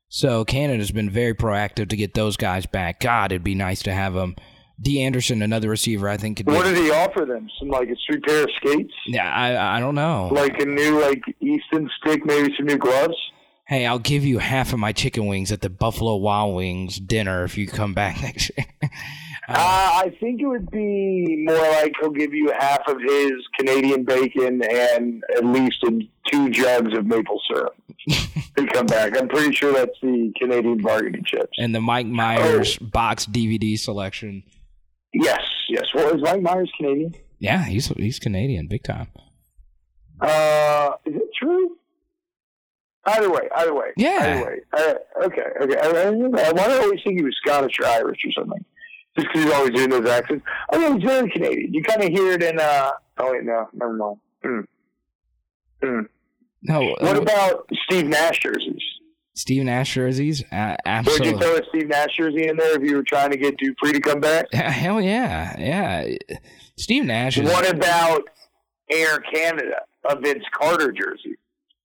So 0.09 0.45
Canada's 0.45 0.91
been 0.91 1.09
very 1.09 1.33
proactive 1.33 1.89
to 1.89 1.95
get 1.95 2.13
those 2.13 2.37
guys 2.37 2.65
back. 2.65 2.99
God, 2.99 3.31
it'd 3.31 3.43
be 3.43 3.55
nice 3.55 3.81
to 3.83 3.93
have 3.93 4.13
them 4.13 4.35
D. 4.81 5.01
Anderson, 5.01 5.41
another 5.41 5.69
receiver, 5.69 6.09
I 6.09 6.17
think. 6.17 6.37
Could 6.37 6.47
what 6.47 6.63
did 6.63 6.77
he 6.77 6.91
offer 6.91 7.25
them? 7.25 7.47
Some 7.59 7.69
like 7.69 7.89
a 7.89 7.95
sweet 8.05 8.23
pair 8.23 8.43
of 8.43 8.49
skates? 8.57 8.93
Yeah, 9.07 9.31
I 9.31 9.77
I 9.77 9.79
don't 9.79 9.95
know. 9.95 10.29
Like 10.31 10.59
a 10.59 10.65
new 10.65 10.99
like 11.01 11.21
Easton 11.41 11.89
stick, 12.01 12.25
maybe 12.25 12.53
some 12.57 12.65
new 12.65 12.77
gloves. 12.77 13.15
Hey, 13.65 13.85
I'll 13.85 13.99
give 13.99 14.25
you 14.25 14.39
half 14.39 14.73
of 14.73 14.79
my 14.79 14.91
chicken 14.91 15.27
wings 15.27 15.51
at 15.51 15.61
the 15.61 15.69
Buffalo 15.69 16.17
Wild 16.17 16.55
Wings 16.55 16.99
dinner 16.99 17.45
if 17.45 17.57
you 17.57 17.65
come 17.65 17.93
back 17.93 18.21
next 18.21 18.51
year. 18.57 18.67
uh, 18.83 19.53
uh, 19.53 20.01
I 20.03 20.15
think 20.19 20.41
it 20.41 20.47
would 20.47 20.69
be 20.69 21.45
more 21.47 21.55
like 21.55 21.93
he'll 21.99 22.11
give 22.11 22.33
you 22.33 22.51
half 22.59 22.81
of 22.87 22.97
his 22.99 23.31
Canadian 23.57 24.03
bacon 24.03 24.61
and 24.63 25.23
at 25.37 25.45
least 25.45 25.83
two 26.31 26.49
jugs 26.49 26.95
of 26.97 27.05
maple 27.05 27.39
syrup 27.49 27.75
to 28.57 28.67
come 28.73 28.85
back. 28.85 29.17
I'm 29.17 29.29
pretty 29.29 29.55
sure 29.55 29.71
that's 29.71 29.97
the 30.01 30.33
Canadian 30.37 30.81
bargaining 30.81 31.23
chips. 31.23 31.57
And 31.57 31.73
the 31.73 31.81
Mike 31.81 32.07
Myers 32.07 32.77
oh. 32.81 32.85
box 32.85 33.25
DVD 33.25 33.79
selection. 33.79 34.43
Yes, 35.13 35.41
yes. 35.69 35.85
Well, 35.93 36.15
is 36.15 36.21
Mike 36.21 36.41
Myers 36.41 36.71
Canadian? 36.77 37.13
Yeah, 37.39 37.65
he's 37.65 37.87
he's 37.87 38.19
Canadian, 38.19 38.67
big 38.67 38.83
time. 38.83 39.07
Uh, 40.19 40.91
is 41.05 41.15
it 41.15 41.29
true? 41.37 41.77
Either 43.05 43.29
way, 43.29 43.41
either 43.55 43.73
way. 43.73 43.87
Yeah. 43.97 44.19
Either 44.21 44.45
way. 44.45 44.59
Uh, 44.71 45.25
okay, 45.25 45.47
okay. 45.61 45.77
I, 45.77 45.87
I, 45.87 46.49
I, 46.49 46.73
I 46.73 46.77
always 46.83 47.01
think 47.03 47.17
he 47.17 47.23
was 47.23 47.35
Scottish 47.45 47.77
or 47.79 47.85
Irish 47.85 48.25
or 48.25 48.31
something. 48.31 48.63
Just 49.17 49.27
because 49.27 49.43
he's 49.43 49.53
always 49.53 49.71
doing 49.71 49.89
those 49.89 50.07
accents. 50.07 50.45
I 50.71 50.77
mean, 50.77 50.99
he's 50.99 51.09
very 51.09 51.29
Canadian. 51.29 51.73
You 51.73 51.83
kind 51.83 52.01
of 52.01 52.09
hear 52.09 52.31
it 52.31 52.41
in, 52.41 52.59
uh, 52.59 52.91
oh 53.19 53.31
wait, 53.31 53.43
no, 53.43 53.67
never 53.73 53.93
mind. 53.93 54.17
Mm. 54.43 54.67
Mm. 55.83 56.05
No. 56.63 56.81
What 56.99 57.17
uh, 57.17 57.21
about 57.21 57.69
Steve 57.83 58.07
Nash 58.07 58.39
jerseys? 58.39 58.81
Steve 59.35 59.63
Nash 59.63 59.93
jerseys? 59.93 60.43
Uh, 60.51 60.75
absolutely. 60.85 61.33
Would 61.33 61.41
you 61.41 61.47
throw 61.47 61.57
a 61.57 61.61
Steve 61.69 61.87
Nash 61.87 62.15
jersey 62.17 62.47
in 62.47 62.57
there 62.57 62.75
if 62.79 62.87
you 62.87 62.95
were 62.95 63.03
trying 63.03 63.31
to 63.31 63.37
get 63.37 63.57
Dupre 63.57 63.93
to 63.93 63.99
come 63.99 64.19
back? 64.19 64.45
Hell 64.53 65.01
yeah, 65.01 65.59
yeah. 65.59 66.37
Steve 66.77 67.05
Nash. 67.05 67.37
Is, 67.37 67.49
what 67.49 67.69
about 67.69 68.23
Air 68.91 69.19
Canada, 69.33 69.81
a 70.07 70.19
Vince 70.19 70.43
Carter 70.53 70.91
jersey? 70.91 71.37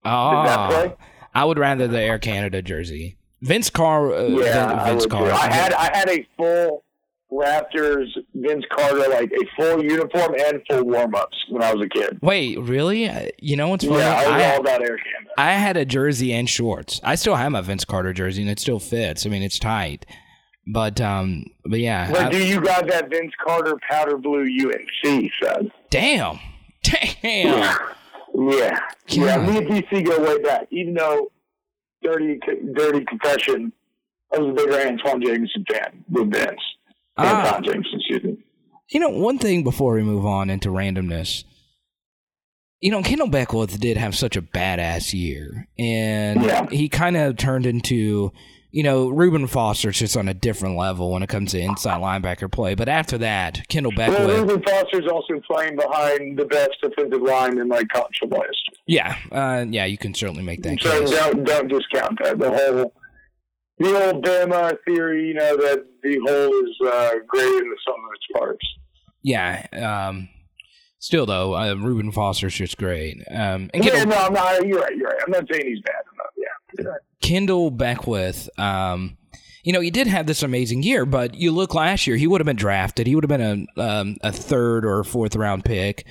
Oh, 0.05 0.95
I 1.35 1.45
would 1.45 1.59
rather 1.59 1.89
the 1.89 2.01
Air 2.01 2.19
Canada 2.19 2.63
jersey. 2.63 3.17
Vince 3.41 3.71
Carr. 3.71 4.13
Uh, 4.13 4.27
yeah, 4.29 4.85
Vince 4.85 5.07
I 5.07 5.09
Carr. 5.09 5.31
I 5.31 5.53
had 5.53 5.73
I 5.73 5.97
had 5.97 6.09
a 6.09 6.27
full 6.37 6.85
Raptors 7.31 8.07
Vince 8.35 8.65
Carter 8.71 9.09
like 9.11 9.31
a 9.33 9.47
full 9.57 9.85
uniform 9.85 10.35
and 10.39 10.63
full 10.69 10.85
warm 10.85 11.15
ups 11.15 11.37
when 11.51 11.63
I 11.63 11.75
was 11.75 11.85
a 11.85 11.89
kid. 11.89 12.19
Wait, 12.23 12.59
really? 12.59 13.11
You 13.39 13.57
know 13.57 13.69
what's 13.69 13.85
funny? 13.85 13.99
Yeah, 13.99 14.17
I 14.17 14.31
was 14.31 14.43
I, 14.43 14.55
all 14.55 14.61
about 14.61 14.81
Air 14.81 14.97
Canada. 14.97 15.31
I 15.37 15.53
had 15.53 15.77
a 15.77 15.85
jersey 15.85 16.33
and 16.33 16.49
shorts. 16.49 17.01
I 17.05 17.17
still 17.17 17.35
have 17.37 17.53
my 17.53 17.61
Vince 17.61 17.85
Carter 17.85 18.13
jersey 18.13 18.43
and 18.43 18.51
it 18.51 18.59
still 18.59 18.81
fits. 18.81 19.27
I 19.27 19.29
mean, 19.29 19.43
it's 19.43 19.59
tight. 19.59 20.07
But 20.71 21.01
um, 21.01 21.47
but 21.65 21.81
yeah. 21.81 22.11
But 22.11 22.27
I, 22.27 22.31
do 22.31 22.45
you 22.45 22.61
got 22.61 22.87
that 22.89 23.09
Vince 23.09 23.33
Carter 23.45 23.77
powder 23.89 24.19
blue 24.19 24.43
UNC, 24.43 25.31
son? 25.43 25.73
Damn, 25.91 26.39
damn. 26.83 27.19
Yeah, 27.23 27.79
yeah. 28.35 28.79
yeah. 29.09 29.47
Me 29.47 29.59
and 29.59 29.67
PC 29.67 30.05
go 30.07 30.23
way 30.23 30.43
back. 30.43 30.69
Even 30.71 30.95
though 30.95 31.33
dirty, 32.03 32.39
dirty 32.75 33.05
confession, 33.07 33.73
I 34.35 34.39
was 34.39 34.51
a 34.51 34.53
bigger 34.53 34.79
Antawn 34.79 35.25
Jamison 35.25 35.65
fan 35.71 36.05
than 36.11 36.31
Vince. 36.31 36.61
Ah. 37.19 37.61
James, 37.63 37.87
excuse 37.93 38.23
me. 38.23 38.39
You 38.91 39.01
know, 39.01 39.11
one 39.11 39.39
thing 39.39 39.65
before 39.65 39.95
we 39.95 40.03
move 40.03 40.25
on 40.25 40.49
into 40.49 40.71
randomness, 40.71 41.45
you 42.81 42.91
know, 42.91 43.03
Kendell 43.03 43.31
Beckwith 43.31 43.79
did 43.81 43.97
have 43.97 44.17
such 44.17 44.37
a 44.37 44.43
badass 44.43 45.13
year, 45.13 45.69
and 45.79 46.43
yeah. 46.43 46.67
he 46.71 46.89
kind 46.89 47.17
of 47.17 47.37
turned 47.37 47.67
into, 47.67 48.33
you 48.71 48.83
know, 48.83 49.09
Reuben 49.09 49.47
Foster's 49.47 49.99
just 49.99 50.17
on 50.17 50.29
a 50.29 50.35
different 50.35 50.77
level 50.77 51.11
when 51.11 51.23
it 51.23 51.29
comes 51.29 51.51
to 51.53 51.61
inside 51.61 52.01
linebacker 52.01 52.51
play. 52.51 52.75
But 52.75 52.89
after 52.89 53.19
that, 53.19 53.67
Kendell 53.69 53.95
Beckwith. 53.95 54.21
Well, 54.21 54.45
Reuben 54.45 54.63
Foster's 54.63 55.07
also 55.11 55.41
playing 55.41 55.77
behind 55.77 56.39
the 56.39 56.45
best 56.47 56.77
defensive 56.81 57.21
line 57.21 57.59
in 57.59 57.69
like 57.69 57.89
college 57.89 58.17
football 58.21 58.43
history. 58.43 58.81
Yeah, 58.87 59.17
uh, 59.33 59.67
yeah, 59.69 59.85
you 59.85 59.99
can 59.99 60.15
certainly 60.15 60.45
make 60.45 60.63
that 60.63 60.81
so 60.81 61.01
case. 61.01 61.11
don't 61.11 61.45
don't 61.45 61.69
discount 61.69 62.19
that. 62.23 62.39
The 62.39 62.51
whole 62.51 62.93
the 63.79 64.07
old 64.07 64.25
Bama 64.25 64.77
theory, 64.85 65.29
you 65.29 65.35
know, 65.35 65.57
that 65.57 65.85
the 66.15 66.21
whole 66.27 66.69
is 66.69 66.77
uh, 66.87 67.19
greater 67.27 67.59
than 67.59 67.71
the 67.71 67.77
sum 67.87 67.95
of 67.95 68.11
its 68.15 68.27
parts. 68.35 68.67
Yeah. 69.23 69.67
Um, 70.09 70.29
still, 70.99 71.27
though, 71.27 71.55
uh, 71.55 71.75
Reuben 71.75 72.13
Foster's 72.13 72.55
just 72.55 72.79
great. 72.79 73.19
Um, 73.31 73.71
and 73.75 73.85
Yeah, 73.85 74.05
Kendell, 74.05 74.09
no, 74.09 74.17
I'm 74.17 74.33
not. 74.33 74.67
You're 74.67 74.81
right. 74.81 74.97
You're 74.97 75.09
right. 75.09 75.21
I'm 75.25 75.33
not 75.33 75.45
saying 75.51 75.67
he's 75.67 75.81
bad. 75.81 76.03
I'm 76.11 76.17
not, 76.17 76.27
yeah, 76.37 76.91
right. 76.91 77.01
Kendell 77.23 77.77
Beckwith, 77.77 78.49
um, 78.59 79.17
you 79.65 79.73
know, 79.73 79.81
he 79.81 79.91
did 79.91 80.07
have 80.07 80.27
this 80.27 80.43
amazing 80.43 80.83
year, 80.83 81.05
but 81.05 81.35
you 81.35 81.51
look 81.51 81.75
last 81.75 82.07
year, 82.07 82.17
he 82.17 82.27
would 82.27 82.41
have 82.41 82.47
been 82.47 82.57
drafted. 82.57 83.07
He 83.07 83.15
would 83.15 83.29
have 83.29 83.39
been 83.39 83.69
a 83.77 83.83
um, 83.83 84.17
a 84.23 84.33
third 84.33 84.87
or 84.87 85.05
fourth 85.05 85.37
round 85.37 85.65
pick, 85.65 86.07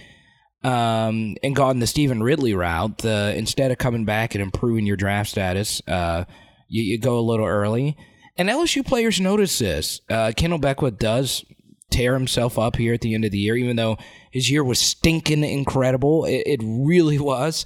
um, 0.63 1.35
and 1.41 1.55
gone 1.55 1.79
the 1.79 1.87
Stevan 1.87 2.21
Ridley 2.21 2.53
route. 2.53 2.99
The 2.99 3.33
instead 3.35 3.71
of 3.71 3.77
coming 3.77 4.05
back 4.05 4.35
and 4.35 4.43
improving 4.43 4.85
your 4.85 4.97
draft 4.97 5.29
status, 5.29 5.81
uh, 5.87 6.25
you, 6.67 6.83
you 6.83 6.99
go 6.99 7.17
a 7.17 7.21
little 7.21 7.47
early. 7.47 7.97
And 8.37 8.49
LSU 8.49 8.85
players 8.85 9.19
notice 9.19 9.57
this. 9.59 10.01
Uh, 10.09 10.31
Kendell 10.35 10.61
Beckwith 10.61 10.99
does 10.99 11.43
tear 11.89 12.13
himself 12.13 12.59
up 12.59 12.75
here 12.75 12.93
at 12.93 13.01
the 13.01 13.15
end 13.15 13.25
of 13.25 13.31
the 13.31 13.37
year, 13.37 13.55
even 13.55 13.75
though 13.75 13.97
his 14.31 14.49
year 14.49 14.63
was 14.63 14.79
stinking 14.79 15.43
incredible. 15.43 16.25
It, 16.25 16.43
it 16.45 16.61
really 16.63 17.19
was. 17.19 17.65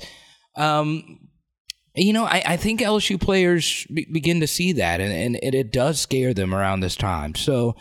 Um, 0.55 1.19
you 1.93 2.13
know, 2.13 2.23
I, 2.23 2.41
I 2.45 2.57
think 2.57 2.79
LSU 2.79 3.19
players 3.19 3.85
be, 3.93 4.07
begin 4.09 4.39
to 4.39 4.47
see 4.47 4.71
that, 4.73 5.01
and, 5.01 5.11
and 5.11 5.35
it, 5.43 5.53
it 5.53 5.71
does 5.73 5.99
scare 5.99 6.33
them 6.33 6.53
around 6.53 6.79
this 6.79 6.95
time. 6.95 7.35
So, 7.35 7.75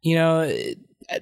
you 0.00 0.16
know, 0.16 0.52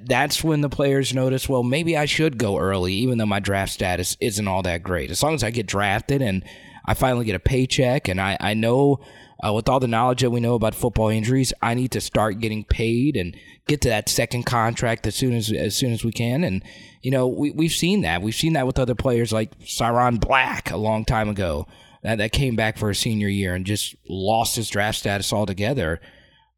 that's 0.02 0.42
when 0.42 0.60
the 0.60 0.68
players 0.68 1.12
notice, 1.12 1.48
well, 1.48 1.62
maybe 1.62 1.96
I 1.96 2.06
should 2.06 2.38
go 2.38 2.58
early, 2.58 2.94
even 2.94 3.18
though 3.18 3.26
my 3.26 3.40
draft 3.40 3.72
status 3.72 4.16
isn't 4.20 4.48
all 4.48 4.62
that 4.62 4.82
great. 4.82 5.10
As 5.10 5.22
long 5.22 5.34
as 5.34 5.44
I 5.44 5.50
get 5.50 5.66
drafted 5.66 6.22
and 6.22 6.44
I 6.86 6.94
finally 6.94 7.24
get 7.24 7.34
a 7.34 7.40
paycheck, 7.40 8.08
and 8.08 8.20
I, 8.20 8.38
I 8.40 8.54
know 8.54 9.00
uh, 9.46 9.52
with 9.52 9.68
all 9.68 9.80
the 9.80 9.88
knowledge 9.88 10.20
that 10.20 10.30
we 10.30 10.40
know 10.40 10.54
about 10.54 10.74
football 10.74 11.08
injuries, 11.08 11.52
I 11.62 11.74
need 11.74 11.92
to 11.92 12.00
start 12.00 12.40
getting 12.40 12.64
paid 12.64 13.16
and 13.16 13.36
get 13.66 13.80
to 13.82 13.88
that 13.88 14.08
second 14.08 14.44
contract 14.44 15.06
as 15.06 15.14
soon 15.14 15.34
as 15.34 15.50
as 15.52 15.76
soon 15.76 15.92
as 15.92 16.04
we 16.04 16.12
can. 16.12 16.44
And 16.44 16.62
you 17.02 17.10
know, 17.10 17.26
we 17.26 17.50
we've 17.50 17.72
seen 17.72 18.02
that. 18.02 18.22
We've 18.22 18.34
seen 18.34 18.52
that 18.54 18.66
with 18.66 18.78
other 18.78 18.94
players 18.94 19.32
like 19.32 19.58
Ciron 19.60 20.20
Black 20.20 20.70
a 20.70 20.76
long 20.76 21.04
time 21.04 21.28
ago 21.28 21.66
that, 22.02 22.18
that 22.18 22.32
came 22.32 22.56
back 22.56 22.78
for 22.78 22.90
a 22.90 22.94
senior 22.94 23.28
year 23.28 23.54
and 23.54 23.64
just 23.64 23.94
lost 24.08 24.56
his 24.56 24.68
draft 24.68 24.98
status 24.98 25.32
altogether. 25.32 26.00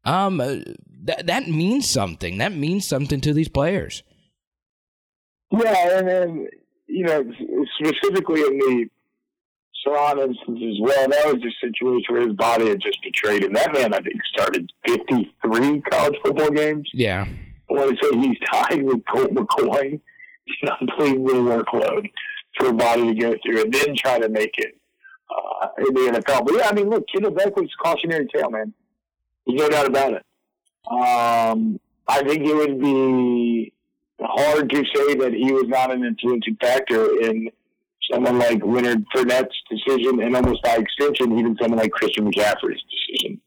Um, 0.05 0.41
uh, 0.41 0.57
that 1.03 1.27
that 1.27 1.47
means 1.47 1.89
something. 1.89 2.37
That 2.37 2.53
means 2.53 2.87
something 2.87 3.21
to 3.21 3.33
these 3.33 3.49
players. 3.49 4.03
Yeah, 5.51 5.99
and 5.99 6.07
then 6.07 6.47
you 6.87 7.05
know, 7.05 7.23
specifically 7.79 8.41
in 8.41 8.57
the 8.57 8.89
Ciron 9.85 10.19
instance 10.19 10.59
as 10.63 10.79
well, 10.79 11.07
that 11.09 11.25
was 11.25 11.43
a 11.43 11.65
situation 11.65 12.15
where 12.15 12.27
his 12.27 12.35
body 12.35 12.69
had 12.69 12.81
just 12.81 13.01
betrayed 13.01 13.43
him. 13.43 13.53
That 13.53 13.73
man, 13.73 13.93
I 13.93 13.99
think, 13.99 14.15
started 14.33 14.71
53 14.87 15.81
college 15.81 16.15
football 16.23 16.49
games. 16.51 16.89
Yeah, 16.93 17.25
I 17.69 17.73
want 17.73 17.97
to 17.97 18.05
say 18.05 18.17
he's 18.17 18.37
tied 18.51 18.83
with 18.83 19.03
Colt 19.05 19.33
McCoy. 19.33 19.99
It's 20.45 20.57
an 20.63 20.69
unbelievable 20.81 21.43
workload 21.43 22.09
for 22.57 22.67
a 22.67 22.73
body 22.73 23.13
to 23.13 23.19
go 23.19 23.35
through 23.43 23.61
and 23.61 23.73
then 23.73 23.95
try 23.95 24.19
to 24.19 24.29
make 24.29 24.53
it 24.57 24.77
uh, 25.29 25.67
in 25.77 25.93
the 25.93 26.19
NFL. 26.19 26.45
But 26.45 26.55
yeah, 26.55 26.69
I 26.69 26.73
mean, 26.73 26.89
look, 26.89 27.05
Kendell 27.13 27.35
Beckwith's 27.35 27.73
cautionary 27.81 28.27
tale, 28.33 28.49
man. 28.49 28.73
There's 29.47 29.59
no 29.59 29.69
doubt 29.69 29.87
about 29.87 30.13
it. 30.13 30.25
Um, 30.89 31.79
I 32.07 32.21
think 32.23 32.43
it 32.45 32.55
would 32.55 32.79
be 32.79 33.73
hard 34.19 34.69
to 34.69 34.83
say 34.93 35.15
that 35.15 35.33
he 35.33 35.51
was 35.51 35.65
not 35.67 35.91
an 35.91 36.03
influencing 36.03 36.57
factor 36.61 37.21
in 37.21 37.49
someone 38.11 38.39
like 38.39 38.63
Leonard 38.63 39.05
Fournette's 39.15 39.55
decision, 39.69 40.21
and 40.21 40.35
almost 40.35 40.63
by 40.63 40.75
extension, 40.75 41.37
even 41.37 41.57
someone 41.61 41.79
like 41.79 41.91
Christian 41.91 42.31
McCaffrey's 42.31 42.83
decision. 42.89 43.41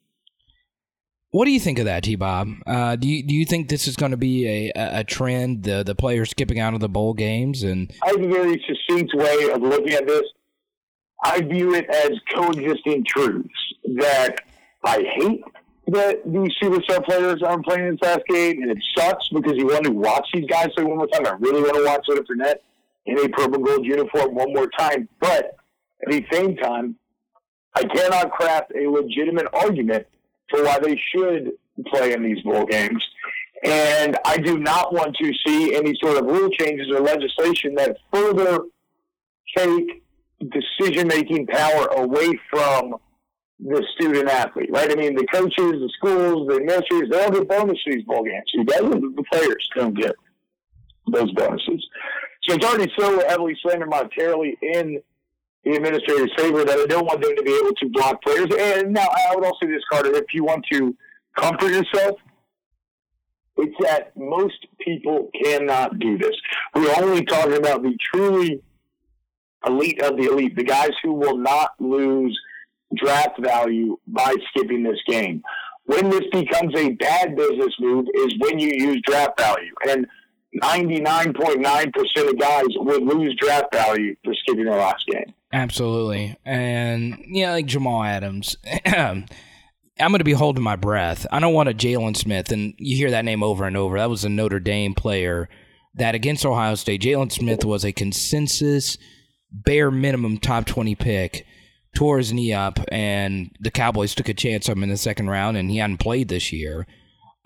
What 1.31 1.45
do 1.45 1.51
you 1.51 1.61
think 1.61 1.79
of 1.79 1.85
that, 1.85 2.05
T. 2.05 2.17
Bob? 2.17 2.49
Uh, 2.67 2.97
do 2.97 3.07
you 3.07 3.23
do 3.23 3.35
you 3.35 3.45
think 3.45 3.69
this 3.69 3.87
is 3.87 3.97
going 3.97 4.13
to 4.13 4.17
be 4.17 4.47
a, 4.47 4.73
a 4.75 5.05
trend? 5.05 5.65
The 5.65 5.83
the 5.83 5.95
players 5.95 6.31
skipping 6.31 6.61
out 6.61 6.73
of 6.73 6.81
the 6.81 6.89
bowl 6.89 7.13
games 7.15 7.63
and 7.63 7.93
I 8.03 8.09
have 8.09 8.21
a 8.23 8.29
very 8.29 8.65
succinct 8.67 9.13
way 9.15 9.51
of 9.51 9.61
looking 9.61 9.93
at 9.93 10.07
this. 10.07 10.23
I 11.23 11.41
view 11.41 11.75
it 11.75 11.87
as 11.91 12.13
coexisting 12.35 13.05
truths 13.07 13.49
that 13.97 14.37
I 14.85 15.03
hate 15.15 15.43
that 15.89 16.23
these 16.25 16.53
superstar 16.63 17.05
players 17.05 17.43
aren't 17.43 17.65
playing 17.65 17.87
in 17.87 17.99
fast 17.99 18.23
game, 18.29 18.63
and 18.63 18.71
it 18.71 18.79
sucks 18.97 19.29
because 19.29 19.55
you 19.57 19.67
want 19.67 19.85
to 19.85 19.93
watch 19.93 20.27
these 20.35 20.47
guys 20.47 20.69
play 20.75 20.85
one 20.85 20.99
more 20.99 21.07
time. 21.07 21.27
I 21.27 21.37
really 21.39 21.63
want 21.63 21.75
to 21.75 21.85
watch 21.85 22.05
Leonard 22.09 22.27
Fournette 22.27 22.59
in 23.07 23.19
a 23.19 23.29
purple 23.29 23.61
gold 23.61 23.85
uniform 23.85 24.35
one 24.35 24.53
more 24.53 24.69
time. 24.79 25.09
But 25.21 25.57
at 26.03 26.11
the 26.11 26.25
same 26.31 26.57
time, 26.57 26.97
I 27.75 27.85
cannot 27.85 28.33
craft 28.33 28.73
a 28.75 28.89
legitimate 28.89 29.47
argument 29.53 30.07
for 30.51 30.65
why 30.65 30.79
they 30.79 31.01
should 31.15 31.53
play 31.87 32.13
in 32.13 32.23
these 32.23 32.43
bowl 32.43 32.65
games. 32.65 33.05
And 33.65 34.17
I 34.25 34.37
do 34.37 34.59
not 34.59 34.93
want 34.93 35.17
to 35.17 35.33
see 35.47 35.75
any 35.75 35.97
sort 36.03 36.19
of 36.19 36.27
rule 36.27 36.51
changes 36.51 36.89
or 36.91 37.01
legislation 37.01 37.75
that 37.77 37.97
further 38.13 38.61
take 39.57 40.03
decision 40.51 41.09
making 41.09 41.47
power 41.47 41.87
away 41.87 42.39
from 42.51 42.97
the 43.59 43.83
student 43.95 44.29
athlete, 44.29 44.71
right? 44.71 44.91
I 44.91 44.95
mean, 44.95 45.15
the 45.15 45.27
coaches, 45.33 45.55
the 45.57 45.91
schools, 45.97 46.49
the 46.49 46.57
administrators, 46.57 47.09
they 47.11 47.25
all 47.25 47.31
get 47.31 47.49
bonuses 47.49 47.83
these 47.87 48.05
bowl 48.05 48.23
games. 48.23 48.45
Who 48.55 48.65
doesn't? 48.65 49.17
The 49.17 49.23
players 49.33 49.71
don't 49.75 49.95
get 49.95 50.15
those 51.11 51.33
bonuses. 51.33 51.87
It's 52.49 52.65
already 52.65 52.93
so 52.99 53.27
heavily 53.29 53.57
slandered 53.63 53.91
monetarily 53.91 54.55
in 54.63 55.01
the 55.65 55.73
administrator's 55.73 56.33
favor 56.37 56.65
that 56.65 56.79
I 56.79 56.87
don't 56.87 57.05
want 57.05 57.21
them 57.23 57.35
to 57.37 57.43
be 57.43 57.53
able 57.53 57.75
to 57.75 57.89
block 57.91 58.23
players. 58.23 58.49
And 58.59 58.93
now 58.93 59.09
I 59.09 59.35
would 59.35 59.45
also 59.45 59.67
this, 59.67 59.83
Carter, 59.91 60.15
if 60.15 60.27
you 60.33 60.45
want 60.45 60.65
to 60.73 60.97
comfort 61.37 61.71
yourself, 61.71 62.19
it's 63.57 63.75
that 63.81 64.17
most 64.17 64.67
people 64.81 65.31
cannot 65.43 65.99
do 65.99 66.19
this. 66.19 66.37
We're 66.75 66.95
only 67.03 67.25
talking 67.25 67.57
about 67.57 67.83
the 67.83 67.97
truly 68.13 68.63
elite 69.67 70.01
of 70.03 70.17
the 70.17 70.31
elite, 70.31 70.57
the 70.57 70.65
guys 70.65 70.91
who 71.03 71.15
will 71.15 71.39
not 71.39 71.71
lose 71.81 72.39
draft 72.95 73.41
value 73.41 73.99
by 74.07 74.35
skipping 74.51 74.83
this 74.83 75.01
game. 75.09 75.43
When 75.87 76.11
this 76.11 76.25
becomes 76.33 76.75
a 76.77 76.91
bad 76.91 77.37
business 77.37 77.75
move 77.81 78.07
is 78.15 78.35
when 78.39 78.59
you 78.59 78.71
use 78.73 79.01
draft 79.07 79.39
value. 79.39 79.73
And 79.89 80.07
99.9% 80.63 82.29
of 82.29 82.39
guys 82.39 82.65
would 82.77 83.03
lose 83.03 83.37
draft 83.39 83.75
value 83.75 84.17
for 84.25 84.35
skipping 84.35 84.65
their 84.65 84.77
last 84.77 85.05
game. 85.07 85.35
Absolutely. 85.53 86.37
And 86.45 87.19
yeah, 87.27 87.53
like 87.53 87.67
Jamal 87.67 88.03
Adams. 88.03 88.57
I'm 89.99 90.11
going 90.11 90.19
to 90.19 90.25
be 90.25 90.33
holding 90.33 90.63
my 90.63 90.77
breath. 90.77 91.27
I 91.33 91.41
don't 91.41 91.55
want 91.55 91.71
a 91.71 91.75
Jaylon 91.75 92.17
Smith, 92.17 92.53
and 92.53 92.75
you 92.77 92.97
hear 92.97 93.11
that 93.13 93.25
name 93.25 93.43
over 93.43 93.65
and 93.65 93.77
over. 93.77 93.99
That 93.99 94.11
was 94.11 94.25
a 94.25 94.29
Notre 94.29 94.61
Dame 94.61 94.95
player 94.95 95.49
that 95.95 96.15
against 96.15 96.45
Ohio 96.45 96.75
State, 96.75 97.01
Jaylon 97.01 97.33
Smith 97.33 97.65
was 97.65 97.85
a 97.85 97.93
consensus, 97.93 98.99
bare 99.51 99.91
minimum 99.91 100.39
top 100.39 100.67
20 100.67 100.95
pick, 100.97 101.47
tore 101.95 102.19
his 102.19 102.33
knee 102.33 102.53
up, 102.53 102.79
and 102.93 103.51
the 103.59 103.71
Cowboys 103.71 104.15
took 104.15 104.29
a 104.29 104.35
chance 104.35 104.69
on 104.69 104.77
him 104.77 104.83
in 104.83 104.91
the 104.91 104.99
second 104.99 105.31
round, 105.31 105.57
and 105.57 105.71
he 105.71 105.79
hadn't 105.79 105.97
played 105.97 106.29
this 106.29 106.53
year. 106.53 106.87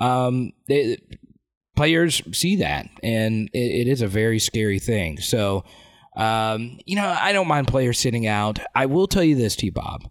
Um, 0.01 0.53
they, 0.67 0.99
players 1.81 2.21
see 2.33 2.57
that, 2.57 2.91
and 3.03 3.49
it, 3.55 3.87
it 3.87 3.89
is 3.89 4.03
a 4.03 4.07
very 4.07 4.39
scary 4.39 4.79
thing. 4.79 5.19
So, 5.19 5.65
um, 6.15 6.79
you 6.85 6.95
know, 6.95 7.09
I 7.09 7.33
don't 7.33 7.49
mind 7.49 7.69
players 7.69 7.99
sitting 7.99 8.27
out. 8.27 8.59
I 8.75 8.85
will 8.85 9.07
tell 9.07 9.25
you 9.25 9.35
this, 9.35 9.57
T 9.57 9.71
Bob, 9.71 10.03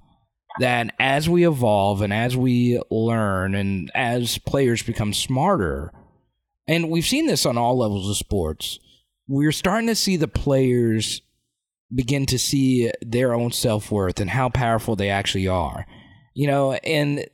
that 0.60 0.96
as 1.00 1.30
we 1.30 1.48
evolve 1.48 2.02
and 2.02 2.12
as 2.12 2.36
we 2.36 2.82
learn 2.90 3.54
and 3.54 3.92
as 3.94 4.40
players 4.40 4.82
become 4.82 5.14
smarter, 5.14 5.94
and 6.68 6.90
we've 6.90 7.06
seen 7.06 7.28
this 7.28 7.46
on 7.46 7.56
all 7.56 7.78
levels 7.78 8.10
of 8.10 8.18
sports, 8.18 8.80
we're 9.28 9.52
starting 9.52 9.90
to 9.90 9.96
see 9.96 10.18
the 10.18 10.28
players 10.28 11.22
begin 11.94 12.26
to 12.26 12.40
see 12.40 12.92
their 13.04 13.36
own 13.36 13.52
self 13.52 13.92
worth 13.92 14.20
and 14.20 14.32
how 14.32 14.50
powerful 14.50 14.96
they 14.96 15.10
actually 15.12 15.48
are. 15.48 15.86
You 16.34 16.48
know, 16.48 16.74
and 16.74 17.28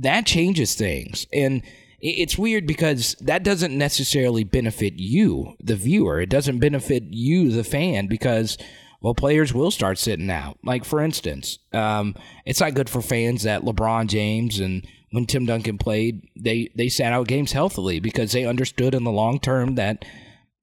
that 0.00 0.24
changes 0.24 0.76
things. 0.76 1.26
And 1.30 1.60
it's 2.02 2.36
weird 2.36 2.66
because 2.66 3.14
that 3.20 3.44
doesn't 3.44 3.76
necessarily 3.76 4.42
benefit 4.42 4.94
you, 4.94 5.54
the 5.60 5.76
viewer. 5.76 6.20
It 6.20 6.30
doesn't 6.30 6.58
benefit 6.58 7.04
you, 7.10 7.50
the 7.50 7.64
fan, 7.64 8.08
because 8.08 8.58
well, 9.00 9.14
players 9.14 9.54
will 9.54 9.70
start 9.70 9.98
sitting 9.98 10.30
out. 10.30 10.58
Like 10.64 10.84
for 10.84 11.00
instance, 11.00 11.58
um, 11.72 12.14
it's 12.44 12.60
not 12.60 12.74
good 12.74 12.90
for 12.90 13.02
fans 13.02 13.44
that 13.44 13.62
LeBron 13.62 14.08
James 14.08 14.58
and 14.58 14.86
when 15.12 15.26
Tim 15.26 15.46
Duncan 15.46 15.78
played, 15.78 16.26
they 16.36 16.70
they 16.74 16.88
sat 16.88 17.12
out 17.12 17.28
games 17.28 17.52
healthily 17.52 18.00
because 18.00 18.32
they 18.32 18.46
understood 18.46 18.94
in 18.94 19.04
the 19.04 19.12
long 19.12 19.38
term 19.38 19.76
that 19.76 20.04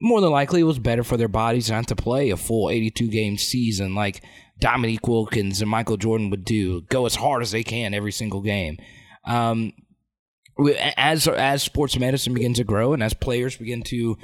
more 0.02 0.22
than 0.22 0.32
likely 0.32 0.62
it 0.62 0.66
was 0.66 0.80
better 0.80 1.04
for 1.04 1.18
their 1.18 1.28
bodies 1.28 1.70
not 1.70 1.88
to 1.88 1.96
play 1.96 2.30
a 2.30 2.38
full 2.38 2.70
82 2.70 3.08
game 3.10 3.38
season 3.38 3.96
like 3.96 4.24
Dominique 4.60 5.08
Wilkins 5.08 5.62
and 5.62 5.70
Michael 5.70 5.98
Jordan 5.98 6.30
would 6.30 6.46
do, 6.46 6.82
go 6.82 7.06
as 7.06 7.16
hard 7.16 7.42
as 7.42 7.52
they 7.52 7.64
can 7.64 7.94
every 7.94 8.12
single 8.12 8.42
game. 8.42 8.78
Um, 9.26 9.74
as 10.98 11.28
as 11.28 11.64
sports 11.64 11.98
medicine 11.98 12.34
begins 12.34 12.58
to 12.58 12.64
grow 12.64 12.94
and 12.94 13.04
as 13.04 13.14
players 13.14 13.58
begin 13.58 13.82
to 13.84 14.18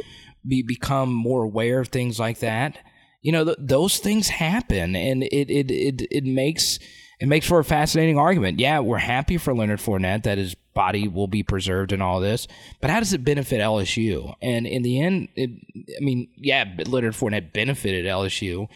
be 0.47 0.61
become 0.61 1.13
more 1.13 1.43
aware 1.43 1.79
of 1.79 1.87
things 1.87 2.19
like 2.19 2.39
that, 2.39 2.77
you 3.21 3.31
know, 3.31 3.43
th- 3.43 3.57
those 3.59 3.97
things 3.97 4.29
happen, 4.29 4.95
and 4.95 5.23
it 5.23 5.49
it 5.49 5.71
it 5.71 6.07
it 6.11 6.23
makes 6.23 6.79
it 7.19 7.27
makes 7.27 7.47
for 7.47 7.59
a 7.59 7.63
fascinating 7.63 8.17
argument. 8.19 8.59
Yeah, 8.59 8.79
we're 8.79 8.97
happy 8.97 9.37
for 9.37 9.53
Leonard 9.55 9.79
Fournette 9.79 10.23
that 10.23 10.37
his 10.37 10.55
body 10.73 11.07
will 11.07 11.27
be 11.27 11.41
preserved 11.41 11.91
and 11.91 12.03
all 12.03 12.19
this, 12.19 12.47
but 12.81 12.89
how 12.89 12.99
does 12.99 13.13
it 13.13 13.23
benefit 13.23 13.61
LSU? 13.61 14.35
And 14.41 14.67
in 14.67 14.83
the 14.83 15.01
end, 15.01 15.29
it, 15.35 15.49
I 15.99 16.03
mean, 16.03 16.27
yeah, 16.35 16.65
Leonard 16.85 17.13
Fournette 17.13 17.53
benefited 17.53 18.05
LSU, 18.05 18.67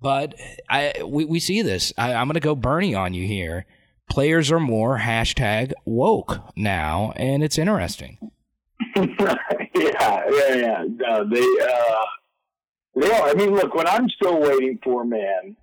but 0.00 0.34
I 0.68 0.94
we, 1.04 1.24
we 1.24 1.38
see 1.38 1.62
this. 1.62 1.92
I, 1.96 2.14
I'm 2.14 2.26
going 2.26 2.34
to 2.34 2.40
go 2.40 2.56
Bernie 2.56 2.94
on 2.94 3.14
you 3.14 3.26
here. 3.26 3.66
Players 4.10 4.52
are 4.52 4.60
more 4.60 4.98
hashtag 4.98 5.72
woke 5.84 6.38
now, 6.56 7.12
and 7.16 7.42
it's 7.42 7.58
interesting. 7.58 8.18
yeah, 8.96 9.36
yeah, 9.74 10.54
yeah. 10.54 10.84
No, 10.86 11.28
they, 11.28 11.48
uh, 11.62 12.04
they 12.96 13.10
are. 13.10 13.28
I 13.28 13.34
mean, 13.34 13.54
look, 13.54 13.74
what 13.74 13.88
I'm 13.88 14.08
still 14.10 14.40
waiting 14.40 14.78
for, 14.84 15.04
man, 15.04 15.56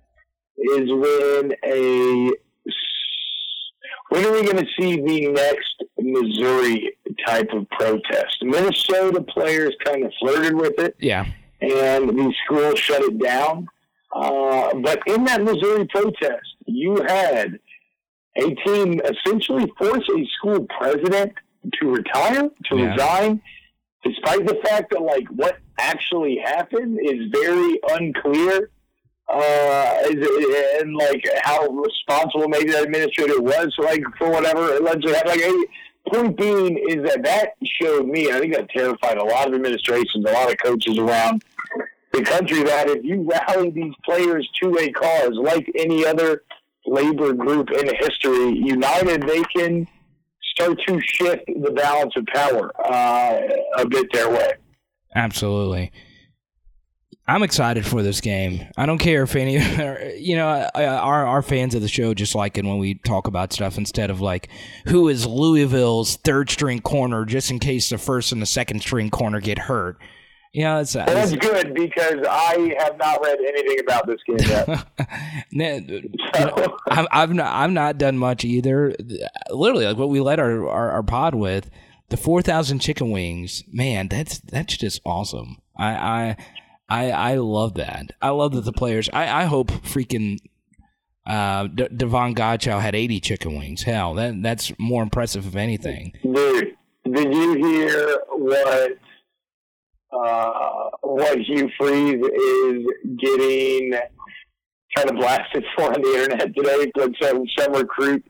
is 0.56 0.90
when 0.90 1.52
a 1.64 2.30
when 4.10 4.26
are 4.26 4.32
we 4.32 4.42
going 4.42 4.56
to 4.56 4.66
see 4.78 4.96
the 4.96 5.28
next 5.28 5.84
Missouri 5.98 6.96
type 7.26 7.48
of 7.52 7.68
protest? 7.70 8.38
Minnesota 8.42 9.22
players 9.22 9.74
kind 9.84 10.04
of 10.04 10.12
flirted 10.18 10.54
with 10.54 10.78
it. 10.80 10.96
Yeah. 10.98 11.26
And 11.60 12.08
the 12.08 12.34
schools 12.44 12.78
shut 12.78 13.02
it 13.02 13.22
down. 13.22 13.68
Uh, 14.14 14.74
but 14.82 15.00
in 15.06 15.24
that 15.24 15.42
Missouri 15.42 15.86
protest, 15.86 16.56
you 16.66 16.96
had 17.06 17.60
a 18.36 18.54
team 18.54 19.00
essentially 19.00 19.70
force 19.78 20.08
a 20.08 20.26
school 20.38 20.66
president 20.78 21.32
to 21.80 21.88
retire, 21.88 22.48
to 22.66 22.76
yeah. 22.76 22.92
resign, 22.92 23.42
despite 24.04 24.46
the 24.46 24.58
fact 24.64 24.90
that 24.90 25.02
like 25.02 25.26
what 25.28 25.58
actually 25.78 26.38
happened 26.44 26.98
is 27.02 27.30
very 27.32 27.80
unclear. 27.90 28.70
Uh, 29.32 30.02
and 30.80 30.96
like 30.96 31.24
how 31.42 31.68
responsible 31.68 32.48
maybe 32.48 32.72
that 32.72 32.82
administrator 32.82 33.40
was, 33.40 33.72
like 33.78 34.02
for 34.18 34.28
whatever 34.28 34.76
allegedly 34.76 35.12
happened. 35.12 35.40
Like, 35.40 35.68
point 36.12 36.36
being 36.36 36.76
is 36.88 37.08
that 37.08 37.22
that 37.22 37.50
showed 37.62 38.06
me, 38.06 38.26
and 38.26 38.36
I 38.36 38.40
think 38.40 38.54
that 38.54 38.70
terrified 38.70 39.18
a 39.18 39.24
lot 39.24 39.48
of 39.48 39.54
administrations, 39.54 40.24
a 40.24 40.32
lot 40.32 40.50
of 40.50 40.58
coaches 40.58 40.98
around 40.98 41.44
the 42.12 42.22
country, 42.22 42.62
that 42.64 42.88
if 42.88 43.04
you 43.04 43.22
rally 43.22 43.70
these 43.70 43.94
players 44.04 44.48
to 44.62 44.76
a 44.78 44.90
cause, 44.90 45.34
like 45.34 45.70
any 45.78 46.04
other 46.04 46.42
labor 46.86 47.32
group 47.32 47.70
in 47.70 47.94
history, 47.96 48.58
united, 48.58 49.22
they 49.22 49.42
can 49.54 49.86
start 50.42 50.78
to 50.86 51.00
shift 51.02 51.44
the 51.46 51.70
balance 51.72 52.12
of 52.16 52.26
power 52.26 52.72
uh, 52.84 53.40
a 53.78 53.86
bit 53.86 54.06
their 54.12 54.30
way. 54.30 54.52
Absolutely. 55.14 55.92
I'm 57.26 57.44
excited 57.44 57.86
for 57.86 58.02
this 58.02 58.20
game. 58.20 58.66
I 58.76 58.86
don't 58.86 58.98
care 58.98 59.22
if 59.22 59.36
any, 59.36 59.52
you 60.18 60.34
know, 60.34 60.68
our 60.74 61.26
our 61.26 61.42
fans 61.42 61.76
of 61.76 61.82
the 61.82 61.88
show 61.88 62.12
just 62.12 62.34
like 62.34 62.58
it 62.58 62.64
when 62.64 62.78
we 62.78 62.94
talk 62.94 63.28
about 63.28 63.52
stuff 63.52 63.78
instead 63.78 64.10
of 64.10 64.20
like 64.20 64.48
who 64.86 65.08
is 65.08 65.26
Louisville's 65.26 66.16
third 66.16 66.50
string 66.50 66.80
corner, 66.80 67.24
just 67.24 67.52
in 67.52 67.60
case 67.60 67.88
the 67.88 67.98
first 67.98 68.32
and 68.32 68.42
the 68.42 68.46
second 68.46 68.80
string 68.80 69.10
corner 69.10 69.40
get 69.40 69.58
hurt. 69.58 69.98
Yeah, 70.52 70.80
it's, 70.80 70.94
that's 70.94 71.32
good 71.36 71.74
because 71.74 72.26
I 72.28 72.74
have 72.78 72.98
not 72.98 73.22
read 73.22 73.38
anything 73.38 73.78
about 73.80 74.08
this 74.08 74.18
game 74.26 74.38
yet. 74.40 74.66
so. 76.34 76.76
I've, 76.88 77.06
I've 77.12 77.32
not 77.32 77.52
I've 77.52 77.70
not 77.70 77.98
done 77.98 78.18
much 78.18 78.44
either. 78.44 78.94
Literally, 79.50 79.86
like 79.86 79.96
what 79.96 80.08
we 80.08 80.20
led 80.20 80.40
our, 80.40 80.68
our, 80.68 80.90
our 80.90 81.02
pod 81.04 81.36
with, 81.36 81.70
the 82.08 82.16
four 82.16 82.42
thousand 82.42 82.80
chicken 82.80 83.10
wings. 83.10 83.62
Man, 83.72 84.08
that's 84.08 84.40
that's 84.40 84.76
just 84.76 85.00
awesome. 85.06 85.58
I 85.78 85.94
I 85.94 86.36
I, 86.90 87.10
I 87.10 87.34
love 87.36 87.74
that. 87.74 88.10
I 88.20 88.30
love 88.30 88.52
that 88.52 88.64
the 88.64 88.72
players. 88.72 89.08
I, 89.12 89.42
I 89.42 89.44
hope 89.44 89.68
freaking 89.70 90.38
uh, 91.24 91.68
D- 91.68 91.88
Davon 91.94 92.34
Godchaux 92.34 92.80
had 92.80 92.96
80 92.96 93.20
chicken 93.20 93.56
wings. 93.56 93.84
Hell, 93.84 94.14
that 94.14 94.42
that's 94.42 94.72
more 94.78 95.04
impressive 95.04 95.46
of 95.46 95.54
anything. 95.54 96.12
Dude, 96.24 96.76
did 97.04 97.32
you 97.32 97.54
hear 97.54 98.18
what 98.30 98.98
uh, 100.12 100.90
what 101.02 101.38
Hugh 101.38 101.70
Freeze 101.78 102.22
is 102.22 102.84
getting 103.18 103.92
kind 104.96 105.10
of 105.10 105.16
blasted 105.16 105.64
for 105.76 105.92
on 105.94 106.02
the 106.02 106.22
internet 106.22 106.54
today? 106.54 106.90
But 106.94 107.12
some 107.20 107.44
some 107.58 107.72
recruit 107.72 108.24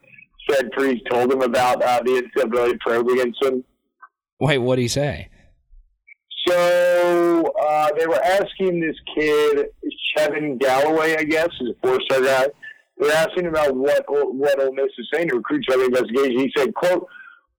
said 0.48 0.70
Freeze 0.76 1.00
told 1.10 1.32
him 1.32 1.42
about 1.42 1.82
uh, 1.82 2.00
the 2.04 2.22
NCAA 2.36 2.78
probe 2.80 3.08
against 3.08 3.42
him. 3.42 3.64
Wait, 4.38 4.58
what 4.58 4.76
did 4.76 4.82
he 4.82 4.88
say? 4.88 5.28
So 6.46 7.52
uh, 7.62 7.90
they 7.98 8.06
were 8.06 8.22
asking 8.22 8.80
this 8.80 8.96
kid, 9.14 9.66
Kevin 10.16 10.58
Galloway, 10.58 11.16
I 11.18 11.24
guess, 11.24 11.48
is 11.60 11.70
a 11.70 11.86
four-star 11.86 12.22
guy. 12.22 12.46
They're 12.98 13.12
asking 13.12 13.46
about 13.46 13.74
what 13.76 14.04
what 14.08 14.60
Ole 14.60 14.72
Miss 14.72 14.86
is 14.98 15.08
saying 15.12 15.28
to 15.28 15.36
recruit 15.36 15.64
the 15.68 15.84
investigation. 15.84 16.38
He 16.38 16.52
said, 16.56 16.74
"quote 16.74 17.06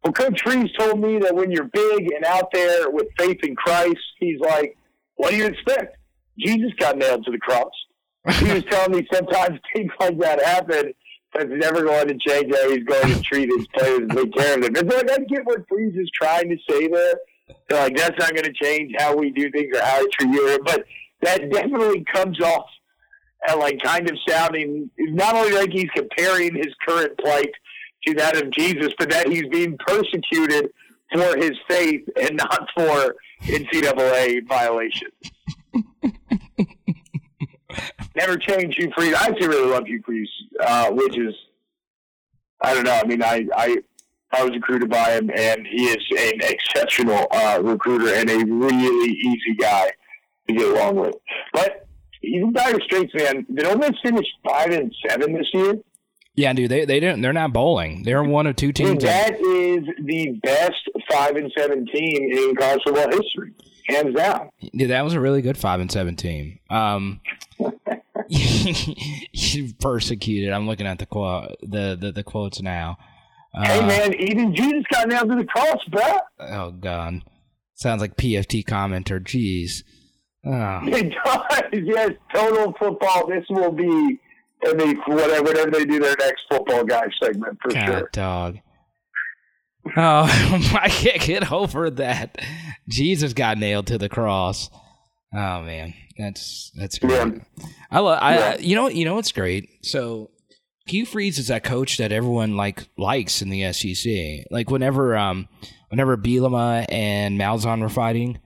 Well, 0.04 0.14
Coach 0.14 0.41
Freeze 0.41 0.72
told 0.78 0.99
me 0.99 1.20
that 1.20 1.36
when 1.36 1.52
you're 1.52 1.70
big 1.72 2.12
and 2.12 2.26
out 2.26 2.52
there 2.52 2.89
with 2.89 3.08
faith 3.18 3.38
in 3.43 3.56
Christ, 3.56 3.99
he's 4.20 4.39
like, 4.39 4.78
what 5.16 5.32
do 5.32 5.38
you 5.38 5.45
expect? 5.45 5.97
Jesus 6.39 6.72
got 6.80 6.97
nailed 6.97 7.24
to 7.26 7.32
the 7.32 7.38
cross. 7.38 7.72
he 8.39 8.52
was 8.52 8.64
telling 8.66 8.97
me 8.97 9.08
sometimes 9.14 9.60
things 9.76 9.91
like 9.99 10.18
that 10.20 10.43
happen. 10.43 10.93
That's 11.34 11.49
never 11.49 11.84
going 11.84 12.08
to 12.08 12.18
change 12.18 12.52
how 12.54 12.70
he's 12.70 12.84
going 12.84 13.14
to 13.14 13.22
treat 13.22 13.49
his 13.56 13.66
players 13.68 13.99
and 13.99 14.12
take 14.12 14.34
care 14.34 14.56
of 14.56 14.64
them. 14.64 14.74
Like 14.74 15.12
I 15.12 15.18
get 15.20 15.45
what 15.45 15.66
Freeze 15.70 15.95
is 15.95 16.10
trying 16.20 16.49
to 16.49 16.58
say 16.70 16.88
there 16.88 17.16
they're 17.70 17.84
like, 17.84 17.95
that's 17.95 18.18
not 18.20 18.34
going 18.34 18.45
to 18.45 18.54
change 18.54 18.93
how 18.97 19.16
we 19.16 19.32
do 19.32 19.49
things 19.52 19.76
or 19.76 19.82
how 19.82 19.97
I 19.97 20.06
treat 20.20 20.34
you. 20.34 20.60
But 20.66 20.86
that 21.22 21.52
definitely 21.52 22.04
comes 22.14 22.39
off 22.41 22.66
at 23.47 23.58
like 23.58 23.82
kind 23.82 24.10
of 24.10 24.18
sounding 24.28 24.89
not 24.97 25.36
only 25.36 25.54
like 25.54 25.72
he's 25.72 25.89
comparing 25.95 26.56
his 26.56 26.74
current 26.88 27.18
plight 27.18 27.52
to 28.06 28.14
that 28.16 28.41
of 28.41 28.52
Jesus, 28.52 28.93
but 28.97 29.10
that 29.10 29.28
he's 29.28 29.47
being 29.49 29.78
persecuted 29.78 30.72
for 31.12 31.38
his 31.38 31.52
faith 31.68 32.08
and 32.22 32.38
not 32.38 32.68
for 32.76 33.16
NCAA 33.43 34.47
violations. 34.47 35.12
Never 38.16 38.38
change 38.38 38.76
Hugh 38.76 38.91
Freeze. 38.95 39.14
I 39.14 39.28
actually 39.28 39.47
really 39.47 39.70
love 39.70 39.88
Hugh 39.88 40.02
Freeze, 40.06 40.30
uh, 40.60 40.91
which 40.91 41.18
is 41.18 41.34
I 42.62 42.74
don't 42.74 42.84
know. 42.84 42.93
I 42.93 43.06
mean, 43.06 43.24
I, 43.24 43.45
I 43.56 43.78
I 44.32 44.43
was 44.43 44.52
recruited 44.52 44.89
by 44.89 45.12
him, 45.12 45.30
and 45.36 45.68
he 45.68 45.86
is 45.86 46.04
an 46.18 46.41
exceptional 46.41 47.28
uh, 47.32 47.60
recruiter 47.62 48.14
and 48.14 48.30
a 48.30 48.45
really 48.45 49.12
easy 49.12 49.56
guy 49.60 49.91
to 50.47 50.54
get 50.54 50.68
along 50.70 50.95
with. 50.97 51.16
But 51.54 51.88
he's 52.22 52.43
a 52.43 52.52
Dire 52.52 52.80
Straits 52.82 53.14
man. 53.14 53.45
Did 53.54 53.66
Ole 53.66 53.78
Miss 53.78 53.91
finish 54.04 54.28
five 54.47 54.72
and 54.72 54.93
seven 55.08 55.34
this 55.34 55.49
year? 55.54 55.76
Yeah, 56.36 56.53
dude, 56.53 56.71
they 56.71 56.86
they 56.86 56.99
didn't. 56.99 57.21
They're 57.21 57.34
not 57.34 57.51
bowling. 57.51 58.03
They're 58.03 58.23
one 58.23 58.47
of 58.47 58.55
two 58.55 58.71
teams. 58.71 58.91
Dude, 58.91 59.01
that 59.01 59.34
is 59.34 59.86
the 60.05 60.39
best 60.41 60.89
five 61.09 61.36
and 61.36 61.51
seven 61.57 61.86
team 61.88 62.32
in 62.32 62.55
college 62.55 62.82
football 62.86 63.09
history, 63.09 63.53
hands 63.88 64.15
down. 64.15 64.49
Yeah, 64.59 64.88
that 64.88 65.03
was 65.03 65.13
a 65.13 65.19
really 65.19 65.41
good 65.41 65.57
five 65.57 65.82
and 65.82 65.91
seven 65.91 66.15
team. 66.15 66.59
Um, 66.69 67.19
you 68.29 69.73
persecuted. 69.82 70.53
I'm 70.53 70.67
looking 70.67 70.88
at 70.88 70.99
the 70.99 71.05
quote, 71.05 71.57
the, 71.61 71.97
the 71.99 72.11
the 72.13 72.23
quotes 72.23 72.61
now. 72.61 72.97
Uh, 73.53 73.65
hey 73.65 73.82
man, 73.86 74.13
even 74.13 74.55
Jesus 74.55 74.84
got 74.91 75.09
nailed 75.09 75.29
to 75.29 75.36
the 75.36 75.43
cross, 75.45 75.84
bro. 75.89 76.01
Oh 76.39 76.71
god, 76.71 77.23
sounds 77.75 78.01
like 78.01 78.15
PFT 78.15 78.63
commenter. 78.63 79.19
Jeez. 79.19 79.84
Oh. 80.45 80.79
It 80.88 81.13
does. 81.25 81.84
Yes, 81.84 82.11
total 82.34 82.73
football. 82.79 83.27
This 83.27 83.45
will 83.49 83.71
be 83.71 84.19
I 84.66 84.74
mean, 84.74 84.97
whatever, 85.07 85.43
whatever 85.43 85.72
they 85.72 85.86
do 85.86 85.99
their 85.99 86.16
next 86.20 86.45
football 86.49 86.84
guy 86.84 87.07
segment 87.22 87.57
for 87.62 87.72
god, 87.72 87.86
sure. 87.86 88.09
Dog. 88.14 88.59
Oh, 89.86 89.91
I 90.80 90.89
can't 90.89 91.22
get 91.22 91.51
over 91.51 91.89
that. 91.89 92.39
Jesus 92.88 93.34
got 93.34 93.57
nailed 93.57 93.88
to 93.88 93.97
the 93.97 94.09
cross. 94.09 94.70
Oh 95.34 95.62
man, 95.62 95.93
that's 96.18 96.72
that's 96.76 96.99
great. 96.99 97.12
Yeah. 97.12 97.66
I 97.89 97.99
love. 97.99 98.20
I 98.22 98.36
yeah. 98.36 98.57
you 98.59 98.76
know 98.76 98.89
you 98.89 99.05
know 99.05 99.16
what's 99.16 99.32
great. 99.32 99.70
So 99.82 100.30
Hugh 100.86 101.05
Freeze 101.05 101.39
is 101.39 101.47
that 101.47 101.64
coach 101.64 101.97
that 101.97 102.12
everyone 102.12 102.57
like 102.57 102.88
likes 102.97 103.41
in 103.41 103.49
the 103.49 103.72
SEC. 103.74 104.45
Like 104.51 104.70
whenever 104.70 105.16
um 105.16 105.47
whenever 105.89 106.18
Bielema 106.18 106.86
and 106.89 107.39
Malzahn 107.39 107.82
were 107.82 107.89
fighting, 107.89 108.39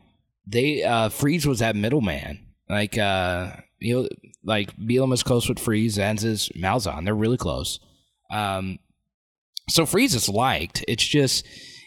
they 0.46 0.84
uh 0.84 1.10
Freeze 1.10 1.48
was 1.48 1.60
that 1.60 1.76
middleman. 1.76 2.46
Like 2.70 2.98
uh 2.98 3.52
you 3.80 3.96
know 3.96 4.10
like 4.44 4.76
Bielema's 4.78 5.24
close 5.24 5.50
with 5.50 5.60
Freeze, 5.60 6.00
as 6.00 6.24
is 6.24 6.50
Malzahn. 6.56 7.06
They're 7.06 7.16
really 7.16 7.38
close. 7.38 7.80
Um 8.32 8.80
so 9.70 9.86
Freeze 9.86 10.14
is 10.14 10.30
liked. 10.30 10.86
It's 10.88 11.06
just 11.06 11.46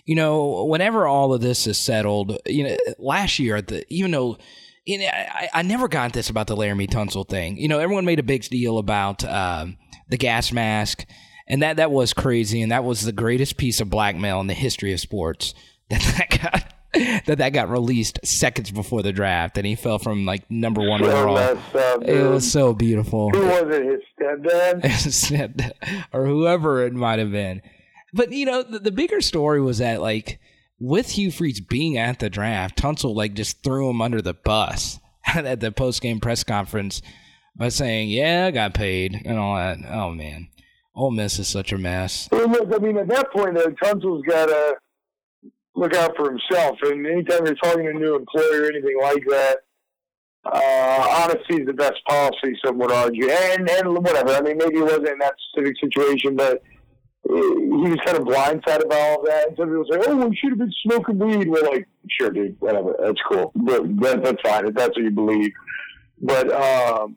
you 0.08 0.14
know, 0.14 0.64
whenever 0.64 1.06
all 1.06 1.34
of 1.34 1.42
this 1.42 1.66
is 1.66 1.76
settled, 1.76 2.38
you 2.46 2.64
know, 2.64 2.76
last 2.98 3.38
year, 3.38 3.60
the 3.60 3.84
even 3.92 4.10
though 4.10 4.38
you 4.86 4.98
know, 5.00 5.06
I, 5.06 5.50
I 5.52 5.62
never 5.62 5.86
got 5.86 6.14
this 6.14 6.30
about 6.30 6.46
the 6.46 6.56
Laremy 6.56 6.88
Tunsil 6.88 7.28
thing. 7.28 7.58
You 7.58 7.68
know, 7.68 7.78
everyone 7.78 8.06
made 8.06 8.18
a 8.18 8.22
big 8.22 8.42
deal 8.44 8.78
about 8.78 9.22
um, 9.22 9.76
the 10.08 10.16
gas 10.16 10.50
mask, 10.50 11.04
and 11.46 11.60
that 11.62 11.76
that 11.76 11.90
was 11.90 12.14
crazy, 12.14 12.62
and 12.62 12.72
that 12.72 12.84
was 12.84 13.02
the 13.02 13.12
greatest 13.12 13.58
piece 13.58 13.82
of 13.82 13.90
blackmail 13.90 14.40
in 14.40 14.46
the 14.46 14.54
history 14.54 14.92
of 14.92 15.00
sports. 15.00 15.54
That 15.90 16.02
that 16.18 16.42
got 16.42 16.74
that 17.26 17.38
that 17.38 17.52
got 17.52 17.68
released 17.68 18.18
seconds 18.24 18.70
before 18.70 19.02
the 19.02 19.12
draft, 19.12 19.58
and 19.58 19.66
he 19.66 19.74
fell 19.74 19.98
from 19.98 20.24
like 20.24 20.50
number 20.50 20.80
one 20.80 21.00
So 21.00 21.10
overall. 21.10 21.36
up, 21.36 22.02
It 22.02 22.28
was 22.28 22.50
so 22.50 22.72
beautiful. 22.72 23.30
Who 23.30 23.40
was 23.40 23.64
it? 23.76 23.84
His 23.84 24.00
stepdad? 24.18 24.82
stepdad, 24.82 26.04
or 26.12 26.26
whoever 26.26 26.84
it 26.86 26.94
might 26.94 27.18
have 27.18 27.30
been. 27.30 27.60
But 28.14 28.32
you 28.32 28.46
know, 28.46 28.62
the, 28.62 28.78
the 28.78 28.90
bigger 28.90 29.20
story 29.20 29.60
was 29.60 29.78
that 29.78 30.00
like 30.00 30.40
with 30.80 31.10
Hugh 31.10 31.30
Freeze 31.30 31.60
being 31.60 31.98
at 31.98 32.20
the 32.20 32.30
draft, 32.30 32.78
Tunsil 32.78 33.14
like 33.14 33.34
just 33.34 33.62
threw 33.62 33.90
him 33.90 34.00
under 34.00 34.22
the 34.22 34.34
bus 34.34 34.98
at 35.26 35.60
the 35.60 35.72
post 35.72 36.00
game 36.00 36.20
press 36.20 36.42
conference 36.42 37.02
by 37.54 37.68
saying, 37.68 38.08
"Yeah, 38.08 38.46
I 38.46 38.50
got 38.50 38.72
paid" 38.72 39.20
and 39.26 39.38
all 39.38 39.56
that. 39.56 39.78
Oh 39.90 40.10
man, 40.10 40.48
Ole 40.94 41.10
Miss 41.10 41.38
is 41.38 41.48
such 41.48 41.70
a 41.70 41.76
mess. 41.78 42.30
I 42.32 42.46
mean, 42.78 42.96
at 42.96 43.08
that 43.08 43.30
point, 43.30 43.56
though, 43.56 43.66
Tunsil's 43.82 44.24
got 44.26 44.46
to 44.46 44.76
look 45.78 45.94
out 45.94 46.16
for 46.16 46.30
himself. 46.30 46.78
And 46.82 47.06
anytime 47.06 47.46
you're 47.46 47.54
talking 47.56 47.84
to 47.84 47.90
a 47.90 47.94
new 47.94 48.16
employer 48.16 48.62
or 48.62 48.66
anything 48.66 48.98
like 49.00 49.24
that, 49.28 49.58
uh, 50.44 51.24
honesty 51.24 51.56
is 51.62 51.66
the 51.66 51.72
best 51.72 52.04
policy, 52.08 52.58
some 52.64 52.78
would 52.78 52.92
argue. 52.92 53.28
And, 53.28 53.68
and 53.68 53.98
whatever. 53.98 54.30
I 54.30 54.40
mean, 54.40 54.56
maybe 54.58 54.76
he 54.76 54.82
wasn't 54.82 55.08
in 55.08 55.18
that 55.18 55.34
specific 55.50 55.76
situation, 55.80 56.36
but 56.36 56.62
he 57.24 57.32
was 57.32 57.98
kind 58.04 58.16
of 58.16 58.24
blindsided 58.24 58.88
by 58.88 59.00
all 59.00 59.20
of 59.20 59.26
that. 59.26 59.48
And 59.48 59.56
some 59.56 59.68
people 59.68 59.86
say, 59.90 59.98
oh, 60.06 60.26
we 60.26 60.36
should 60.36 60.50
have 60.50 60.58
been 60.58 60.72
smoking 60.86 61.18
weed. 61.18 61.48
We're 61.48 61.62
like, 61.62 61.86
sure, 62.10 62.30
dude, 62.30 62.56
whatever. 62.60 62.94
That's 62.98 63.20
cool. 63.30 63.52
But 63.54 63.82
that, 64.00 64.24
that's 64.24 64.42
fine 64.42 64.66
if 64.66 64.74
that's 64.74 64.96
what 64.96 65.04
you 65.04 65.10
believe. 65.10 65.52
But, 66.20 66.50
um, 66.52 67.16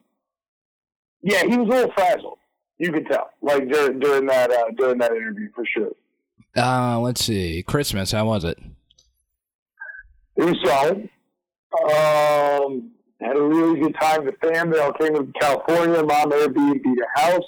yeah, 1.22 1.44
he 1.44 1.58
was 1.58 1.68
a 1.68 1.72
little 1.72 1.92
frazzled. 1.94 2.40
You 2.78 2.92
could 2.92 3.08
tell, 3.08 3.30
like 3.42 3.70
during, 3.70 4.00
during 4.00 4.26
that 4.26 4.52
uh, 4.52 4.72
during 4.76 4.98
that 4.98 5.12
interview, 5.12 5.50
for 5.54 5.64
sure. 5.66 5.92
Uh, 6.56 7.00
let's 7.00 7.24
see, 7.24 7.64
Christmas. 7.64 8.12
How 8.12 8.26
was 8.26 8.44
it? 8.44 8.60
It 10.36 10.44
was 10.46 10.58
solid. 10.66 11.10
Um, 11.84 12.92
had 13.22 13.38
a 13.38 13.42
really 13.42 13.80
good 13.80 13.96
time 14.00 14.26
with 14.26 14.36
the 14.42 14.48
family. 14.54 14.80
I 14.80 14.92
came 15.00 15.14
to 15.16 15.32
California. 15.40 16.04
Mom 16.04 16.32
Airbnb 16.32 16.84
a 16.86 17.20
house. 17.20 17.44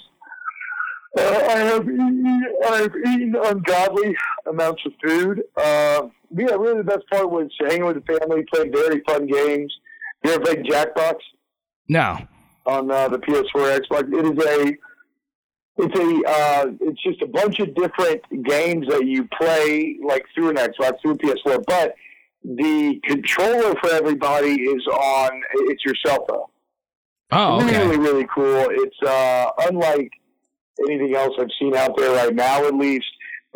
Uh, 1.16 1.22
I 1.48 1.58
have 1.58 1.82
eaten, 1.82 2.42
I've 2.68 2.96
eaten 2.96 3.36
ungodly 3.44 4.16
amounts 4.46 4.82
of 4.86 4.92
food. 5.04 5.42
Uh, 5.56 6.08
yeah, 6.36 6.54
really 6.54 6.78
the 6.78 6.84
best 6.84 7.08
part 7.10 7.30
was 7.30 7.48
hanging 7.60 7.84
with 7.86 8.04
the 8.04 8.18
family, 8.18 8.44
playing 8.52 8.72
very 8.72 9.00
fun 9.06 9.26
games. 9.26 9.72
You 10.24 10.32
ever 10.32 10.40
played 10.42 10.64
Jackbox 10.64 11.16
No. 11.88 12.18
on 12.66 12.90
uh, 12.90 13.08
the 13.08 13.18
PS4 13.18 13.78
Xbox? 13.80 14.12
It 14.12 14.38
is 14.38 14.44
a 14.44 14.76
it's 15.76 15.98
a 15.98 16.30
uh, 16.30 16.70
it's 16.80 17.02
just 17.02 17.20
a 17.22 17.26
bunch 17.26 17.58
of 17.60 17.74
different 17.74 18.22
games 18.44 18.86
that 18.88 19.06
you 19.06 19.28
play 19.36 19.98
like 20.04 20.24
through 20.34 20.50
an 20.50 20.56
Xbox, 20.56 21.00
through 21.02 21.12
a 21.12 21.18
PS4, 21.18 21.64
but 21.66 21.94
the 22.44 23.00
controller 23.04 23.74
for 23.80 23.90
everybody 23.90 24.54
is 24.54 24.86
on 24.86 25.42
it's 25.54 25.84
your 25.84 25.94
cell 26.04 26.24
phone. 26.28 26.46
Oh, 27.32 27.56
okay. 27.56 27.78
Really, 27.78 27.98
really 27.98 28.26
cool. 28.32 28.68
It's 28.70 29.02
uh, 29.02 29.50
unlike 29.68 30.12
anything 30.88 31.16
else 31.16 31.34
I've 31.38 31.48
seen 31.58 31.74
out 31.74 31.96
there 31.96 32.14
right 32.14 32.34
now, 32.34 32.66
at 32.66 32.74
least. 32.74 33.06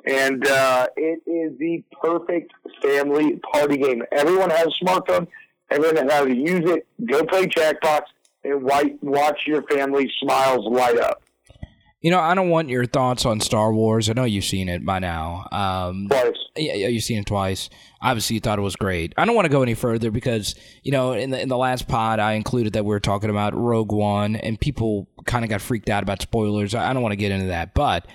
And 0.06 0.46
uh, 0.46 0.86
it 0.96 1.20
is 1.26 1.58
the 1.58 1.82
perfect 2.02 2.52
family 2.82 3.40
party 3.52 3.76
game. 3.76 4.02
Everyone 4.12 4.50
has 4.50 4.68
a 4.68 4.84
smartphone. 4.84 5.26
Everyone 5.70 6.06
knows 6.06 6.12
how 6.12 6.24
to 6.24 6.34
use 6.34 6.70
it. 6.70 6.86
Go 7.04 7.24
play 7.24 7.46
Jackbox 7.46 8.02
and 8.44 8.62
watch 8.62 9.40
your 9.46 9.62
family 9.62 10.10
smiles 10.20 10.64
light 10.66 10.98
up. 10.98 11.22
You 12.00 12.12
know, 12.12 12.20
I 12.20 12.34
don't 12.34 12.48
want 12.48 12.68
your 12.68 12.86
thoughts 12.86 13.26
on 13.26 13.40
Star 13.40 13.72
Wars. 13.72 14.08
I 14.08 14.12
know 14.12 14.24
you've 14.24 14.44
seen 14.44 14.68
it 14.68 14.84
by 14.86 15.00
now. 15.00 15.48
Um, 15.50 16.06
Twice. 16.08 16.36
Yeah, 16.56 16.88
you've 16.88 17.02
seen 17.02 17.18
it 17.18 17.26
twice. 17.26 17.70
Obviously, 18.02 18.34
you 18.34 18.40
thought 18.40 18.58
it 18.58 18.62
was 18.62 18.76
great. 18.76 19.12
I 19.16 19.24
don't 19.24 19.34
want 19.34 19.46
to 19.46 19.50
go 19.50 19.62
any 19.62 19.74
further 19.74 20.10
because 20.10 20.54
you 20.82 20.92
know, 20.92 21.12
in 21.12 21.30
the 21.30 21.40
in 21.40 21.48
the 21.48 21.56
last 21.56 21.88
pod, 21.88 22.18
I 22.20 22.32
included 22.32 22.72
that 22.74 22.84
we 22.84 22.88
were 22.90 23.00
talking 23.00 23.30
about 23.30 23.54
Rogue 23.54 23.92
One, 23.92 24.36
and 24.36 24.58
people 24.60 25.08
kind 25.24 25.44
of 25.44 25.50
got 25.50 25.60
freaked 25.60 25.88
out 25.88 26.02
about 26.02 26.22
spoilers. 26.22 26.74
I 26.74 26.92
don't 26.92 27.02
want 27.02 27.12
to 27.12 27.16
get 27.16 27.30
into 27.32 27.46
that, 27.48 27.74
but 27.74 28.06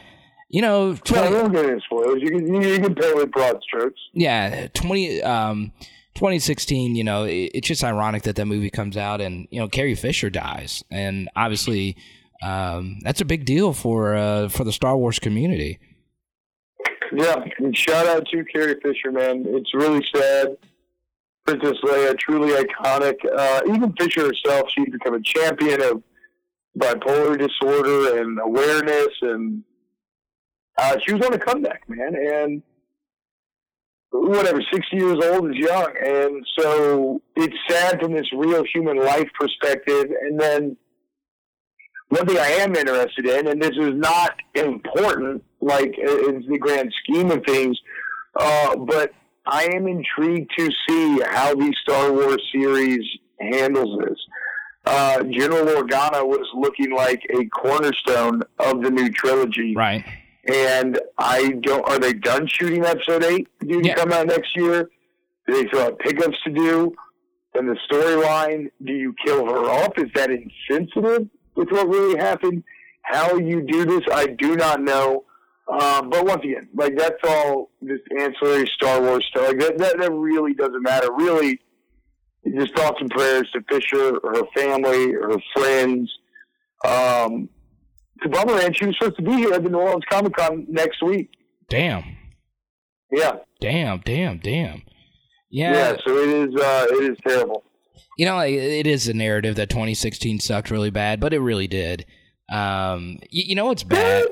you 0.50 0.62
know, 0.62 0.92
No, 0.92 0.98
20, 0.98 1.30
don't 1.30 1.52
get 1.52 1.66
into 1.66 1.82
spoilers. 1.82 2.22
You 2.22 2.30
can, 2.30 2.62
you, 2.62 2.80
can 2.80 2.96
pay 2.96 3.14
with 3.14 3.32
broad 3.32 3.60
strokes. 3.64 4.00
yeah, 4.14 4.68
twenty. 4.74 5.22
Um, 5.24 5.72
2016, 6.16 6.96
you 6.96 7.04
know, 7.04 7.24
it, 7.24 7.52
it's 7.56 7.68
just 7.68 7.84
ironic 7.84 8.22
that 8.24 8.36
that 8.36 8.46
movie 8.46 8.70
comes 8.70 8.96
out 8.98 9.20
and, 9.20 9.48
you 9.50 9.60
know, 9.60 9.68
Carrie 9.68 9.96
Fisher 9.96 10.30
dies. 10.30 10.84
And 10.92 11.28
obviously, 11.36 11.98
um, 12.42 13.00
that's 13.02 13.22
a 13.22 13.26
big 13.26 13.46
deal 13.46 13.74
for 13.74 14.16
uh, 14.16 14.50
for 14.50 14.64
the 14.64 14.74
Star 14.74 14.98
Wars 14.98 15.20
community. 15.20 15.80
Yeah, 17.16 17.44
and 17.60 17.78
shout 17.78 18.08
out 18.08 18.28
to 18.30 18.44
Carrie 18.46 18.80
Fisher, 18.82 19.12
man. 19.12 19.46
It's 19.48 19.74
really 19.74 20.04
sad. 20.16 20.58
Princess 21.46 21.78
Leia, 21.84 22.18
truly 22.18 22.54
iconic. 22.54 23.16
Uh, 23.36 23.62
even 23.68 23.94
Fisher 24.00 24.28
herself, 24.28 24.70
she's 24.76 24.90
become 24.90 25.14
a 25.14 25.22
champion 25.22 25.82
of 25.82 26.02
bipolar 26.78 27.38
disorder 27.38 28.20
and 28.20 28.40
awareness, 28.40 29.10
and 29.22 29.64
uh, 30.78 30.98
she 31.06 31.14
was 31.14 31.26
on 31.26 31.34
a 31.34 31.38
comeback, 31.38 31.84
man. 31.88 32.16
And 32.16 32.64
whatever, 34.12 34.62
60 34.72 34.96
years 34.96 35.18
old 35.24 35.52
is 35.52 35.58
young, 35.58 35.94
and 36.04 36.46
so 36.58 37.22
it's 37.36 37.56
sad 37.70 38.00
from 38.00 38.14
this 38.14 38.32
real 38.34 38.64
human 38.74 38.98
life 38.98 39.30
perspective. 39.40 40.06
And 40.22 40.40
then 40.40 40.78
one 42.14 42.28
thing 42.28 42.38
I 42.38 42.48
am 42.64 42.76
interested 42.76 43.26
in, 43.26 43.48
and 43.48 43.62
this 43.62 43.72
is 43.72 43.94
not 43.96 44.36
important, 44.56 45.44
like 45.62 45.98
in 45.98 46.46
the 46.48 46.58
grand 46.60 46.94
scheme 47.04 47.32
of 47.32 47.44
things, 47.46 47.78
uh, 48.36 48.76
but 48.78 49.12
I 49.46 49.66
am 49.74 49.88
intrigued 49.88 50.52
to 50.58 50.70
see 50.88 51.20
how 51.30 51.54
the 51.56 51.74
Star 51.82 52.12
Wars 52.12 52.42
series 52.52 53.06
handles 53.40 54.00
this. 54.06 54.18
Uh, 54.86 55.24
General 55.24 55.66
Organa 55.82 56.26
was 56.26 56.46
looking 56.56 56.92
like 56.94 57.22
a 57.30 57.46
cornerstone 57.46 58.42
of 58.60 58.82
the 58.82 58.92
new 58.92 59.10
trilogy, 59.10 59.74
Right. 59.76 60.04
and 60.46 61.00
I 61.18 61.52
don't. 61.62 61.88
Are 61.88 62.00
they 62.00 62.14
done 62.14 62.48
shooting 62.48 62.84
Episode 62.86 63.24
Eight? 63.24 63.48
Due 63.66 63.82
to 63.82 63.88
Yeah. 63.88 63.96
come 63.96 64.12
out 64.12 64.28
next 64.28 64.56
year? 64.58 64.90
Do 65.48 65.54
they 65.54 65.68
still 65.68 65.80
have 65.86 66.00
pickups 66.00 66.38
to 66.44 66.50
do? 66.52 66.94
And 67.56 67.70
the 67.70 67.78
storyline, 67.90 68.72
do 68.84 68.92
you 68.94 69.14
kill 69.26 69.46
her 69.46 69.70
off? 69.70 69.94
Is 69.98 70.10
that 70.16 70.30
insensitive 70.32 71.28
with 71.56 71.70
what 71.72 71.88
really 71.88 72.18
happened? 72.18 72.64
How 73.04 73.38
you 73.38 73.62
do 73.62 73.86
this, 73.86 74.02
I 74.14 74.28
do 74.28 74.56
not 74.56 74.82
know. 74.82 75.26
Um, 75.68 76.10
but 76.10 76.26
once 76.26 76.44
again, 76.44 76.68
like 76.76 76.98
that's 76.98 77.16
all 77.24 77.70
just 77.86 78.04
ancillary 78.20 78.70
Star 78.76 79.02
Wars 79.02 79.26
stuff. 79.30 79.48
Like 79.48 79.60
that, 79.60 79.78
that, 79.78 79.98
that 80.00 80.12
really 80.12 80.54
doesn't 80.54 80.82
matter. 80.82 81.08
Really, 81.14 81.60
just 82.58 82.76
thoughts 82.76 82.98
and 83.00 83.10
prayers 83.10 83.50
to 83.54 83.62
Fisher, 83.70 84.20
her 84.24 84.44
family, 84.56 85.12
her 85.14 85.38
friends. 85.56 86.12
Um, 86.86 87.48
to 88.22 88.30
Bummer, 88.30 88.60
and 88.60 88.76
she 88.76 88.86
was 88.86 88.96
supposed 88.98 89.18
to 89.18 89.24
be 89.24 89.34
here 89.34 89.54
at 89.54 89.64
the 89.64 89.70
New 89.70 89.80
Orleans 89.80 90.04
Comic 90.10 90.34
Con 90.36 90.66
next 90.70 91.02
week. 91.02 91.30
Damn. 91.70 92.04
Yeah, 93.12 93.34
Damn, 93.62 94.00
damn, 94.00 94.40
damn. 94.40 94.82
yeah. 95.50 95.72
Yeah. 95.74 95.98
so 96.06 96.18
it 96.18 96.30
is. 96.30 96.56
Uh, 96.62 96.88
it 96.90 97.12
is 97.12 97.18
terrible. 97.26 97.64
You 98.18 98.26
know, 98.26 98.40
it 98.40 98.86
is 98.88 99.08
a 99.08 99.14
narrative 99.14 99.56
that 99.56 99.70
2016 99.70 100.40
sucked 100.40 100.70
really 100.72 100.92
bad, 100.92 101.20
but 101.20 101.34
it 101.34 101.40
really 101.40 101.68
did. 101.68 102.06
Um, 102.52 103.20
you, 103.30 103.44
you 103.48 103.56
know 103.56 103.72
it's 103.72 103.84
bad? 103.84 104.26
It 104.26 104.32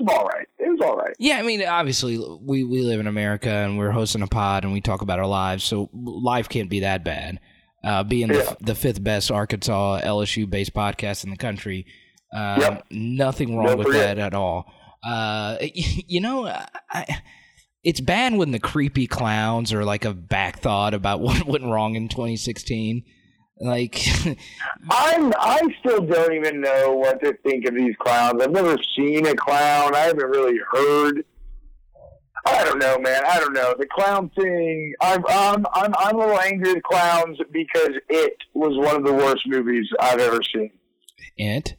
was 0.00 0.08
all 0.18 0.26
right. 0.26 0.46
It 0.58 0.68
was 0.70 0.80
all 0.82 0.96
right. 0.96 1.14
Yeah, 1.18 1.36
I 1.38 1.42
mean, 1.42 1.64
obviously, 1.64 2.18
we, 2.18 2.64
we 2.64 2.82
live 2.82 3.00
in 3.00 3.06
America 3.06 3.48
and 3.48 3.78
we're 3.78 3.92
hosting 3.92 4.22
a 4.22 4.26
pod 4.26 4.64
and 4.64 4.72
we 4.72 4.80
talk 4.80 5.02
about 5.02 5.18
our 5.18 5.26
lives, 5.26 5.62
so 5.64 5.88
life 5.94 6.48
can't 6.48 6.68
be 6.68 6.80
that 6.80 7.04
bad. 7.04 7.38
Uh, 7.82 8.02
being 8.02 8.28
the, 8.28 8.38
Yeah. 8.38 8.54
the 8.60 8.74
fifth 8.74 9.02
best 9.04 9.30
Arkansas 9.30 10.00
LSU 10.02 10.48
based 10.48 10.74
podcast 10.74 11.22
in 11.24 11.30
the 11.30 11.36
country, 11.36 11.86
um, 12.34 12.60
Yep. 12.60 12.86
nothing 12.90 13.56
wrong 13.56 13.66
Don't 13.68 13.78
with 13.78 13.86
forget. 13.88 14.16
that 14.16 14.26
at 14.26 14.34
all. 14.34 14.66
Uh, 15.02 15.58
you 15.74 16.20
know, 16.20 16.46
I, 16.46 17.20
it's 17.84 18.00
bad 18.00 18.34
when 18.34 18.50
the 18.50 18.58
creepy 18.58 19.06
clowns 19.06 19.72
are 19.72 19.84
like 19.84 20.04
a 20.04 20.14
back 20.14 20.58
thought 20.58 20.94
about 20.94 21.20
what 21.20 21.46
went 21.46 21.64
wrong 21.64 21.94
in 21.94 22.08
2016. 22.08 23.04
Like, 23.60 24.00
I'm. 24.90 25.32
I 25.38 25.60
still 25.78 26.00
don't 26.00 26.32
even 26.34 26.60
know 26.60 26.92
what 26.96 27.22
to 27.22 27.34
think 27.44 27.66
of 27.68 27.74
these 27.76 27.94
clowns. 28.00 28.42
I've 28.42 28.50
never 28.50 28.76
seen 28.96 29.26
a 29.26 29.34
clown. 29.36 29.94
I 29.94 30.00
haven't 30.00 30.26
really 30.26 30.58
heard. 30.72 31.24
I 32.46 32.64
don't 32.64 32.78
know, 32.78 32.98
man. 32.98 33.22
I 33.26 33.38
don't 33.38 33.52
know 33.54 33.74
the 33.78 33.86
clown 33.86 34.28
thing. 34.36 34.92
I'm. 35.00 35.24
I'm. 35.28 35.64
I'm. 35.72 35.94
I'm 35.96 36.16
a 36.16 36.18
little 36.18 36.40
angry 36.40 36.72
at 36.72 36.82
clowns 36.82 37.38
because 37.52 37.90
it 38.08 38.36
was 38.54 38.76
one 38.76 38.96
of 38.96 39.04
the 39.04 39.12
worst 39.14 39.42
movies 39.46 39.86
I've 40.00 40.18
ever 40.18 40.40
seen. 40.52 40.72
it. 41.36 41.76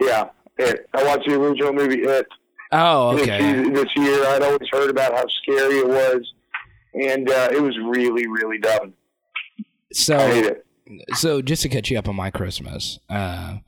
Yeah, 0.00 0.30
it. 0.56 0.88
I 0.94 1.04
watched 1.04 1.28
the 1.28 1.38
original 1.38 1.74
movie 1.74 2.00
It 2.00 2.26
Oh, 2.72 3.18
okay. 3.18 3.68
this 3.70 3.86
year. 3.96 4.26
I'd 4.26 4.42
always 4.42 4.68
heard 4.72 4.90
about 4.90 5.12
how 5.14 5.24
scary 5.42 5.78
it 5.78 5.88
was, 5.88 6.32
and 6.94 7.28
uh, 7.30 7.48
it 7.52 7.62
was 7.62 7.76
really, 7.78 8.26
really 8.26 8.58
dumb. 8.58 8.94
So, 9.92 10.16
I 10.16 10.26
hate 10.26 10.44
it. 10.46 10.66
so 11.14 11.40
just 11.42 11.62
to 11.62 11.68
catch 11.68 11.90
you 11.90 11.98
up 11.98 12.08
on 12.08 12.16
my 12.16 12.30
Christmas, 12.30 12.98
uh, 13.08 13.58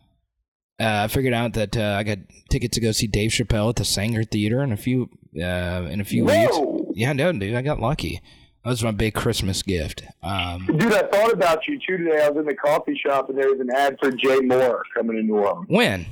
uh, 0.80 1.04
I 1.04 1.08
figured 1.08 1.34
out 1.34 1.54
that 1.54 1.76
uh, 1.76 1.96
I 1.98 2.02
got 2.02 2.18
tickets 2.50 2.74
to 2.74 2.80
go 2.80 2.92
see 2.92 3.06
Dave 3.06 3.30
Chappelle 3.30 3.68
at 3.70 3.76
the 3.76 3.84
Saenger 3.84 4.28
Theater 4.28 4.62
in 4.62 4.72
a 4.72 4.76
few 4.76 5.10
uh, 5.36 5.86
in 5.90 6.00
a 6.00 6.04
few 6.04 6.24
weeks. 6.24 6.56
Whoa! 6.56 6.90
Yeah, 6.94 7.12
no, 7.12 7.32
dude, 7.32 7.54
I 7.54 7.62
got 7.62 7.80
lucky. 7.80 8.20
That 8.64 8.70
was 8.70 8.82
my 8.84 8.90
big 8.90 9.14
Christmas 9.14 9.62
gift. 9.62 10.02
Um, 10.22 10.66
Dude, 10.66 10.92
I 10.92 11.02
thought 11.06 11.32
about 11.32 11.66
you 11.66 11.78
too 11.78 11.96
today. 11.96 12.22
I 12.22 12.28
was 12.28 12.38
in 12.40 12.44
the 12.44 12.54
coffee 12.54 13.00
shop 13.02 13.30
and 13.30 13.38
there 13.38 13.48
was 13.48 13.60
an 13.60 13.70
ad 13.70 13.96
for 13.98 14.10
Jay 14.10 14.40
Mohr 14.40 14.82
coming 14.92 15.16
to 15.16 15.22
New 15.22 15.36
Orleans. 15.36 15.66
when? 15.68 16.06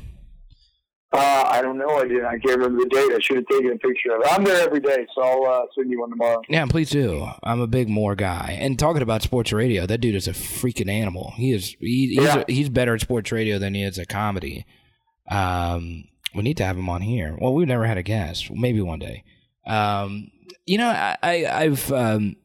Uh, 1.13 1.45
I 1.49 1.63
don't 1.63 1.79
know. 1.79 1.89
I 1.99 2.03
didn't. 2.03 2.27
I 2.27 2.39
can't 2.39 2.59
remember 2.59 2.83
the 2.83 2.89
date. 2.91 3.13
I 3.15 3.19
should 3.21 3.37
have 3.37 3.47
taken 3.47 3.71
a 3.73 3.79
picture 3.79 4.15
of 4.15 4.23
it. 4.23 4.27
I'm 4.31 4.45
there 4.45 4.63
every 4.67 4.81
day, 4.81 5.07
so 5.15 5.23
I'll 5.23 5.45
uh, 5.63 5.67
send 5.75 5.91
you 5.91 6.01
one 6.01 6.11
tomorrow. 6.11 6.43
Yeah, 6.49 6.67
please 6.67 6.91
do. 6.91 7.27
I'm 7.43 7.61
a 7.61 7.67
big 7.67 7.89
Mohr 7.89 8.17
guy. 8.17 8.57
And 8.61 8.79
talking 8.79 9.03
about 9.03 9.23
sports 9.23 9.53
radio, 9.53 9.87
that 9.87 9.99
dude 10.01 10.15
is 10.17 10.27
a 10.29 10.33
freaking 10.33 10.91
animal. 10.91 11.33
He 11.37 11.53
is. 11.53 11.77
He, 11.81 12.09
he's 12.17 12.25
Yeah. 12.25 12.45
he's 12.49 12.69
better 12.69 12.95
at 12.95 13.01
sports 13.01 13.31
radio 13.33 13.59
than 13.59 13.75
he 13.75 13.83
is 13.85 13.99
at 13.99 14.09
comedy. 14.09 14.67
Um, 15.31 16.05
we 16.35 16.43
need 16.43 16.57
to 16.59 16.65
have 16.65 16.77
him 16.77 16.89
on 16.89 17.03
here. 17.03 17.37
Well, 17.41 17.55
we've 17.55 17.69
never 17.69 17.87
had 17.87 17.99
a 17.99 18.03
guest. 18.03 18.51
Maybe 18.51 18.81
one 18.83 18.99
day. 18.99 19.25
Um, 19.67 20.31
you 20.67 20.77
know, 20.79 20.89
I, 20.89 21.17
I 21.23 21.63
I've 21.63 21.91
um, 21.93 22.37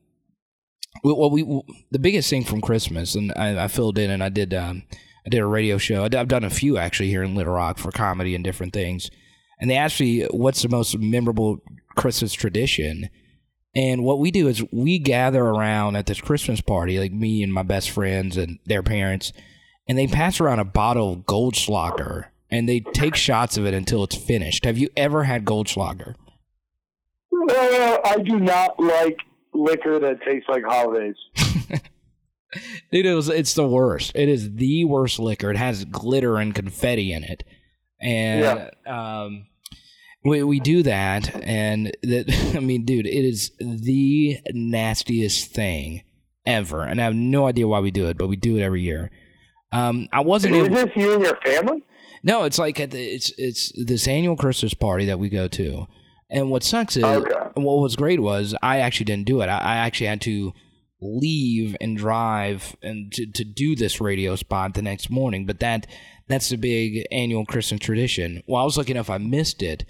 well, 1.03 1.29
we 1.31 1.43
the 1.91 1.99
biggest 1.99 2.29
thing 2.29 2.43
from 2.43 2.61
Christmas, 2.61 3.15
and 3.15 3.33
I, 3.35 3.65
I 3.65 3.67
filled 3.67 3.97
in, 3.97 4.11
and 4.11 4.23
I 4.23 4.29
did 4.29 4.53
um, 4.53 4.83
I 5.25 5.29
did 5.29 5.39
a 5.39 5.45
radio 5.45 5.77
show. 5.77 6.03
I've 6.05 6.27
done 6.27 6.43
a 6.43 6.49
few 6.49 6.77
actually 6.77 7.09
here 7.09 7.23
in 7.23 7.35
Little 7.35 7.53
Rock 7.53 7.77
for 7.77 7.91
comedy 7.91 8.35
and 8.35 8.43
different 8.43 8.73
things. 8.73 9.09
And 9.59 9.69
they 9.69 9.75
asked 9.75 9.99
me, 9.99 10.23
"What's 10.31 10.63
the 10.63 10.69
most 10.69 10.97
memorable 10.97 11.61
Christmas 11.95 12.33
tradition?" 12.33 13.09
And 13.75 14.03
what 14.03 14.19
we 14.19 14.31
do 14.31 14.47
is 14.47 14.63
we 14.71 14.99
gather 14.99 15.43
around 15.43 15.95
at 15.95 16.05
this 16.05 16.19
Christmas 16.19 16.59
party, 16.59 16.99
like 16.99 17.13
me 17.13 17.41
and 17.41 17.53
my 17.53 17.63
best 17.63 17.89
friends 17.91 18.35
and 18.35 18.59
their 18.65 18.83
parents, 18.83 19.31
and 19.87 19.97
they 19.97 20.07
pass 20.07 20.41
around 20.41 20.59
a 20.59 20.65
bottle 20.65 21.13
of 21.13 21.19
Goldschlager 21.19 22.25
and 22.49 22.67
they 22.67 22.81
take 22.81 23.15
shots 23.15 23.57
of 23.57 23.65
it 23.65 23.73
until 23.73 24.03
it's 24.03 24.15
finished. 24.15 24.65
Have 24.65 24.77
you 24.77 24.89
ever 24.97 25.23
had 25.23 25.45
Goldschlager? 25.45 26.15
Uh, 27.49 27.97
I 28.03 28.17
do 28.25 28.39
not 28.39 28.77
like 28.77 29.17
liquor 29.53 29.99
that 29.99 30.21
tastes 30.23 30.49
like 30.49 30.63
holidays. 30.65 31.15
Dude, 32.91 33.05
it 33.05 33.13
was, 33.13 33.29
it's 33.29 33.53
the 33.53 33.67
worst. 33.67 34.11
It 34.15 34.27
is 34.29 34.53
the 34.55 34.85
worst 34.85 35.19
liquor. 35.19 35.51
It 35.51 35.57
has 35.57 35.85
glitter 35.85 36.37
and 36.37 36.53
confetti 36.53 37.13
in 37.13 37.23
it. 37.23 37.43
And 38.01 38.71
um, 38.87 39.45
we, 40.25 40.43
we 40.43 40.59
do 40.59 40.83
that. 40.83 41.33
And 41.43 41.91
that, 42.03 42.53
I 42.55 42.59
mean, 42.59 42.85
dude, 42.85 43.07
it 43.07 43.25
is 43.25 43.51
the 43.59 44.39
nastiest 44.53 45.53
thing 45.53 46.03
ever. 46.45 46.81
And 46.83 46.99
I 46.99 47.05
have 47.05 47.15
no 47.15 47.47
idea 47.47 47.67
why 47.67 47.79
we 47.79 47.91
do 47.91 48.07
it, 48.07 48.17
but 48.17 48.27
we 48.27 48.35
do 48.35 48.57
it 48.57 48.61
every 48.61 48.81
year. 48.81 49.11
Um, 49.71 50.07
I 50.11 50.19
wasn't 50.21 50.55
Is 50.55 50.65
able, 50.65 50.75
this 50.75 50.89
you 50.95 51.13
and 51.13 51.23
your 51.23 51.37
family? 51.45 51.83
no, 52.23 52.43
it's 52.43 52.59
like 52.59 52.77
at 52.81 52.91
the, 52.91 53.01
it's 53.01 53.31
it's 53.37 53.71
this 53.85 54.05
annual 54.05 54.35
Christmas 54.35 54.73
party 54.73 55.05
that 55.05 55.17
we 55.17 55.29
go 55.29 55.47
to, 55.47 55.87
and 56.29 56.51
what 56.51 56.61
sucks 56.63 56.97
is 56.97 57.05
Okay. 57.05 57.33
what 57.55 57.81
was 57.81 57.95
great 57.95 58.19
was 58.19 58.53
I 58.61 58.79
actually 58.79 59.05
didn't 59.05 59.27
do 59.27 59.39
it. 59.41 59.45
I, 59.47 59.59
I 59.59 59.75
actually 59.77 60.07
had 60.07 60.19
to 60.21 60.51
leave 61.01 61.75
and 61.81 61.97
drive 61.97 62.75
and 62.81 63.11
to, 63.13 63.25
to 63.25 63.43
do 63.43 63.75
this 63.75 63.99
radio 63.99 64.35
spot 64.35 64.73
the 64.73 64.81
next 64.81 65.09
morning. 65.09 65.45
But 65.45 65.59
that 65.59 65.87
that's 66.27 66.49
the 66.49 66.57
big 66.57 67.05
annual 67.11 67.45
Christmas 67.45 67.81
tradition. 67.81 68.43
Well, 68.47 68.61
I 68.61 68.65
was 68.65 68.77
looking 68.77 68.97
if 68.97 69.09
I 69.09 69.17
missed 69.17 69.61
it, 69.61 69.83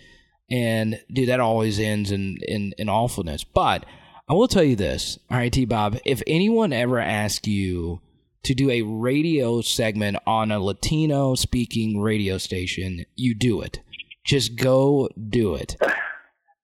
and 0.49 0.99
dude, 1.12 1.30
that 1.30 1.39
always 1.39 1.80
ends 1.80 2.12
in 2.12 2.38
in, 2.47 2.74
in 2.78 2.89
awfulness. 2.89 3.43
But 3.43 3.86
I 4.30 4.34
will 4.34 4.47
tell 4.47 4.64
you 4.64 4.76
this, 4.76 5.20
all 5.30 5.38
right, 5.38 5.51
T 5.51 5.66
Bob, 5.66 5.97
if 6.05 6.24
anyone 6.26 6.74
ever 6.74 6.99
asks 6.99 7.47
you 7.47 8.01
to 8.43 8.55
do 8.55 8.72
a 8.72 8.82
radio 8.82 9.62
segment 9.62 10.18
on 10.26 10.51
a 10.51 10.59
Latino 10.59 11.36
speaking 11.36 12.01
radio 12.01 12.38
station, 12.38 13.05
you 13.16 13.36
do 13.36 13.62
it. 13.62 13.80
Just 14.24 14.55
go 14.55 15.09
do 15.30 15.55
it. 15.55 15.76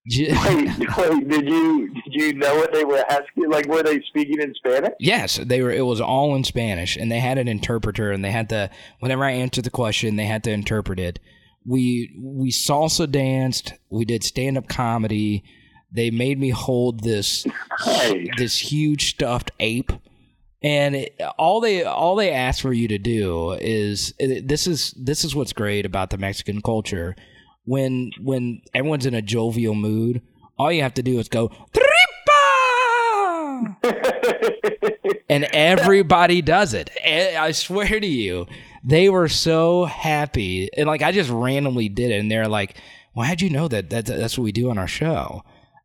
Ju- 0.07 0.27
Wait, 0.45 0.79
wait, 0.97 1.27
did 1.27 1.49
you 1.49 1.93
did 1.93 2.13
you 2.13 2.33
know 2.33 2.55
what 2.55 2.73
they 2.73 2.85
were 2.85 3.03
asking? 3.09 3.49
Like, 3.49 3.67
were 3.67 3.83
they 3.83 3.99
speaking 4.07 4.41
in 4.41 4.53
Spanish? 4.55 4.93
Yes, 4.99 5.37
they 5.37 5.61
were. 5.61 5.71
It 5.71 5.85
was 5.85 5.99
all 5.99 6.35
in 6.35 6.43
Spanish, 6.43 6.95
and 6.95 7.11
they 7.11 7.19
had 7.19 7.37
an 7.37 7.47
interpreter, 7.47 8.11
and 8.11 8.23
they 8.23 8.31
had 8.31 8.49
to. 8.49 8.69
Whenever 8.99 9.25
I 9.25 9.31
answered 9.31 9.65
the 9.65 9.69
question, 9.69 10.15
they 10.15 10.25
had 10.25 10.43
to 10.45 10.51
interpret 10.51 10.99
it. 10.99 11.19
We 11.65 12.15
we 12.17 12.51
salsa 12.51 13.09
danced. 13.11 13.73
We 13.89 14.05
did 14.05 14.23
stand 14.23 14.57
up 14.57 14.69
comedy. 14.69 15.43
They 15.91 16.11
made 16.11 16.39
me 16.39 16.49
hold 16.49 17.03
this 17.03 17.45
this 18.37 18.57
huge 18.59 19.09
stuffed 19.09 19.51
ape, 19.59 19.91
and 20.61 20.95
it, 20.95 21.21
all 21.37 21.59
they 21.59 21.83
all 21.83 22.15
they 22.15 22.31
ask 22.31 22.61
for 22.61 22.71
you 22.71 22.87
to 22.87 22.97
do 22.97 23.53
is 23.59 24.13
this 24.19 24.67
is 24.67 24.93
this 24.97 25.25
is 25.25 25.35
what's 25.35 25.53
great 25.53 25.85
about 25.85 26.11
the 26.11 26.17
Mexican 26.17 26.61
culture. 26.61 27.15
When 27.67 28.11
when 28.19 28.61
everyone's 28.73 29.05
in 29.05 29.13
a 29.13 29.21
jovial 29.21 29.75
mood, 29.75 30.21
all 30.57 30.71
you 30.71 30.81
have 30.81 30.95
to 30.95 31.03
do 31.03 31.19
is 31.19 31.29
go 31.29 31.49
tripa 31.73 31.87
and 35.29 35.43
everybody 35.51 36.41
does 36.41 36.73
it. 36.73 36.89
And 37.03 37.37
I 37.37 37.51
swear 37.51 37.99
to 37.99 38.07
you, 38.07 38.47
they 38.83 39.09
were 39.09 39.27
so 39.27 39.85
happy, 39.85 40.69
and 40.75 40.87
like 40.87 41.01
I 41.01 41.11
just 41.11 41.29
randomly 41.29 41.89
did 41.89 42.11
it, 42.11 42.19
and 42.19 42.31
they're 42.31 42.47
like, 42.47 42.77
"Well, 43.13 43.25
how'd 43.25 43.41
you 43.41 43.49
know 43.49 43.67
that? 43.67 43.89
that 43.89 44.05
that's 44.05 44.37
what 44.37 44.45
we 44.45 44.51
do 44.51 44.69
on 44.69 44.77
our 44.77 44.87
show?" 44.87 45.43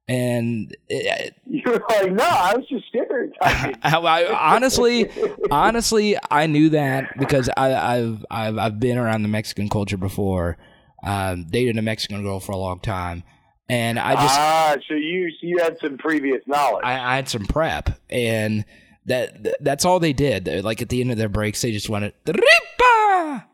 And 0.08 0.76
it, 0.88 1.34
You're 1.46 1.80
like, 1.88 2.12
no, 2.12 2.24
I 2.24 2.54
was 2.56 2.66
just 2.68 2.86
stereotyping. 2.88 3.76
I, 3.82 3.96
I, 3.96 4.54
honestly, 4.54 5.08
honestly, 5.50 6.16
I 6.30 6.46
knew 6.46 6.70
that 6.70 7.16
because 7.18 7.48
I, 7.56 7.74
I've 7.74 8.24
I've 8.30 8.58
I've 8.58 8.80
been 8.80 8.98
around 8.98 9.22
the 9.22 9.28
Mexican 9.28 9.68
culture 9.68 9.96
before. 9.96 10.58
Um, 11.02 11.46
dated 11.50 11.76
a 11.78 11.82
Mexican 11.82 12.22
girl 12.22 12.38
for 12.38 12.52
a 12.52 12.56
long 12.56 12.78
time, 12.78 13.24
and 13.68 13.98
I 13.98 14.14
just 14.14 14.38
ah, 14.38 14.76
so 14.88 14.94
you 14.94 15.30
you 15.40 15.58
had 15.58 15.76
some 15.80 15.98
previous 15.98 16.42
knowledge. 16.46 16.82
I, 16.84 16.92
I 16.92 17.16
had 17.16 17.28
some 17.28 17.44
prep, 17.46 17.98
and 18.08 18.64
that 19.06 19.56
that's 19.60 19.84
all 19.84 19.98
they 19.98 20.12
did. 20.12 20.44
They're, 20.44 20.62
Like 20.62 20.80
at 20.80 20.88
the 20.88 21.00
end 21.00 21.10
of 21.10 21.18
their 21.18 21.28
breaks, 21.28 21.60
they 21.62 21.72
just 21.72 21.88
went 21.88 22.14
Ripa. 22.26 23.46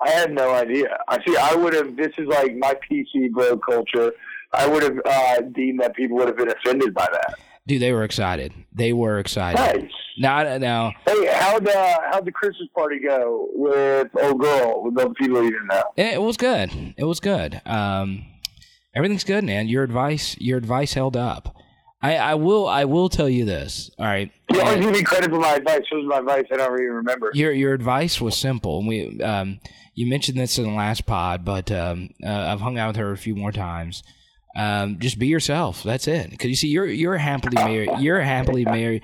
I 0.00 0.10
had 0.10 0.32
no 0.32 0.50
idea. 0.52 0.98
I 1.08 1.24
see. 1.24 1.36
I 1.36 1.54
would 1.54 1.72
have. 1.72 1.96
This 1.96 2.12
is 2.18 2.26
like 2.26 2.56
my 2.56 2.74
PC 2.90 3.30
bro 3.30 3.56
culture. 3.58 4.12
I 4.52 4.66
would 4.66 4.82
have 4.82 4.98
uh, 5.04 5.40
deemed 5.52 5.80
that 5.80 5.94
people 5.94 6.16
would 6.16 6.28
have 6.28 6.36
been 6.36 6.50
offended 6.50 6.94
by 6.94 7.08
that. 7.12 7.38
Dude, 7.66 7.80
they 7.80 7.92
were 7.92 8.04
excited. 8.04 8.52
They 8.74 8.92
were 8.92 9.18
excited. 9.18 9.82
Nice. 9.82 9.90
Now, 10.18 10.58
now, 10.58 10.92
Hey, 11.06 11.26
how'd 11.32 11.66
uh, 11.66 11.98
how'd 12.12 12.24
the 12.24 12.30
Christmas 12.32 12.68
party 12.74 13.00
go 13.00 13.48
with 13.54 14.08
old 14.22 14.38
girl 14.40 14.82
with 14.84 14.98
all 14.98 15.08
the 15.08 15.14
people 15.14 15.42
you 15.42 15.50
didn't 15.50 15.66
know? 15.68 15.82
it 15.96 16.20
was 16.20 16.36
good. 16.36 16.94
It 16.96 17.04
was 17.04 17.20
good. 17.20 17.60
Um, 17.66 18.24
everything's 18.94 19.24
good, 19.24 19.44
man. 19.44 19.66
Your 19.66 19.82
advice, 19.82 20.36
your 20.38 20.58
advice 20.58 20.92
held 20.94 21.16
up. 21.16 21.56
I, 22.02 22.16
I 22.16 22.34
will, 22.34 22.68
I 22.68 22.84
will 22.84 23.08
tell 23.08 23.30
you 23.30 23.46
this. 23.46 23.90
All 23.98 24.04
right. 24.04 24.30
You 24.52 24.60
always 24.60 24.84
give 24.84 24.92
me 24.92 25.02
credit 25.02 25.30
for 25.30 25.40
my 25.40 25.54
advice. 25.54 25.80
What 25.90 26.02
was 26.02 26.06
my 26.06 26.18
advice? 26.18 26.44
I 26.52 26.56
don't 26.58 26.74
even 26.78 26.92
remember. 26.92 27.30
your 27.32 27.50
your 27.50 27.72
advice 27.72 28.20
was 28.20 28.36
simple. 28.36 28.80
And 28.80 28.86
we, 28.88 29.22
um, 29.22 29.58
you 29.94 30.06
mentioned 30.08 30.38
this 30.38 30.58
in 30.58 30.64
the 30.64 30.70
last 30.72 31.06
pod, 31.06 31.44
but 31.46 31.72
um, 31.72 32.10
uh, 32.22 32.28
I've 32.28 32.60
hung 32.60 32.78
out 32.78 32.88
with 32.88 32.96
her 32.96 33.10
a 33.10 33.16
few 33.16 33.34
more 33.34 33.52
times. 33.52 34.02
Um, 34.56 34.98
just 35.00 35.18
be 35.18 35.26
yourself. 35.26 35.82
That's 35.82 36.06
it. 36.08 36.30
Because 36.30 36.48
you 36.48 36.56
see, 36.56 36.68
you're 36.68 36.86
you're 36.86 37.14
a 37.14 37.20
happily 37.20 37.56
married. 37.64 37.90
You're 37.98 38.18
a 38.20 38.26
happily 38.26 38.64
married. 38.64 39.02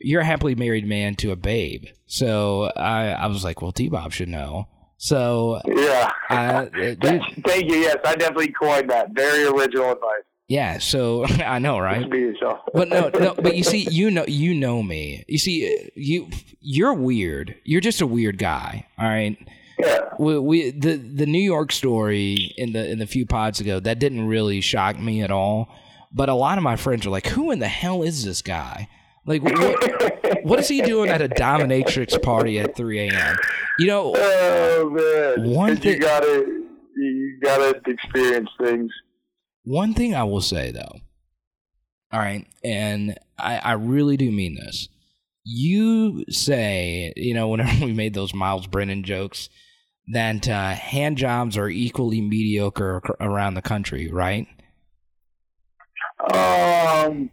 You're 0.00 0.20
a 0.22 0.24
happily 0.24 0.54
married 0.54 0.86
man 0.86 1.14
to 1.16 1.30
a 1.30 1.36
babe. 1.36 1.84
So 2.06 2.64
I 2.76 3.08
I 3.10 3.26
was 3.26 3.44
like, 3.44 3.62
well, 3.62 3.72
T 3.72 3.88
Bob 3.88 4.12
should 4.12 4.28
know. 4.28 4.68
So 4.98 5.60
Yeah. 5.66 6.10
uh, 6.30 6.66
Thank 6.74 7.70
you. 7.70 7.76
Yes, 7.78 7.96
I 8.04 8.14
definitely 8.16 8.52
coined 8.52 8.90
that. 8.90 9.10
Very 9.12 9.44
original 9.46 9.92
advice. 9.92 10.22
yeah. 10.48 10.78
So 10.78 11.24
I 11.44 11.58
know, 11.58 11.78
right? 11.78 12.00
Just 12.00 12.10
be 12.12 12.18
yourself. 12.18 12.60
but 12.74 12.88
no, 12.88 13.10
no. 13.18 13.34
But 13.42 13.56
you 13.56 13.64
see, 13.64 13.88
you 13.90 14.10
know, 14.10 14.24
you 14.28 14.54
know 14.54 14.82
me. 14.82 15.24
You 15.28 15.38
see, 15.38 15.90
you 15.96 16.28
you're 16.60 16.94
weird. 16.94 17.56
You're 17.64 17.80
just 17.80 18.00
a 18.00 18.06
weird 18.06 18.38
guy. 18.38 18.86
All 18.98 19.08
right. 19.08 19.36
Yeah. 19.82 19.98
We, 20.18 20.38
we 20.38 20.70
the 20.70 20.96
the 20.96 21.26
New 21.26 21.40
York 21.42 21.72
story 21.72 22.54
in 22.56 22.72
the 22.72 22.90
in 22.90 22.98
the 22.98 23.06
few 23.06 23.26
pods 23.26 23.60
ago 23.60 23.80
that 23.80 23.98
didn't 23.98 24.26
really 24.26 24.60
shock 24.60 24.98
me 24.98 25.22
at 25.22 25.30
all. 25.30 25.68
But 26.12 26.28
a 26.28 26.34
lot 26.34 26.58
of 26.58 26.64
my 26.64 26.76
friends 26.76 27.06
are 27.06 27.10
like, 27.10 27.26
"Who 27.28 27.50
in 27.50 27.58
the 27.58 27.68
hell 27.68 28.02
is 28.02 28.24
this 28.24 28.42
guy? 28.42 28.88
Like, 29.24 29.42
what, 29.42 30.44
what 30.44 30.58
is 30.58 30.68
he 30.68 30.82
doing 30.82 31.08
at 31.08 31.22
a 31.22 31.28
dominatrix 31.28 32.20
party 32.20 32.58
at 32.58 32.76
3 32.76 33.08
a.m.? 33.08 33.36
You 33.78 33.86
know, 33.86 34.14
Oh 34.16 34.90
man. 34.90 35.50
One 35.50 35.76
'Cause 35.76 35.84
you 35.84 35.98
gotta 35.98 36.62
you 36.96 37.38
gotta 37.42 37.80
experience 37.86 38.50
things. 38.60 38.90
One 39.64 39.94
thing 39.94 40.14
I 40.14 40.24
will 40.24 40.40
say 40.40 40.72
though, 40.72 41.00
all 42.12 42.20
right, 42.20 42.46
and 42.62 43.16
I, 43.38 43.58
I 43.58 43.72
really 43.72 44.16
do 44.16 44.30
mean 44.30 44.56
this. 44.56 44.88
You 45.44 46.24
say, 46.28 47.12
you 47.16 47.32
know, 47.34 47.48
whenever 47.48 47.84
we 47.86 47.92
made 47.92 48.14
those 48.14 48.34
Miles 48.34 48.66
Brennan 48.66 49.02
jokes, 49.04 49.48
that 50.08 50.48
uh, 50.48 50.70
hand 50.74 51.16
jobs 51.16 51.56
are 51.56 51.68
equally 51.68 52.20
mediocre 52.20 53.02
around 53.20 53.54
the 53.54 53.62
country, 53.62 54.10
right? 54.10 54.46
Um, 56.32 57.30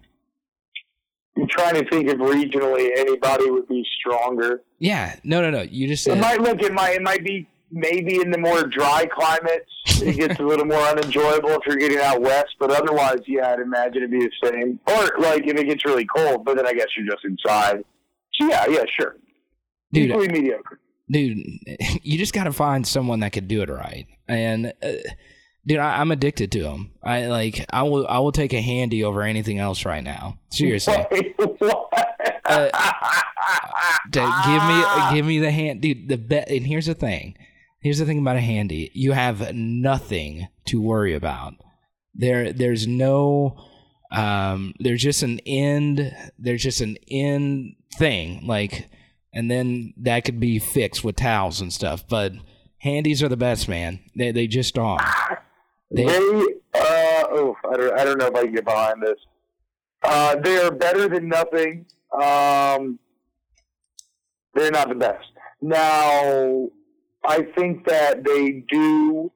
I'm 1.37 1.47
trying 1.49 1.75
to 1.75 1.89
think 1.89 2.09
if 2.09 2.17
regionally 2.17 2.89
anybody 2.97 3.49
would 3.49 3.67
be 3.67 3.85
stronger. 3.99 4.61
Yeah, 4.79 5.15
no, 5.23 5.41
no, 5.41 5.49
no. 5.49 5.61
You 5.61 5.87
just 5.87 6.07
It 6.07 6.17
might 6.17 6.41
look. 6.41 6.61
It 6.61 6.73
might. 6.73 6.95
It 6.95 7.01
might 7.01 7.23
be 7.23 7.47
maybe 7.71 8.19
in 8.21 8.31
the 8.31 8.37
more 8.37 8.63
dry 8.63 9.05
climates, 9.05 9.71
it 10.01 10.15
gets 10.15 10.39
a 10.39 10.43
little 10.43 10.65
more 10.65 10.81
unenjoyable 10.81 11.49
if 11.51 11.59
you're 11.67 11.75
getting 11.75 11.99
out 11.99 12.21
west. 12.21 12.55
But 12.59 12.71
otherwise, 12.71 13.19
yeah, 13.27 13.51
I'd 13.51 13.59
imagine 13.59 13.97
it'd 13.97 14.11
be 14.11 14.19
the 14.19 14.49
same. 14.49 14.79
Or 14.87 15.19
like 15.19 15.45
if 15.45 15.57
it 15.57 15.65
gets 15.65 15.85
really 15.85 16.05
cold, 16.05 16.45
but 16.45 16.55
then 16.55 16.65
I 16.65 16.73
guess 16.73 16.87
you're 16.97 17.05
just 17.05 17.25
inside. 17.25 17.83
So 18.33 18.47
yeah, 18.47 18.65
yeah, 18.67 18.83
sure. 18.99 19.15
Dude, 19.91 20.09
Equally 20.09 20.29
mediocre. 20.29 20.79
Dude, 21.09 21.39
you 22.03 22.17
just 22.17 22.33
got 22.33 22.45
to 22.45 22.53
find 22.53 22.85
someone 22.85 23.21
that 23.21 23.31
could 23.33 23.47
do 23.47 23.61
it 23.61 23.69
right. 23.69 24.07
And 24.27 24.73
uh, 24.81 24.91
dude, 25.65 25.79
I, 25.79 25.99
I'm 26.01 26.11
addicted 26.11 26.51
to 26.53 26.63
them. 26.63 26.91
I 27.03 27.27
like, 27.27 27.65
I 27.71 27.83
will, 27.83 28.07
I 28.07 28.19
will 28.19 28.31
take 28.31 28.53
a 28.53 28.61
handy 28.61 29.03
over 29.03 29.21
anything 29.21 29.59
else 29.59 29.85
right 29.85 30.03
now. 30.03 30.37
Seriously? 30.49 31.05
Uh, 32.45 32.67
to 34.11 34.19
give 34.47 34.63
me, 34.63 35.15
give 35.15 35.25
me 35.25 35.37
the 35.37 35.51
hand, 35.51 35.81
dude. 35.81 36.09
The 36.09 36.17
bet, 36.17 36.49
and 36.49 36.65
here's 36.65 36.87
the 36.87 36.95
thing. 36.95 37.37
Here's 37.79 37.99
the 37.99 38.05
thing 38.05 38.17
about 38.19 38.37
a 38.37 38.41
handy. 38.41 38.89
You 38.95 39.11
have 39.11 39.53
nothing 39.53 40.47
to 40.65 40.81
worry 40.81 41.13
about. 41.13 41.53
There, 42.15 42.51
there's 42.51 42.87
no, 42.87 43.55
um, 44.11 44.73
there's 44.79 45.03
just 45.03 45.21
an 45.21 45.39
end. 45.45 46.11
There's 46.39 46.63
just 46.63 46.81
an 46.81 46.97
end 47.07 47.75
thing. 47.99 48.47
Like, 48.47 48.89
and 49.33 49.49
then 49.49 49.93
that 49.97 50.25
could 50.25 50.39
be 50.39 50.59
fixed 50.59 51.03
with 51.03 51.15
towels 51.15 51.61
and 51.61 51.71
stuff. 51.71 52.07
But 52.07 52.33
handies 52.79 53.21
are 53.23 53.29
the 53.29 53.37
best, 53.37 53.67
man. 53.67 53.99
They 54.15 54.31
they 54.31 54.47
just 54.47 54.77
are. 54.77 54.99
They, 55.91 56.05
uh, 56.05 56.11
oh, 56.75 57.55
I 57.71 57.77
don't, 57.77 57.99
I 57.99 58.03
don't 58.03 58.19
know 58.19 58.27
if 58.27 58.35
I 58.35 58.43
can 58.43 58.53
get 58.53 58.65
behind 58.65 59.01
this. 59.01 59.17
Uh, 60.03 60.35
they 60.35 60.57
are 60.59 60.71
better 60.71 61.07
than 61.07 61.27
nothing. 61.27 61.85
Um, 62.13 62.99
they're 64.53 64.71
not 64.71 64.89
the 64.89 64.95
best. 64.95 65.25
Now, 65.61 66.69
I 67.25 67.41
think 67.57 67.85
that 67.87 68.23
they 68.23 68.63
do 68.69 69.31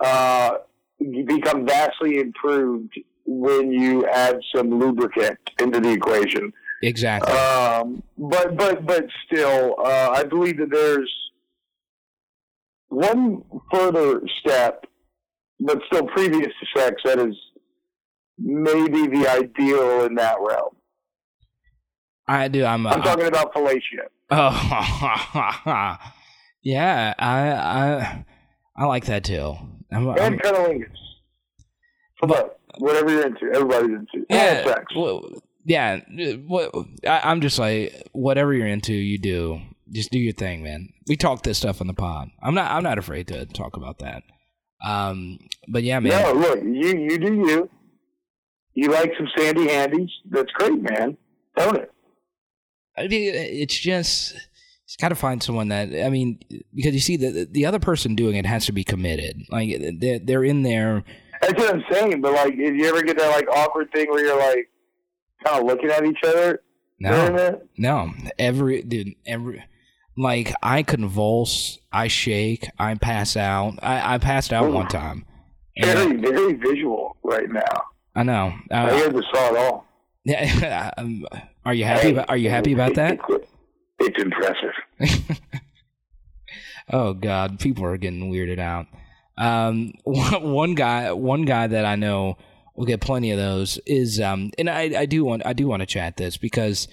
uh, 0.00 0.58
become 0.98 1.66
vastly 1.66 2.18
improved 2.18 2.98
when 3.24 3.72
you 3.72 4.06
add 4.06 4.40
some 4.54 4.78
lubricant 4.78 5.38
into 5.60 5.80
the 5.80 5.90
equation. 5.90 6.52
Exactly. 6.82 7.32
Um, 7.32 8.02
but 8.16 8.56
but 8.56 8.86
but 8.86 9.06
still, 9.26 9.74
uh, 9.78 10.10
I 10.12 10.24
believe 10.24 10.58
that 10.58 10.70
there's 10.70 11.10
one 12.88 13.42
further 13.72 14.20
step, 14.40 14.84
but 15.58 15.78
still 15.86 16.06
previous 16.06 16.46
to 16.48 16.80
sex, 16.80 17.02
that 17.04 17.18
is 17.18 17.34
maybe 18.38 19.06
the 19.06 19.28
ideal 19.28 20.04
in 20.04 20.14
that 20.16 20.36
realm. 20.40 20.74
I 22.26 22.48
do. 22.48 22.64
I'm. 22.64 22.86
I'm 22.86 23.00
Uh, 23.00 23.04
talking 23.04 23.26
about 23.26 23.52
fellatio. 23.52 24.06
oh, 24.30 25.96
yeah. 26.62 27.14
I 27.18 27.50
I 27.52 28.24
I 28.76 28.84
like 28.86 29.04
that 29.06 29.24
too. 29.24 29.56
I'm, 29.92 30.08
I'm, 30.08 30.18
and 30.18 30.40
cunnilingus. 30.40 30.86
But 32.22 32.60
whatever 32.78 33.10
you're 33.10 33.26
into, 33.26 33.46
everybody's 33.52 33.90
into. 33.90 34.26
yeah. 34.30 34.36
And 34.58 34.68
sex. 34.68 34.84
well, 34.94 35.42
yeah. 35.64 36.00
What 36.46 36.72
I, 37.06 37.20
I'm 37.24 37.40
just 37.40 37.58
like 37.58 38.08
whatever 38.12 38.52
you're 38.54 38.66
into, 38.66 38.92
you 38.92 39.18
do. 39.18 39.60
Just 39.92 40.10
do 40.10 40.18
your 40.18 40.32
thing, 40.32 40.62
man. 40.62 40.92
We 41.08 41.16
talk 41.16 41.42
this 41.42 41.58
stuff 41.58 41.80
on 41.80 41.86
the 41.86 41.94
pod. 41.94 42.30
I'm 42.42 42.54
not. 42.54 42.70
I'm 42.70 42.82
not 42.82 42.98
afraid 42.98 43.28
to 43.28 43.46
talk 43.46 43.76
about 43.76 43.98
that. 43.98 44.22
Um. 44.84 45.38
But 45.68 45.82
yeah, 45.82 46.00
man. 46.00 46.22
No, 46.22 46.32
look, 46.40 46.62
you 46.62 46.98
you 46.98 47.18
do 47.18 47.34
you. 47.34 47.70
You 48.74 48.88
like 48.88 49.12
some 49.16 49.28
sandy 49.36 49.68
handies? 49.68 50.10
That's 50.30 50.50
great, 50.52 50.80
man. 50.80 51.16
Own 51.58 51.76
it. 51.76 51.92
I 52.96 53.08
mean, 53.08 53.32
it's 53.34 53.78
just 53.78 54.36
it's 54.84 54.96
got 54.96 55.10
to 55.10 55.14
find 55.14 55.42
someone 55.42 55.68
that 55.68 55.88
I 56.04 56.08
mean, 56.08 56.40
because 56.74 56.94
you 56.94 57.00
see 57.00 57.16
the 57.16 57.46
the 57.50 57.66
other 57.66 57.78
person 57.78 58.14
doing 58.14 58.36
it 58.36 58.46
has 58.46 58.66
to 58.66 58.72
be 58.72 58.84
committed. 58.84 59.42
Like 59.50 59.70
they're 60.00 60.18
they're 60.18 60.44
in 60.44 60.62
there. 60.62 61.04
That's 61.40 61.54
what 61.54 61.74
I'm 61.74 61.84
saying. 61.90 62.20
But 62.20 62.32
like, 62.32 62.54
if 62.54 62.74
you 62.74 62.86
ever 62.86 63.02
get 63.02 63.16
that 63.18 63.30
like 63.30 63.48
awkward 63.48 63.90
thing 63.92 64.08
where 64.10 64.24
you're 64.24 64.38
like 64.38 64.68
kind 65.44 65.60
of 65.60 65.66
looking 65.66 65.90
at 65.90 66.04
each 66.04 66.18
other 66.24 66.60
No, 66.98 67.60
no, 67.78 68.12
every 68.38 68.82
dude, 68.82 69.14
every 69.26 69.64
like 70.16 70.52
I 70.62 70.82
convulse, 70.82 71.78
I 71.92 72.08
shake, 72.08 72.68
I 72.78 72.94
pass 72.94 73.36
out. 73.36 73.78
I 73.82 74.14
I 74.14 74.18
passed 74.18 74.52
out 74.52 74.70
one 74.72 74.88
time. 74.88 75.24
very 75.80 76.16
very 76.16 76.52
visual 76.54 77.16
right 77.22 77.48
now. 77.50 77.82
I 78.14 78.22
know. 78.24 78.52
I 78.70 78.74
Uh, 78.90 78.94
hear 78.96 79.08
the 79.08 79.24
saw 79.32 79.50
it 79.54 79.56
all. 79.56 79.86
yeah, 80.24 80.90
um, 80.98 81.24
are 81.64 81.72
you 81.74 81.84
happy? 81.84 82.10
About, 82.10 82.28
are 82.28 82.36
you 82.36 82.50
happy 82.50 82.72
about 82.74 82.94
that? 82.96 83.18
It's 84.00 84.22
impressive. 84.22 84.74
Oh 86.92 87.12
God, 87.14 87.60
people 87.60 87.84
are 87.84 87.96
getting 87.96 88.32
weirded 88.32 88.58
out. 88.58 88.86
Um, 89.38 89.92
one 90.04 90.74
guy, 90.74 91.12
one 91.12 91.42
guy 91.42 91.68
that 91.68 91.84
I 91.84 91.94
know 91.94 92.36
will 92.80 92.86
get 92.86 93.02
plenty 93.02 93.30
of 93.30 93.36
those 93.36 93.78
is, 93.84 94.18
um, 94.18 94.52
and 94.56 94.70
I, 94.70 95.00
I 95.00 95.04
do 95.04 95.22
want, 95.22 95.44
I 95.44 95.52
do 95.52 95.68
want 95.68 95.80
to 95.80 95.86
chat 95.86 96.16
this 96.16 96.38
because, 96.38 96.88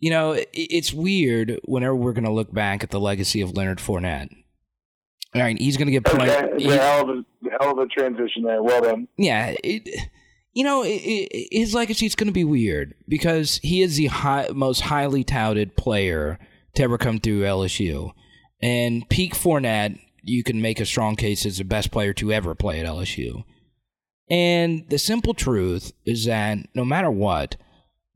you 0.00 0.08
know, 0.08 0.32
it, 0.32 0.48
it's 0.54 0.90
weird 0.90 1.60
whenever 1.64 1.94
we're 1.94 2.14
going 2.14 2.24
to 2.24 2.32
look 2.32 2.50
back 2.50 2.82
at 2.82 2.90
the 2.90 2.98
legacy 2.98 3.42
of 3.42 3.54
Leonard 3.54 3.76
Fournette. 3.76 4.30
All 5.34 5.42
right, 5.42 5.58
he's 5.58 5.76
going 5.76 5.88
to 5.88 5.92
get 5.92 6.06
plenty. 6.06 6.30
Okay, 6.30 6.64
hell 6.78 7.02
of 7.02 7.10
a 7.10 7.24
hell 7.60 7.72
of 7.72 7.78
a 7.78 7.86
transition 7.86 8.44
there. 8.44 8.62
Well 8.62 8.80
done. 8.80 9.06
yeah, 9.18 9.54
it, 9.62 9.86
you 10.54 10.64
know, 10.64 10.82
it, 10.82 10.88
it, 10.88 11.48
his 11.52 11.74
legacy 11.74 12.06
is 12.06 12.14
going 12.14 12.28
to 12.28 12.32
be 12.32 12.44
weird 12.44 12.94
because 13.06 13.60
he 13.62 13.82
is 13.82 13.98
the 13.98 14.06
high, 14.06 14.48
most 14.54 14.80
highly 14.80 15.24
touted 15.24 15.76
player 15.76 16.38
to 16.74 16.82
ever 16.82 16.96
come 16.96 17.20
through 17.20 17.42
LSU. 17.42 18.12
And 18.62 19.06
peak 19.10 19.34
Fournette, 19.34 20.00
you 20.22 20.42
can 20.42 20.62
make 20.62 20.80
a 20.80 20.86
strong 20.86 21.16
case 21.16 21.44
as 21.44 21.58
the 21.58 21.64
best 21.64 21.90
player 21.90 22.14
to 22.14 22.32
ever 22.32 22.54
play 22.54 22.80
at 22.80 22.86
LSU. 22.86 23.44
And 24.30 24.84
the 24.88 24.98
simple 24.98 25.34
truth 25.34 25.92
is 26.04 26.26
that 26.26 26.58
no 26.74 26.84
matter 26.84 27.10
what, 27.10 27.56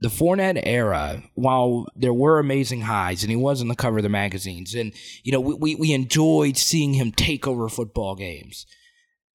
the 0.00 0.08
Fournette 0.08 0.60
era, 0.64 1.22
while 1.34 1.86
there 1.94 2.12
were 2.12 2.38
amazing 2.38 2.82
highs 2.82 3.22
and 3.22 3.30
he 3.30 3.36
was 3.36 3.62
on 3.62 3.68
the 3.68 3.76
cover 3.76 3.98
of 3.98 4.02
the 4.02 4.08
magazines, 4.08 4.74
and 4.74 4.92
you 5.22 5.30
know 5.32 5.40
we, 5.40 5.54
we, 5.54 5.74
we 5.76 5.92
enjoyed 5.92 6.56
seeing 6.56 6.94
him 6.94 7.12
take 7.12 7.46
over 7.46 7.68
football 7.68 8.16
games. 8.16 8.66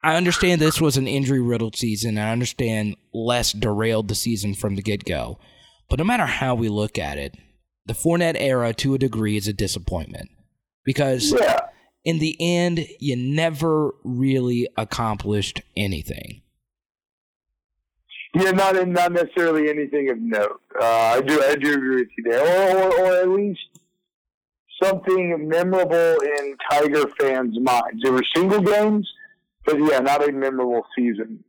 I 0.03 0.15
understand 0.15 0.61
this 0.61 0.79
was 0.81 0.97
an 0.97 1.07
injury 1.07 1.41
riddled 1.41 1.75
season. 1.75 2.17
I 2.17 2.31
understand 2.31 2.95
less 3.13 3.51
derailed 3.53 4.09
the 4.09 4.15
season 4.15 4.53
from 4.53 4.75
the 4.75 4.81
get 4.81 5.05
go. 5.05 5.39
But 5.89 5.99
no 5.99 6.05
matter 6.05 6.25
how 6.25 6.53
we 6.53 6.69
look 6.69 6.99
at 6.99 7.17
it, 7.17 7.35
the 7.85 7.93
Fournette 7.93 8.35
era 8.37 8.73
to 8.75 8.93
a 8.93 8.99
degree 8.99 9.37
is 9.37 9.47
a 9.47 9.53
disappointment 9.53 10.29
because 10.85 11.33
Yeah. 11.33 11.61
in 12.03 12.19
the 12.19 12.35
end, 12.39 12.87
you 12.99 13.15
never 13.15 13.91
really 14.03 14.67
accomplished 14.77 15.61
anything. 15.75 16.41
Yeah, 18.33 18.51
not 18.51 18.75
in, 18.75 18.93
not 18.93 19.13
necessarily 19.13 19.69
anything 19.69 20.09
of 20.09 20.19
note. 20.19 20.61
Uh, 20.79 20.85
I 20.85 21.21
do 21.21 21.41
I 21.41 21.55
do 21.55 21.73
agree 21.73 21.95
with 21.97 22.09
you 22.17 22.23
there, 22.29 22.41
or, 22.41 22.83
or, 22.83 22.99
or 22.99 23.21
at 23.21 23.29
least 23.29 23.59
something 24.81 25.47
memorable 25.47 26.17
in 26.21 26.55
Tiger 26.69 27.05
fans' 27.19 27.57
minds. 27.59 28.03
There 28.03 28.11
were 28.11 28.23
single 28.35 28.61
games, 28.61 29.09
but 29.65 29.77
yeah, 29.79 29.99
not 29.99 30.27
a 30.27 30.31
memorable 30.31 30.85
season 30.95 31.43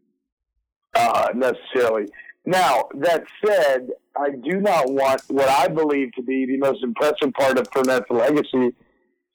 uh, 0.95 1.29
necessarily. 1.35 2.09
Now 2.47 2.89
that 3.01 3.25
said, 3.45 3.89
I 4.17 4.31
do 4.31 4.61
not 4.61 4.91
want 4.91 5.23
what 5.29 5.49
I 5.49 5.69
believe 5.69 6.13
to 6.15 6.23
be 6.23 6.47
the 6.47 6.57
most 6.57 6.83
impressive 6.83 7.33
part 7.35 7.59
of 7.59 7.69
Fournette's 7.71 8.11
legacy 8.11 8.75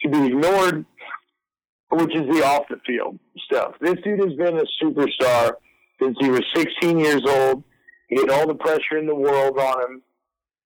to 0.02 0.10
be 0.10 0.26
ignored, 0.28 0.86
which 1.92 2.16
is 2.16 2.24
the 2.24 2.44
off 2.44 2.68
the 2.70 2.80
field 2.86 3.20
stuff. 3.46 3.76
This 3.80 3.96
dude 4.04 4.20
has 4.20 4.34
been 4.34 4.58
a 4.58 4.84
superstar 4.84 5.54
since 6.04 6.18
he 6.20 6.30
was 6.30 6.44
16 6.56 7.00
years 7.00 7.22
old. 7.28 7.64
He 8.10 8.18
had 8.18 8.30
all 8.30 8.48
the 8.48 8.56
pressure 8.56 8.98
in 8.98 9.08
the 9.08 9.16
world 9.16 9.58
on 9.58 9.82
him. 9.82 10.02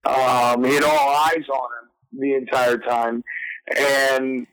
Um, 0.04 0.64
he 0.64 0.74
had 0.74 0.84
all 0.84 1.14
eyes 1.14 1.44
on 1.48 1.68
him 1.78 2.20
the 2.20 2.34
entire 2.34 2.78
time. 2.78 3.22
And 3.76 4.46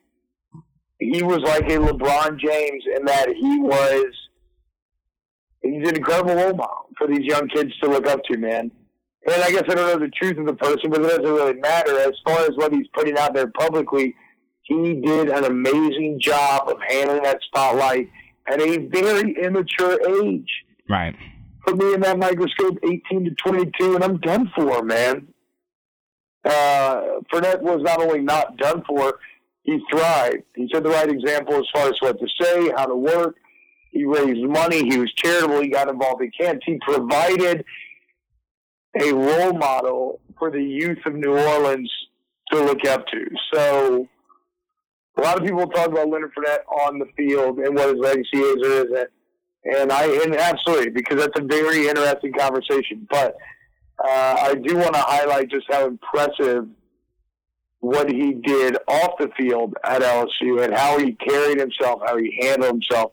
he 1.00 1.24
was 1.24 1.40
like 1.40 1.64
a 1.64 1.78
LeBron 1.78 2.40
James 2.40 2.84
in 2.98 3.06
that 3.06 3.30
he 3.30 3.60
was, 3.60 4.06
he's 5.62 5.88
an 5.88 5.96
incredible 5.96 6.36
role 6.36 6.56
model 6.56 6.90
for 6.98 7.08
these 7.08 7.24
young 7.26 7.48
kids 7.50 7.72
to 7.82 7.90
look 7.90 8.08
up 8.08 8.24
to, 8.26 8.38
man. 8.38 8.72
And 9.28 9.44
I 9.44 9.50
guess 9.50 9.64
I 9.68 9.74
don't 9.76 9.88
know 9.88 10.00
the 10.00 10.12
truth 10.12 10.38
of 10.38 10.46
the 10.46 10.54
person, 10.54 10.92
but 10.92 11.02
it 11.02 11.08
doesn't 11.08 11.24
really 11.24 11.56
matter. 11.56 11.98
As 12.00 12.14
far 12.24 12.42
as 12.42 12.52
what 12.56 12.72
he's 12.72 12.88
putting 12.94 13.18
out 13.18 13.34
there 13.34 13.48
publicly, 13.48 14.16
he 14.62 14.94
did 14.94 15.30
an 15.30 15.46
amazing 15.46 16.20
job 16.20 16.70
of 16.70 16.78
handling 16.88 17.24
that 17.24 17.40
spotlight 17.48 18.10
at 18.48 18.62
a 18.62 18.78
very 18.88 19.36
immature 19.44 20.00
age 20.24 20.65
Right. 20.90 21.16
put 21.66 21.78
me 21.78 21.94
in 21.94 22.02
that 22.02 22.20
microscope 22.20 22.78
18 22.84 23.26
to 23.26 23.32
22, 23.32 23.96
and 23.96 24.04
I'm 24.04 24.18
done 24.20 24.52
for, 24.56 24.84
man. 24.84 25.28
Uh, 26.44 27.22
Fournette 27.34 27.62
was 27.62 27.82
not 27.82 28.00
only 28.00 28.22
not 28.22 28.58
done 28.58 28.84
for, 28.88 29.20
he 29.64 29.80
thrived. 29.90 30.44
He 30.56 30.70
set 30.72 30.84
the 30.84 30.90
right 30.90 31.10
example 31.10 31.56
as 31.56 31.66
far 31.74 31.88
as 31.88 31.96
what 32.00 32.20
to 32.20 32.28
say, 32.40 32.72
how 32.78 32.86
to 32.86 32.96
work. 32.96 33.36
He 33.92 34.06
raised 34.06 34.48
money. 34.48 34.88
He 34.88 35.00
was 35.00 35.12
charitable. 35.14 35.62
He 35.62 35.70
got 35.70 35.90
involved 35.90 36.22
in 36.22 36.30
camps. 36.40 36.66
He 36.68 36.78
provided 36.88 37.66
a 39.02 39.12
role 39.12 39.54
model 39.54 40.20
for 40.38 40.52
the 40.52 40.62
youth 40.62 41.00
of 41.06 41.16
New 41.16 41.36
Orleans 41.36 41.92
to 42.52 42.64
look 42.64 42.86
up 42.86 43.08
to. 43.08 43.26
So, 43.54 44.08
a 45.18 45.22
lot 45.22 45.38
of 45.38 45.46
people 45.46 45.66
talk 45.68 45.88
about 45.88 46.10
Leonard 46.10 46.32
Fournette 46.36 46.66
on 46.68 47.00
the 47.00 47.08
field 47.18 47.58
and 47.58 47.74
what 47.74 47.90
his 47.90 47.98
legacy 47.98 48.38
is 48.38 48.68
or 48.68 48.86
isn't. 48.86 49.10
And 49.66 49.92
I, 49.92 50.06
and 50.24 50.36
absolutely, 50.36 50.92
because 50.92 51.18
that's 51.20 51.40
a 51.40 51.44
very 51.44 51.88
interesting 51.88 52.34
conversation. 52.34 53.08
But 53.10 53.36
uh, 54.04 54.36
I 54.42 54.56
do 54.56 54.76
want 54.76 54.94
to 54.94 55.02
highlight 55.02 55.50
just 55.50 55.66
how 55.72 55.88
impressive 55.88 56.68
what 57.80 58.12
he 58.12 58.34
did 58.34 58.78
off 58.88 59.12
the 59.20 59.30
field 59.38 59.74
at 59.84 60.02
LSU 60.02 60.64
and 60.64 60.74
how 60.74 60.98
he 60.98 61.14
carried 61.14 61.60
himself, 61.60 62.02
how 62.06 62.18
he 62.18 62.38
handled 62.42 62.72
himself, 62.72 63.12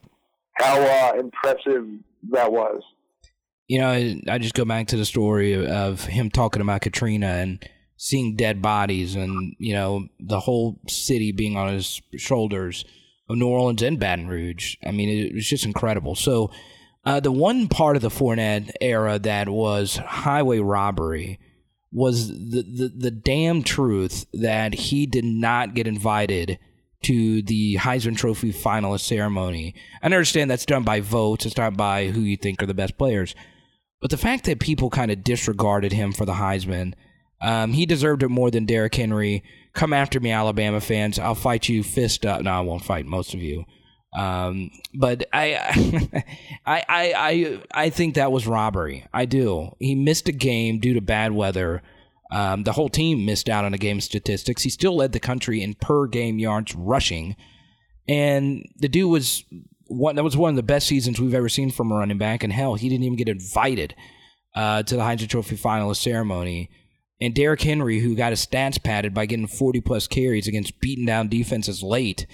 how 0.55 0.81
uh, 0.81 1.19
impressive 1.19 1.87
that 2.31 2.53
was. 2.53 2.83
You 3.69 3.81
know, 3.81 3.91
I 4.29 4.39
just 4.39 4.55
go 4.55 4.65
back 4.65 4.89
to 4.89 4.97
the 4.97 5.05
story 5.05 5.67
of 5.67 6.05
him 6.05 6.31
talking 6.31 6.61
about 6.63 6.83
Katrina 6.83 7.27
and 7.27 7.67
seeing 7.97 8.35
dead 8.35 8.61
bodies 8.61 9.15
and, 9.15 9.55
you 9.59 9.75
know, 9.75 10.09
the 10.19 10.41
whole 10.41 10.79
city 10.89 11.33
being 11.33 11.57
on 11.57 11.73
his 11.73 12.03
shoulders 12.17 12.85
New 13.37 13.49
Orleans 13.49 13.83
and 13.83 13.99
Baton 13.99 14.29
Rouge. 14.29 14.77
I 14.85 14.91
mean, 14.91 15.09
it 15.09 15.35
was 15.35 15.47
just 15.47 15.65
incredible. 15.65 16.15
So, 16.15 16.51
uh, 17.05 17.21
the 17.21 17.33
one 17.33 17.67
part 17.69 17.97
of 17.97 18.03
the 18.03 18.11
Fournette 18.11 18.71
era 18.81 19.19
that 19.19 19.49
was 19.49 19.97
highway 19.97 20.61
robbery 20.61 21.41
was 21.91 22.29
the, 22.29 22.63
the, 22.63 22.93
the 22.97 23.11
damn 23.11 23.63
truth 23.63 24.25
that 24.33 24.73
he 24.75 25.07
did 25.07 25.25
not 25.25 25.75
get 25.75 25.87
invited 25.87 26.59
to 27.03 27.43
the 27.43 27.77
Heisman 27.77 28.17
Trophy 28.17 28.53
finalist 28.53 29.01
ceremony. 29.01 29.75
I 30.01 30.07
understand 30.07 30.51
that's 30.51 30.65
done 30.65 30.85
by 30.85 31.01
votes, 31.01 31.45
it's 31.45 31.57
not 31.57 31.77
by 31.77 32.09
who 32.09 32.21
you 32.21 32.37
think 32.37 32.63
are 32.63 32.67
the 32.67 32.75
best 32.75 32.97
players. 32.97 33.35
But 34.01 34.11
the 34.11 34.17
fact 34.17 34.45
that 34.45 34.61
people 34.61 34.91
kind 34.91 35.11
of 35.11 35.25
disregarded 35.25 35.93
him 35.93 36.13
for 36.13 36.25
the 36.25 36.35
Heisman, 36.35 36.95
um, 37.41 37.73
he 37.73 37.87
deserved 37.87 38.23
it 38.23 38.29
more 38.29 38.51
than 38.51 38.67
Derrick 38.67 38.95
Henry. 38.95 39.43
Come 39.75 39.93
after 39.93 40.21
me, 40.21 40.31
Alabama 40.31 40.81
fans. 40.81 41.19
I'll 41.19 41.35
fight 41.35 41.69
you 41.69 41.83
fist 41.83 42.27
up. 42.27 42.43
No, 42.43 42.51
I 42.51 42.61
won't 42.61 42.85
fight 42.85 43.07
most 43.07 43.35
of 43.35 43.41
you. 43.41 43.65
Um, 44.17 44.71
but 44.95 45.25
I, 45.33 45.55
I, 46.67 46.85
I, 46.89 47.15
I, 47.17 47.63
I 47.73 47.91
think 47.91 48.15
that 48.15 48.33
was 48.33 48.47
robbery. 48.47 49.07
I 49.13 49.25
do. 49.25 49.75
He 49.79 49.95
missed 49.95 50.29
a 50.29 50.33
game 50.33 50.79
due 50.79 50.95
to 50.95 51.01
bad 51.01 51.33
weather. 51.33 51.83
Um, 52.31 52.65
the 52.65 52.73
whole 52.73 52.89
team 52.89 53.25
missed 53.25 53.49
out 53.49 53.65
on 53.65 53.73
the 53.73 53.79
game 53.79 54.01
statistics. 54.01 54.63
He 54.63 54.71
still 54.71 54.97
led 54.97 55.13
the 55.13 55.21
country 55.21 55.63
in 55.63 55.75
per 55.75 56.07
game 56.07 56.39
yards 56.39 56.75
rushing, 56.75 57.37
and 58.09 58.67
the 58.79 58.89
dude 58.89 59.11
was 59.11 59.45
one. 59.87 60.17
That 60.17 60.25
was 60.25 60.37
one 60.37 60.51
of 60.51 60.57
the 60.57 60.63
best 60.63 60.87
seasons 60.87 61.21
we've 61.21 61.35
ever 61.35 61.51
seen 61.51 61.71
from 61.71 61.93
a 61.93 61.95
running 61.95 62.17
back. 62.17 62.43
And 62.43 62.53
hell, 62.53 62.75
he 62.75 62.89
didn't 62.89 63.05
even 63.05 63.19
get 63.19 63.29
invited 63.29 63.95
uh, 64.55 64.83
to 64.83 64.97
the 64.97 65.03
Heisman 65.03 65.29
Trophy 65.29 65.57
finalist 65.57 65.97
ceremony. 65.97 66.71
And 67.23 67.37
Derrick 67.37 67.63
Henry, 67.63 68.01
who 68.01 68.17
got 68.17 68.31
his 68.33 68.45
stats 68.45 68.83
padded 68.83 69.15
by 69.15 69.27
getting 69.27 69.47
40 69.47 69.81
plus 69.81 70.09
carries 70.09 70.49
against 70.49 70.81
beaten 70.81 71.07
down 71.07 71.29
defenses 71.29 71.81
late, 71.81 72.27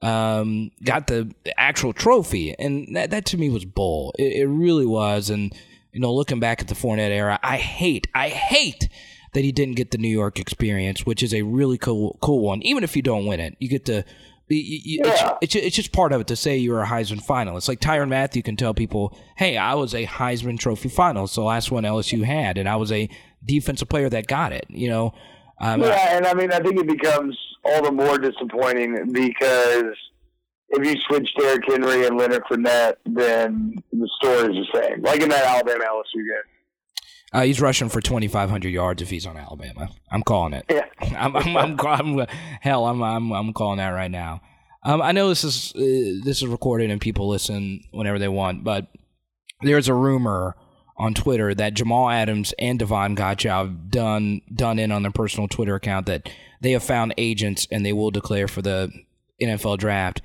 um, 0.00 0.70
got 0.84 1.08
the 1.08 1.34
actual 1.56 1.92
trophy, 1.92 2.54
and 2.56 2.94
that, 2.94 3.10
that 3.10 3.26
to 3.26 3.36
me 3.36 3.50
was 3.50 3.64
bull. 3.64 4.14
It, 4.16 4.42
it, 4.42 4.46
really 4.46 4.86
was. 4.86 5.28
And 5.28 5.52
you 5.92 5.98
know, 5.98 6.14
looking 6.14 6.38
back 6.38 6.60
at 6.60 6.68
the 6.68 6.76
Fournette 6.76 7.10
era, 7.10 7.40
I 7.42 7.56
hate, 7.56 8.06
I 8.14 8.28
hate 8.28 8.88
that 9.32 9.42
he 9.42 9.50
didn't 9.50 9.74
get 9.74 9.90
the 9.90 9.98
New 9.98 10.06
York 10.06 10.38
experience, 10.38 11.04
which 11.04 11.20
is 11.20 11.34
a 11.34 11.42
really 11.42 11.76
cool, 11.76 12.16
cool 12.22 12.38
one. 12.38 12.62
Even 12.62 12.84
if 12.84 12.94
you 12.94 13.02
don't 13.02 13.26
win 13.26 13.40
it, 13.40 13.56
you 13.58 13.68
get 13.68 13.86
to. 13.86 14.04
You, 14.50 14.56
you, 14.56 15.00
yeah. 15.04 15.36
it's, 15.42 15.56
it's, 15.56 15.66
it's 15.66 15.76
just 15.76 15.92
part 15.92 16.12
of 16.12 16.22
it 16.22 16.28
to 16.28 16.36
say 16.36 16.56
you're 16.56 16.80
a 16.80 16.86
Heisman 16.86 17.22
finalist. 17.22 17.68
Like 17.68 17.80
Tyrann 17.80 18.08
Mathieu 18.08 18.42
can 18.42 18.56
tell 18.56 18.72
people, 18.72 19.14
"Hey, 19.36 19.58
I 19.58 19.74
was 19.74 19.94
a 19.94 20.06
Heisman 20.06 20.58
Trophy 20.58 20.88
finalist, 20.88 21.34
the 21.34 21.42
last 21.42 21.70
one 21.70 21.84
LSU 21.84 22.22
had, 22.22 22.56
and 22.56 22.66
I 22.66 22.76
was 22.76 22.90
a 22.90 23.10
defensive 23.44 23.88
player 23.88 24.08
that 24.10 24.26
got 24.26 24.52
it." 24.52 24.66
You 24.68 24.88
know, 24.88 25.14
um, 25.60 25.82
yeah, 25.82 26.16
and 26.16 26.26
I 26.26 26.34
mean, 26.34 26.52
I 26.52 26.60
think 26.60 26.78
it 26.78 26.86
becomes 26.86 27.38
all 27.64 27.82
the 27.82 27.92
more 27.92 28.18
disappointing 28.18 29.12
because 29.12 29.94
if 30.70 30.86
you 30.86 31.00
switch 31.08 31.28
Derrick 31.36 31.62
Henry 31.66 32.06
and 32.06 32.16
Leonard 32.16 32.44
Fournette, 32.50 32.96
then 33.06 33.82
the 33.92 34.08
story 34.20 34.56
is 34.56 34.66
the 34.72 34.80
same. 34.80 35.02
Like 35.02 35.20
in 35.20 35.28
that 35.30 35.44
Alabama 35.44 35.84
LSU 35.84 36.16
game. 36.16 36.52
Uh, 37.30 37.42
he's 37.42 37.60
rushing 37.60 37.90
for 37.90 38.00
2,500 38.00 38.68
yards 38.68 39.02
if 39.02 39.10
he's 39.10 39.26
on 39.26 39.36
Alabama. 39.36 39.90
I'm 40.10 40.22
calling 40.22 40.54
it. 40.54 40.64
Yeah. 40.70 40.86
I'm, 41.18 41.36
I'm, 41.36 41.56
I'm, 41.56 41.80
I'm, 41.80 42.26
hell, 42.60 42.86
I'm, 42.86 43.02
I'm, 43.02 43.32
I'm 43.32 43.52
calling 43.52 43.78
that 43.78 43.90
right 43.90 44.10
now. 44.10 44.40
Um, 44.82 45.02
I 45.02 45.12
know 45.12 45.28
this 45.28 45.44
is 45.44 45.72
uh, 45.74 46.24
this 46.24 46.40
is 46.40 46.46
recorded 46.46 46.90
and 46.90 47.00
people 47.00 47.28
listen 47.28 47.82
whenever 47.90 48.18
they 48.18 48.28
want, 48.28 48.64
but 48.64 48.86
there's 49.60 49.88
a 49.88 49.94
rumor 49.94 50.56
on 50.98 51.14
Twitter 51.14 51.54
that 51.54 51.74
Jamal 51.74 52.10
Adams 52.10 52.52
and 52.58 52.78
Davon 52.78 53.14
Godchaux 53.14 53.48
have 53.48 53.90
done 53.90 54.40
done 54.52 54.78
in 54.78 54.90
on 54.90 55.02
their 55.02 55.12
personal 55.12 55.48
Twitter 55.48 55.76
account 55.76 56.06
that 56.06 56.28
they 56.60 56.72
have 56.72 56.82
found 56.82 57.14
agents 57.16 57.66
and 57.70 57.86
they 57.86 57.92
will 57.92 58.10
declare 58.10 58.48
for 58.48 58.62
the 58.62 58.92
NFL 59.40 59.78
draft. 59.78 60.22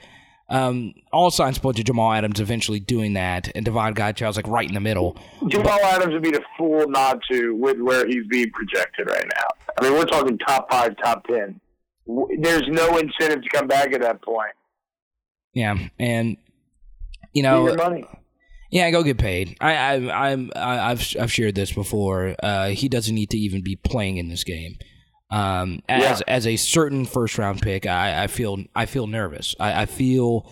Um, 0.49 0.93
all 1.11 1.31
signs 1.31 1.57
point 1.57 1.77
to 1.77 1.83
Jamal 1.83 2.11
Adams 2.11 2.39
eventually 2.39 2.79
doing 2.79 3.13
that, 3.13 3.49
and 3.55 3.63
Davon 3.63 3.93
Godchaux's 3.93 4.35
like 4.35 4.47
right 4.47 4.67
in 4.67 4.73
the 4.73 4.81
middle. 4.81 5.17
Jamal 5.47 5.79
but, 5.81 5.95
Adams 5.95 6.13
would 6.13 6.21
be 6.21 6.31
the 6.31 6.43
fool 6.57 6.87
not 6.89 7.21
to 7.31 7.55
with 7.55 7.79
where 7.79 8.05
he's 8.05 8.27
being 8.27 8.51
projected 8.51 9.07
right 9.09 9.25
now. 9.35 9.47
I 9.79 9.83
mean, 9.83 9.93
we're 9.93 10.05
talking 10.05 10.37
top 10.37 10.69
five, 10.69 10.95
top 11.03 11.25
ten. 11.25 11.59
There's 12.39 12.67
no 12.67 12.97
incentive 12.97 13.41
to 13.43 13.49
come 13.49 13.67
back 13.67 13.93
at 13.93 14.01
that 14.01 14.21
point. 14.21 14.51
Yeah, 15.53 15.77
and 15.97 16.37
you 17.33 17.41
know, 17.41 17.75
yeah, 18.73 18.89
go 18.89 19.03
get 19.03 19.19
paid. 19.19 19.55
I, 19.61 19.75
I, 19.75 20.31
I'm, 20.31 20.51
I, 20.55 20.91
I've, 20.91 21.15
I've 21.19 21.31
shared 21.31 21.53
this 21.53 21.71
before. 21.71 22.35
Uh, 22.41 22.69
he 22.69 22.89
doesn't 22.89 23.13
need 23.13 23.29
to 23.29 23.37
even 23.37 23.61
be 23.61 23.75
playing 23.75 24.17
in 24.17 24.29
this 24.29 24.43
game. 24.43 24.77
Um, 25.29 25.83
as, 25.87 26.21
yeah. 26.21 26.33
as 26.33 26.47
a 26.47 26.55
certain 26.55 27.05
first 27.05 27.37
round 27.37 27.61
pick, 27.61 27.85
I, 27.85 28.23
I 28.23 28.27
feel, 28.27 28.63
I 28.75 28.87
feel 28.87 29.05
nervous. 29.05 29.55
I, 29.59 29.83
I 29.83 29.85
feel 29.85 30.51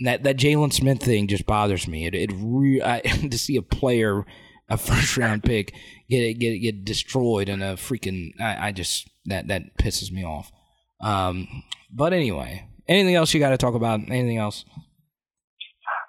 that 0.00 0.22
that 0.22 0.36
Jaylon 0.36 0.72
Smith 0.72 1.02
thing 1.02 1.26
just 1.26 1.44
bothers 1.44 1.88
me. 1.88 2.06
It, 2.06 2.14
it 2.14 2.30
re- 2.36 2.82
I, 2.84 3.00
to 3.00 3.36
see 3.36 3.56
a 3.56 3.62
player, 3.62 4.24
a 4.68 4.78
first 4.78 5.16
round 5.16 5.42
pick, 5.42 5.74
get 6.08 6.34
get 6.34 6.58
get 6.58 6.84
destroyed 6.84 7.48
in 7.48 7.62
a 7.62 7.74
freaking. 7.74 8.40
I, 8.40 8.68
I 8.68 8.72
just 8.72 9.10
that 9.24 9.48
that 9.48 9.76
pisses 9.76 10.12
me 10.12 10.24
off. 10.24 10.52
Um, 11.00 11.64
but 11.92 12.12
anyway, 12.12 12.68
anything 12.86 13.16
else 13.16 13.34
you 13.34 13.40
got 13.40 13.50
to 13.50 13.58
talk 13.58 13.74
about? 13.74 14.00
Anything 14.08 14.38
else? 14.38 14.64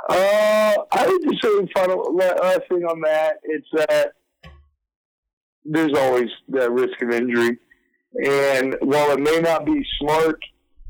Uh, 0.09 0.73
I 0.91 1.07
would 1.07 1.21
just 1.29 1.43
say 1.43 1.67
final 1.75 2.15
last 2.15 2.61
thing 2.69 2.83
on 2.83 3.01
that. 3.01 3.35
It's 3.43 3.67
that 3.73 4.13
there's 5.65 5.97
always 5.97 6.29
that 6.49 6.71
risk 6.71 7.01
of 7.01 7.11
injury, 7.11 7.57
and 8.25 8.75
while 8.81 9.11
it 9.11 9.19
may 9.19 9.39
not 9.39 9.65
be 9.65 9.85
smart, 9.99 10.39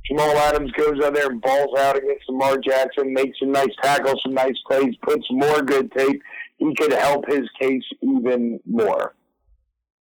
Jamal 0.07 0.37
Adams 0.37 0.71
goes 0.71 1.03
out 1.03 1.15
there 1.15 1.29
and 1.29 1.41
balls 1.41 1.77
out 1.79 1.97
against 1.97 2.29
Lamar 2.29 2.57
Jackson, 2.57 3.13
makes 3.13 3.39
some 3.39 3.51
nice 3.51 3.73
tackles, 3.81 4.21
some 4.23 4.33
nice 4.33 4.55
plays, 4.67 4.95
puts 5.01 5.25
more 5.31 5.61
good 5.61 5.91
tape. 5.91 6.21
He 6.57 6.73
could 6.75 6.93
help 6.93 7.25
his 7.27 7.49
case 7.59 7.83
even 8.01 8.59
more. 8.65 9.15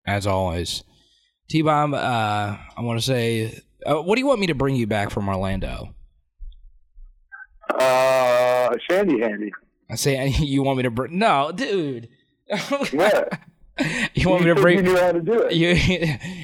As 0.07 0.27
always, 0.27 0.85
T 1.49 1.63
Bob. 1.63 1.95
Uh, 1.95 2.57
I 2.77 2.81
want 2.81 2.99
to 2.99 3.05
say, 3.05 3.61
uh, 3.85 4.03
what 4.03 4.17
do 4.17 4.21
you 4.21 4.27
want 4.27 4.41
me 4.41 4.47
to 4.49 4.55
bring 4.55 4.77
you 4.77 4.87
back 4.87 5.11
from 5.11 5.29
Orlando? 5.29 5.95
Uh, 7.71 8.48
Shandy 8.89 9.21
Handy. 9.21 9.53
I 9.91 9.95
say 9.95 10.29
you 10.39 10.63
want 10.63 10.77
me 10.79 10.83
to 10.85 10.91
bring? 10.91 11.19
No, 11.19 11.53
dude. 11.53 12.09
what? 12.93 13.39
You 14.15 14.29
want 14.29 14.43
you 14.43 14.49
me 14.49 14.55
to 14.57 14.61
bring? 14.61 14.79
You 14.79 14.83
knew 14.83 14.97
how 14.97 15.13
to 15.13 15.21
do 15.21 15.43
it. 15.43 15.53
You 15.55 15.69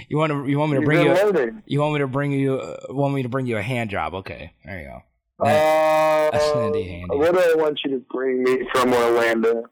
you 0.09 0.17
want 0.17 0.31
to 0.31 0.49
you 0.49 0.57
want 0.57 0.71
me 0.71 0.79
to 0.79 0.85
bring 0.85 1.03
you? 1.05 1.13
Loading. 1.13 1.63
You 1.67 1.81
want 1.81 1.95
me 1.95 1.99
to 1.99 2.07
bring 2.07 2.31
you? 2.31 2.61
Uh, 2.61 2.77
want 2.91 3.13
me 3.13 3.25
to 3.25 3.29
bring 3.29 3.47
you 3.47 3.57
a 3.57 3.63
hand 3.63 3.91
job? 3.91 4.15
Okay, 4.15 4.53
there 4.65 4.79
you 4.79 4.87
go. 4.87 5.45
Uh, 5.45 6.31
a 6.33 6.39
handy 6.55 6.85
handy. 6.85 7.17
What 7.17 7.35
do 7.35 7.41
I 7.41 7.55
want 7.57 7.81
you 7.85 7.91
to 7.91 8.05
bring 8.09 8.45
me 8.45 8.69
from 8.73 8.93
Orlando? 8.93 9.65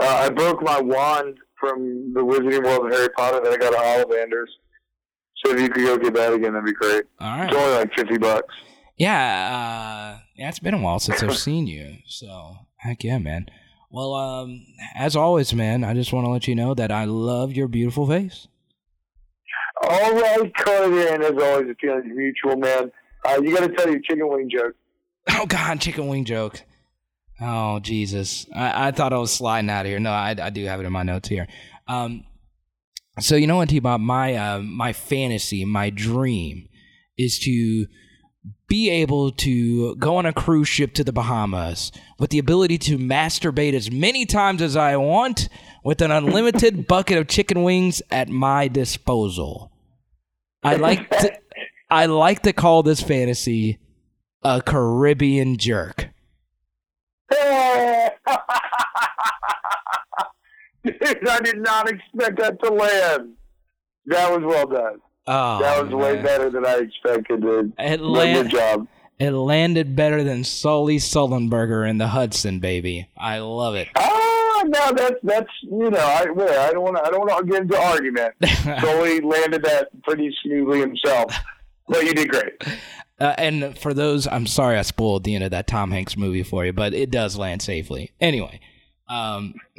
Uh, 0.00 0.04
I 0.06 0.28
broke 0.30 0.62
my 0.62 0.80
wand 0.80 1.38
from 1.58 2.12
the 2.14 2.20
Wizarding 2.20 2.62
World 2.64 2.86
of 2.86 2.92
Harry 2.92 3.08
Potter 3.08 3.40
that 3.40 3.52
I 3.52 3.56
got 3.56 3.74
at 3.74 4.06
Ollivanders. 4.08 4.46
So 5.44 5.52
if 5.52 5.60
you 5.60 5.68
could 5.70 5.84
go 5.84 5.98
get 5.98 6.14
that 6.14 6.32
again, 6.32 6.52
that'd 6.52 6.64
be 6.64 6.72
great. 6.72 7.06
All 7.18 7.38
right. 7.38 7.48
It's 7.52 7.56
only 7.56 7.74
like 7.74 7.92
fifty 7.94 8.18
bucks. 8.18 8.54
Yeah, 8.96 10.16
uh, 10.16 10.20
yeah, 10.36 10.48
it's 10.48 10.60
been 10.60 10.74
a 10.74 10.78
while 10.78 11.00
since 11.00 11.22
I've 11.22 11.36
seen 11.36 11.66
you. 11.66 11.96
So 12.06 12.56
heck 12.76 13.02
yeah, 13.02 13.18
man. 13.18 13.46
Well, 13.90 14.14
um, 14.14 14.66
as 14.94 15.14
always, 15.16 15.54
man, 15.54 15.84
I 15.84 15.94
just 15.94 16.12
want 16.12 16.26
to 16.26 16.30
let 16.30 16.48
you 16.48 16.54
know 16.54 16.74
that 16.74 16.90
I 16.90 17.04
love 17.04 17.52
your 17.52 17.68
beautiful 17.68 18.06
face. 18.08 18.48
All 19.82 20.14
right, 20.14 20.52
Carter, 20.56 21.08
and 21.08 21.22
as 21.22 21.30
always, 21.30 21.66
the 21.66 21.76
feeling 21.80 22.16
mutual, 22.16 22.56
man. 22.56 22.90
Uh, 23.24 23.40
you 23.42 23.54
got 23.54 23.66
to 23.68 23.74
tell 23.74 23.88
your 23.88 24.00
chicken 24.00 24.28
wing 24.28 24.48
joke. 24.50 24.74
Oh 25.30 25.46
God, 25.46 25.80
chicken 25.80 26.08
wing 26.08 26.26
joke. 26.26 26.62
Oh 27.40 27.80
Jesus, 27.80 28.46
I, 28.54 28.88
I 28.88 28.90
thought 28.90 29.12
I 29.14 29.18
was 29.18 29.32
sliding 29.32 29.70
out 29.70 29.86
of 29.86 29.90
here. 29.90 29.98
No, 29.98 30.10
I, 30.10 30.36
I 30.38 30.50
do 30.50 30.64
have 30.66 30.80
it 30.80 30.86
in 30.86 30.92
my 30.92 31.02
notes 31.02 31.28
here. 31.28 31.48
Um, 31.88 32.24
so 33.20 33.34
you 33.34 33.46
know 33.46 33.56
what, 33.56 33.70
T 33.70 33.78
Bob, 33.78 34.00
my 34.00 34.34
uh, 34.34 34.58
my 34.60 34.92
fantasy, 34.92 35.64
my 35.64 35.88
dream 35.88 36.68
is 37.16 37.38
to 37.40 37.86
be 38.66 38.90
able 38.90 39.30
to 39.30 39.94
go 39.96 40.16
on 40.16 40.26
a 40.26 40.32
cruise 40.32 40.68
ship 40.68 40.94
to 40.94 41.04
the 41.04 41.12
Bahamas 41.12 41.92
with 42.18 42.30
the 42.30 42.38
ability 42.38 42.78
to 42.78 42.98
masturbate 42.98 43.74
as 43.74 43.90
many 43.90 44.26
times 44.26 44.60
as 44.60 44.76
I 44.76 44.96
want 44.96 45.48
with 45.82 46.02
an 46.02 46.10
unlimited 46.10 46.86
bucket 46.88 47.18
of 47.18 47.28
chicken 47.28 47.62
wings 47.62 48.02
at 48.10 48.28
my 48.28 48.68
disposal. 48.68 49.70
I 50.62 50.76
like 50.76 51.10
to, 51.10 51.38
I 51.90 52.06
like 52.06 52.42
to 52.42 52.52
call 52.52 52.82
this 52.82 53.00
fantasy 53.00 53.78
a 54.42 54.62
Caribbean 54.62 55.58
jerk. 55.58 56.08
Dude, 57.30 57.40
I 61.28 61.40
did 61.40 61.58
not 61.58 61.88
expect 61.88 62.38
that 62.38 62.58
to 62.62 62.70
land. 62.70 63.34
That 64.06 64.30
was 64.30 64.42
well 64.42 64.66
done. 64.66 65.00
Oh, 65.26 65.58
that 65.60 65.84
was 65.84 65.94
way 65.94 66.20
better 66.20 66.50
than 66.50 66.66
I 66.66 66.74
expected. 66.76 67.40
Dude. 67.40 67.72
It, 67.78 67.98
Good 67.98 68.00
land, 68.00 68.50
job. 68.50 68.86
it 69.18 69.30
landed 69.30 69.96
better 69.96 70.22
than 70.22 70.44
Sully 70.44 70.98
Sullenberger 70.98 71.88
in 71.88 71.98
the 71.98 72.08
Hudson, 72.08 72.60
baby. 72.60 73.08
I 73.16 73.38
love 73.38 73.74
it. 73.74 73.88
Ah, 73.96 74.62
no, 74.66 74.92
that's 74.92 75.16
that's 75.22 75.50
you 75.62 75.90
know, 75.90 75.98
I 75.98 76.26
well, 76.30 76.68
I 76.68 76.72
don't 76.72 76.82
want 76.82 76.96
to 76.96 77.02
I 77.06 77.10
don't 77.10 77.20
want 77.20 77.46
to 77.46 77.52
get 77.52 77.62
into 77.62 77.78
argument. 77.78 78.34
Sully 78.80 79.20
landed 79.20 79.62
that 79.64 79.88
pretty 80.02 80.34
smoothly 80.42 80.80
himself, 80.80 81.34
but 81.88 82.04
you 82.04 82.12
did 82.12 82.28
great. 82.28 82.52
Uh, 83.18 83.34
and 83.38 83.78
for 83.78 83.94
those, 83.94 84.26
I'm 84.26 84.46
sorry 84.46 84.76
I 84.76 84.82
spoiled 84.82 85.24
the 85.24 85.34
end 85.36 85.44
of 85.44 85.52
that 85.52 85.66
Tom 85.68 85.90
Hanks 85.92 86.16
movie 86.16 86.42
for 86.42 86.66
you, 86.66 86.72
but 86.72 86.92
it 86.92 87.10
does 87.10 87.38
land 87.38 87.62
safely. 87.62 88.10
Anyway, 88.20 88.60
um, 89.08 89.54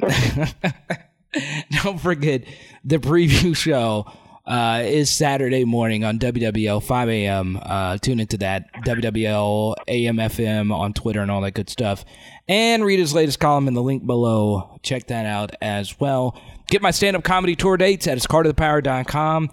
don't 1.82 2.00
forget 2.00 2.44
the 2.84 2.98
preview 2.98 3.54
show 3.54 4.10
uh, 4.46 4.82
is 4.84 5.10
Saturday 5.10 5.64
morning 5.64 6.04
on 6.04 6.18
WWL 6.18 6.82
5 6.82 7.08
a.m. 7.08 7.58
Uh, 7.60 7.98
tune 7.98 8.20
into 8.20 8.36
that 8.38 8.72
WWL 8.84 9.74
AM 9.88 10.16
FM 10.16 10.72
on 10.72 10.92
Twitter 10.92 11.20
and 11.20 11.30
all 11.30 11.40
that 11.40 11.54
good 11.54 11.68
stuff. 11.68 12.04
And 12.48 12.84
read 12.84 13.00
his 13.00 13.12
latest 13.12 13.40
column 13.40 13.66
in 13.66 13.74
the 13.74 13.82
link 13.82 14.06
below. 14.06 14.78
Check 14.82 15.08
that 15.08 15.26
out 15.26 15.56
as 15.60 15.98
well. 15.98 16.40
Get 16.68 16.80
my 16.80 16.92
stand 16.92 17.16
up 17.16 17.24
comedy 17.24 17.56
tour 17.56 17.76
dates 17.76 18.06
at 18.06 18.18
iscarterthepower.com. 18.18 19.50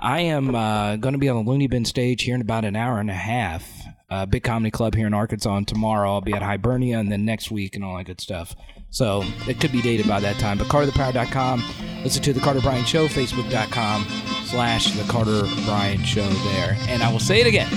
I 0.00 0.20
am 0.20 0.54
uh, 0.54 0.96
going 0.96 1.12
to 1.12 1.18
be 1.18 1.28
on 1.28 1.44
the 1.44 1.50
Loony 1.50 1.66
Bin 1.66 1.84
stage 1.84 2.22
here 2.22 2.34
in 2.34 2.40
about 2.40 2.64
an 2.64 2.76
hour 2.76 2.98
and 2.98 3.10
a 3.10 3.14
half. 3.14 3.70
Uh, 4.08 4.24
big 4.26 4.42
comedy 4.42 4.70
club 4.70 4.94
here 4.94 5.06
in 5.06 5.12
Arkansas. 5.14 5.54
And 5.54 5.68
tomorrow 5.68 6.14
I'll 6.14 6.20
be 6.22 6.32
at 6.32 6.42
Hibernia, 6.42 6.98
and 6.98 7.12
then 7.12 7.26
next 7.26 7.50
week 7.50 7.76
and 7.76 7.84
all 7.84 7.98
that 7.98 8.04
good 8.04 8.20
stuff. 8.20 8.56
So 8.90 9.22
it 9.48 9.60
could 9.60 9.72
be 9.72 9.80
dated 9.82 10.06
by 10.08 10.20
that 10.20 10.38
time. 10.38 10.58
But 10.58 10.66
CarterThePower.com. 10.68 11.64
Listen 12.02 12.22
to 12.22 12.32
the 12.32 12.40
Carter 12.40 12.60
Bryan 12.60 12.84
Show. 12.84 13.08
Facebook.com 13.08 14.04
slash 14.46 14.90
the 14.92 15.04
Carter 15.10 15.42
Bryan 15.64 16.02
Show 16.02 16.28
there. 16.28 16.76
And 16.88 17.02
I 17.02 17.12
will 17.12 17.20
say 17.20 17.40
it 17.40 17.46
again. 17.46 17.68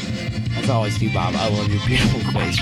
As 0.55 0.69
always, 0.69 1.01
you, 1.01 1.13
Bob. 1.13 1.35
I 1.35 1.49
love 1.49 1.71
your 1.71 1.85
beautiful 1.85 2.19
face. 2.31 2.59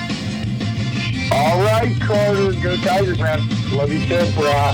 All 1.31 1.59
right, 1.61 1.95
Carter, 2.01 2.51
go 2.61 2.75
Tigers, 2.77 3.19
man. 3.19 3.39
Love 3.71 3.91
you 3.91 3.99
too, 4.05 4.29
bro. 4.33 4.73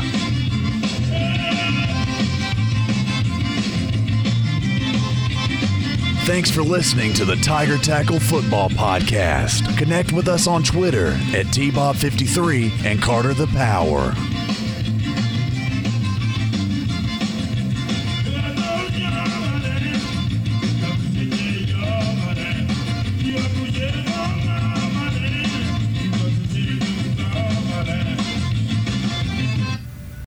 Thanks 6.27 6.51
for 6.51 6.61
listening 6.61 7.13
to 7.13 7.23
the 7.23 7.37
Tiger 7.37 7.77
Tackle 7.77 8.19
Football 8.19 8.69
Podcast. 8.69 9.77
Connect 9.77 10.11
with 10.11 10.27
us 10.27 10.45
on 10.45 10.61
Twitter 10.61 11.11
at 11.33 11.45
TBob53 11.45 12.83
and 12.83 13.01
Carter 13.01 13.33
the 13.33 13.47
Power. 13.47 14.13